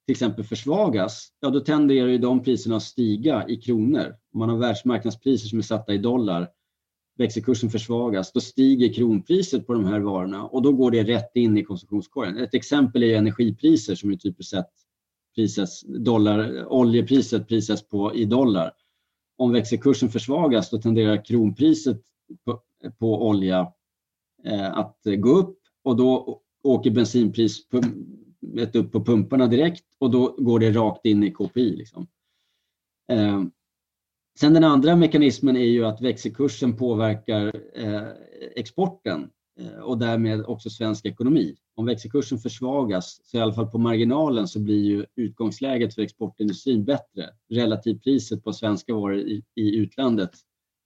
[0.06, 4.16] till exempel försvagas, ja då tenderar ju de priserna att stiga i kronor.
[4.34, 6.50] Om man har världsmarknadspriser som är satta i dollar
[7.18, 11.58] växelkursen försvagas, då stiger kronpriset på de här varorna och då går det rätt in
[11.58, 12.38] i konsumtionskorgen.
[12.38, 14.70] Ett exempel är energipriser som är typiskt sett
[15.36, 18.72] prisas dollar, oljepriset prisas på i dollar.
[19.38, 22.02] Om växelkursen försvagas då tenderar kronpriset
[22.46, 22.62] på,
[23.00, 23.74] på olja
[24.44, 27.66] eh, att gå upp och då åker bensinpriset
[28.74, 31.76] upp på pumparna direkt och då går det rakt in i KPI.
[31.76, 32.08] Liksom.
[33.12, 33.44] Eh,
[34.40, 38.08] sen den andra mekanismen är ju att växelkursen påverkar eh,
[38.56, 39.30] exporten
[39.84, 41.56] och därmed också svensk ekonomi.
[41.76, 46.86] Om växelkursen försvagas, så i alla fall på marginalen, så blir ju utgångsläget för exportindustrin
[46.86, 47.30] bättre.
[47.50, 50.32] Relativpriset på svenska varor i, i utlandet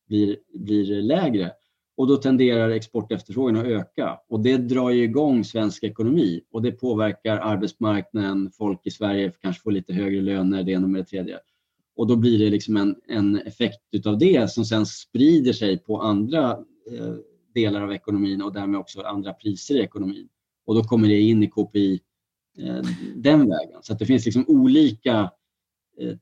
[0.07, 1.51] blir, blir lägre
[1.99, 6.71] och då tenderar exportefterfrågan att öka och det drar ju igång svensk ekonomi och det
[6.71, 11.39] påverkar arbetsmarknaden, folk i Sverige kanske får lite högre löner, det ena med det tredje.
[11.95, 16.01] Och då blir det liksom en, en effekt utav det som sen sprider sig på
[16.01, 16.51] andra
[16.91, 17.15] eh,
[17.53, 20.29] delar av ekonomin och därmed också andra priser i ekonomin.
[20.65, 22.01] Och då kommer det in i KPI
[22.57, 22.83] eh,
[23.15, 23.79] den vägen.
[23.81, 25.31] Så att det finns liksom olika
[25.99, 26.15] eh,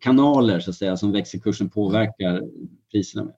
[0.00, 2.42] kanaler så att säga, som växelkursen påverkar
[2.92, 3.34] priserna med.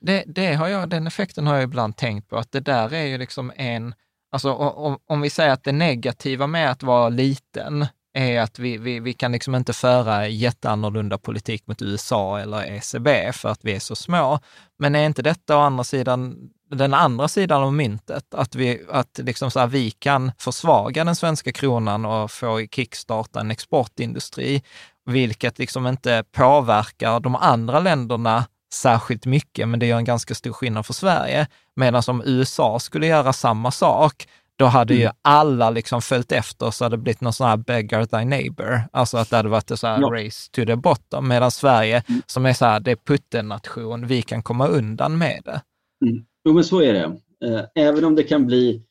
[0.00, 3.04] Det, det har jag, den effekten har jag ibland tänkt på, att det där är
[3.04, 3.94] ju liksom en,
[4.32, 8.78] alltså om, om vi säger att det negativa med att vara liten, är att vi,
[8.78, 13.74] vi, vi kan liksom inte föra jätteannorlunda politik mot USA eller ECB för att vi
[13.74, 14.38] är så små.
[14.78, 19.20] Men är inte detta å andra sidan den andra sidan av myntet, att vi, att
[19.22, 24.62] liksom så här, vi kan försvaga den svenska kronan och få kickstarta en exportindustri,
[25.06, 28.44] vilket liksom inte påverkar de andra länderna
[28.74, 31.46] särskilt mycket, men det gör en ganska stor skillnad för Sverige.
[31.76, 34.26] Medan om USA skulle göra samma sak,
[34.56, 35.14] då hade ju mm.
[35.22, 38.82] alla liksom följt efter så hade det blivit någon sån här beggar thy neighbor.
[38.92, 40.08] Alltså att det hade varit så här ja.
[40.08, 41.28] race to the bottom.
[41.28, 42.22] Medan Sverige, mm.
[42.26, 45.60] som är så här, det är puttennation, vi kan komma undan med det.
[46.06, 46.24] Mm.
[46.44, 47.16] Jo, men så är det.
[47.44, 48.82] Eh, även om det kan bli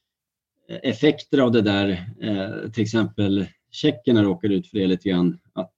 [0.70, 1.90] eh, effekter av det där,
[2.22, 5.74] eh, till exempel tjeckerna råkade ut för det lite grann, att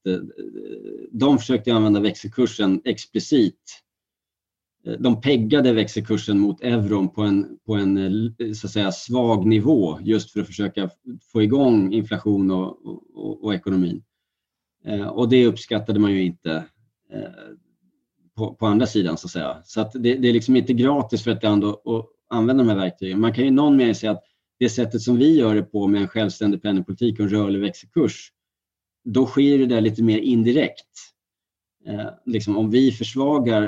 [1.12, 3.82] de försökte använda växelkursen explicit
[4.86, 9.46] Eh, de peggade växelkursen mot euron på en, på en eh, så att säga, svag
[9.46, 10.90] nivå just för att försöka
[11.32, 12.86] få igång inflation och,
[13.16, 14.04] och, och ekonomin.
[14.86, 16.66] Eh, och det uppskattade man ju inte
[17.14, 17.30] eh,
[18.36, 19.58] på, på, andra sidan så att säga.
[19.64, 22.70] Så att det, det, är liksom inte gratis för ett land att, att använda de
[22.70, 23.20] här verktygen.
[23.20, 24.24] Man kan ju någon mening säga att
[24.60, 28.32] det sättet som vi gör det på med en självständig penningpolitik och en rörlig växelkurs,
[29.04, 30.88] då sker det där lite mer indirekt.
[31.88, 33.64] Eh, liksom om vi försvagar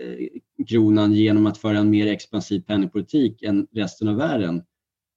[0.00, 0.26] eh,
[0.66, 4.62] kronan genom att föra en mer expansiv penningpolitik än resten av världen,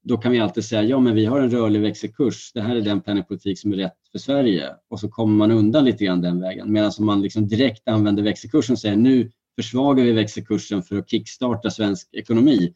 [0.04, 2.82] då kan vi alltid säga ja men vi har en rörlig växelkurs, det här är
[2.82, 6.42] den penningpolitik som är rätt för Sverige och så kommer man undan lite grann den
[6.42, 6.72] vägen.
[6.72, 11.10] Medan om man liksom direkt använder växelkursen och säger nu försvagar vi växelkursen för att
[11.10, 12.74] kickstarta svensk ekonomi,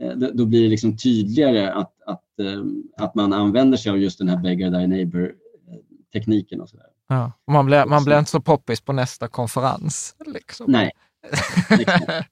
[0.00, 2.62] eh, då blir det liksom tydligare att, att, eh,
[2.96, 6.60] att man använder sig av just den här beggar thy neighbor-tekniken.
[6.60, 6.86] och så där.
[7.08, 10.16] Ja, man, blir, man blir inte så poppis på nästa konferens.
[10.26, 10.72] Liksom.
[10.72, 10.90] Nej.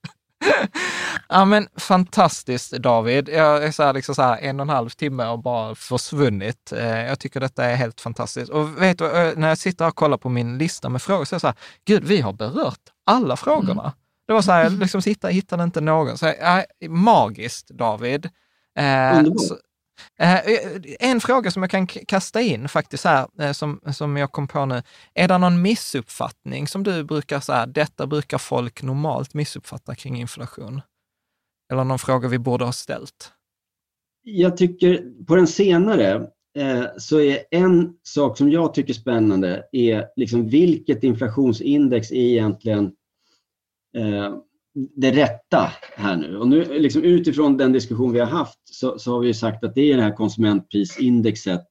[1.28, 3.28] ja, men fantastiskt David.
[3.28, 6.72] Jag är så här, liksom så här, en och en halv timme och bara försvunnit.
[6.72, 8.50] Eh, jag tycker detta är helt fantastiskt.
[8.50, 11.34] Och vet du, eh, när jag sitter och kollar på min lista med frågor så
[11.34, 13.82] är jag så här, gud, vi har berört alla frågorna.
[13.82, 13.92] Mm.
[14.26, 16.18] Det var så här, jag liksom hittade, hittade inte någon.
[16.18, 18.24] Så här, äh, magiskt David.
[18.78, 19.60] Eh, så, Eh,
[20.18, 24.32] Eh, eh, en fråga som jag kan kasta in faktiskt här, eh, som, som jag
[24.32, 24.82] kom på nu.
[25.14, 30.80] Är det någon missuppfattning som du brukar säga, detta brukar folk normalt missuppfatta kring inflation?
[31.72, 33.32] Eller någon fråga vi borde ha ställt?
[34.22, 39.64] Jag tycker på den senare eh, så är en sak som jag tycker är spännande
[39.72, 42.92] är liksom vilket inflationsindex är egentligen
[44.76, 46.36] det rätta här nu.
[46.36, 49.74] Och nu liksom utifrån den diskussion vi har haft så, så har vi sagt att
[49.74, 51.66] det är det här konsumentprisindexet,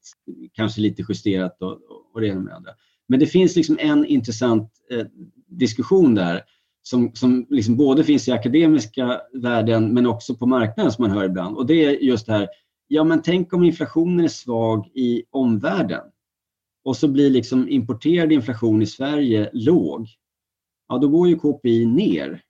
[0.54, 1.80] kanske lite justerat och,
[2.14, 2.72] och det ena med det andra.
[3.08, 5.06] Men det finns liksom en intressant eh,
[5.48, 6.42] diskussion där
[6.82, 11.26] som, som liksom både finns i akademiska världen men också på marknaden som man hör
[11.26, 11.58] ibland.
[11.58, 12.48] Och det är just det här,
[12.88, 16.04] ja men tänk om inflationen är svag i omvärlden
[16.84, 20.08] och så blir liksom importerad inflation i Sverige låg.
[20.88, 22.42] Ja, då går ju KPI ner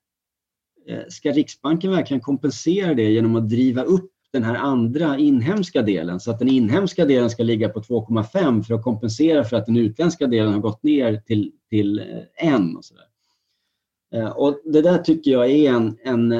[0.87, 6.19] Eh, ska Riksbanken verkligen kompensera det genom att driva upp den här andra inhemska delen
[6.19, 9.77] så att den inhemska delen ska ligga på 2,5 för att kompensera för att den
[9.77, 12.61] utländska delen har gått ner till, till eh, 1.
[12.77, 14.19] Och, så där.
[14.19, 16.31] Eh, och Det där tycker jag är en, en,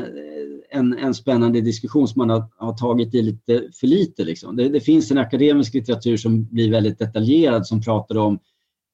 [0.69, 4.23] en, en spännande diskussion som man har, har, tagit i lite för lite.
[4.23, 4.55] Liksom.
[4.55, 8.39] Det, det finns en akademisk litteratur som blir väldigt detaljerad som pratar om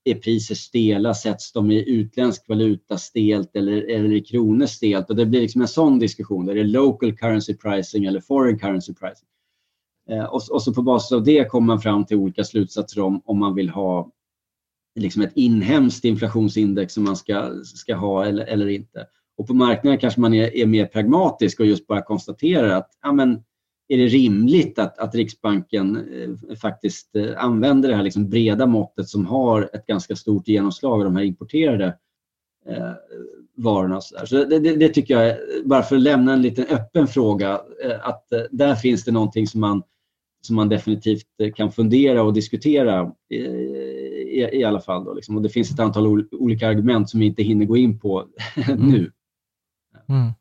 [0.03, 1.13] är priser stela?
[1.13, 5.09] Sätts de i utländsk valuta stelt eller, eller i kronor stelt?
[5.09, 6.49] Och det blir liksom en sån diskussion.
[6.49, 9.27] Är det local currency pricing eller foreign currency pricing?
[10.09, 13.21] Eh, och, och, så på basis av det kommer man fram till olika slutsatser om,
[13.25, 14.11] om man vill ha
[14.99, 19.07] liksom ett inhemskt inflationsindex som man ska, ska ha eller, eller inte.
[19.37, 23.11] Och på marknaden kanske man är, är mer pragmatisk och just bara konstaterar att ja,
[23.11, 23.43] men,
[23.91, 29.09] är det rimligt att, att Riksbanken eh, faktiskt eh, använder det här liksom breda måttet
[29.09, 31.85] som har ett ganska stort genomslag av de här importerade
[32.67, 32.91] eh,
[33.55, 34.01] varorna.
[34.01, 37.61] Så, så det, det, det, tycker jag, bara för att lämna en liten öppen fråga,
[37.83, 39.83] eh, att där finns det någonting som man,
[40.41, 43.37] som man definitivt kan fundera och diskutera i,
[44.51, 45.03] i alla fall.
[45.03, 45.35] Då, liksom.
[45.35, 48.25] Och det finns ett antal olika argument som vi inte hinner gå in på
[48.77, 49.11] nu.
[50.09, 50.31] Mm.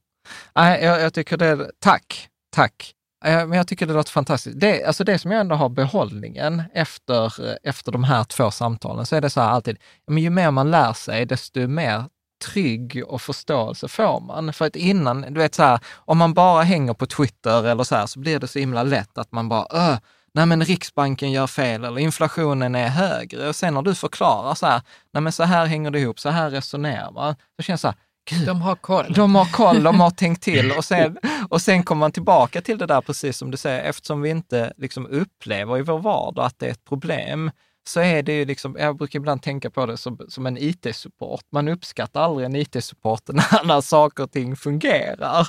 [0.55, 2.95] Nej, jag, jag tycker det är, tack, tack.
[3.25, 4.61] Eh, men jag tycker det låter fantastiskt.
[4.61, 9.07] Det, alltså det som jag ändå har behållningen efter, eh, efter de här två samtalen,
[9.07, 12.05] så är det så här alltid, men ju mer man lär sig, desto mer
[12.45, 14.53] trygg och förståelse får man.
[14.53, 17.95] För att innan, du vet så här, om man bara hänger på Twitter eller så
[17.95, 19.99] här, så blir det så himla lätt att man bara, Öh,
[20.35, 23.49] nej men Riksbanken gör fel eller inflationen är högre.
[23.49, 24.83] Och sen när du förklarar så här,
[25.13, 27.89] nej men så här hänger det ihop, så här resonerar man, så känns det så
[27.89, 29.13] här, Gud, de har koll.
[29.13, 31.19] De har koll, de har tänkt till och sen,
[31.49, 34.73] och sen kommer man tillbaka till det där, precis som du säger, eftersom vi inte
[34.77, 37.51] liksom upplever i vår vardag att det är ett problem,
[37.87, 41.45] så är det ju liksom, jag brukar ibland tänka på det som, som en IT-support.
[41.53, 45.49] Man uppskattar aldrig en IT-support när, när saker och ting fungerar.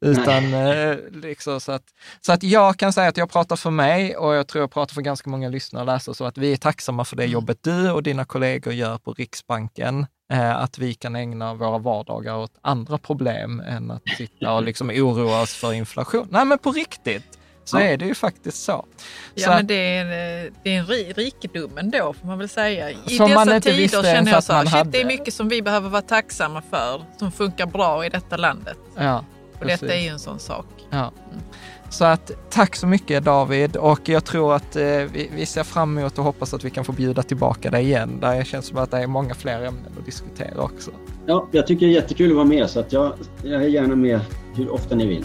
[0.00, 1.84] Utan, eh, liksom, så, att,
[2.20, 4.94] så att jag kan säga att jag pratar för mig och jag tror jag pratar
[4.94, 7.32] för ganska många lyssnare och läsare, så att vi är tacksamma för det mm.
[7.32, 12.52] jobbet du och dina kollegor gör på Riksbanken att vi kan ägna våra vardagar åt
[12.60, 16.28] andra problem än att sitta och liksom oroa oss för inflation.
[16.30, 17.82] Nej, men på riktigt så ja.
[17.82, 18.86] är det ju faktiskt så.
[19.34, 22.90] Ja, så men det är, en, det är en rikedom ändå får man väl säga.
[22.90, 26.02] I dessa tider känner jag så här, shit, det är mycket som vi behöver vara
[26.02, 28.78] tacksamma för som funkar bra i detta landet.
[28.96, 29.24] Ja,
[29.60, 30.66] och detta är ju en sån sak.
[30.90, 31.12] Ja.
[31.30, 31.42] Mm.
[31.92, 35.98] Så att tack så mycket David och jag tror att eh, vi, vi, ser fram
[35.98, 38.20] emot och hoppas att vi kan få bjuda tillbaka dig igen.
[38.20, 40.90] Där det känns som att det är många fler ämnen att diskutera också.
[41.26, 43.12] Ja, jag tycker det är jättekul att vara med så att jag,
[43.42, 44.20] jag är gärna med
[44.54, 45.24] hur ofta ni vill.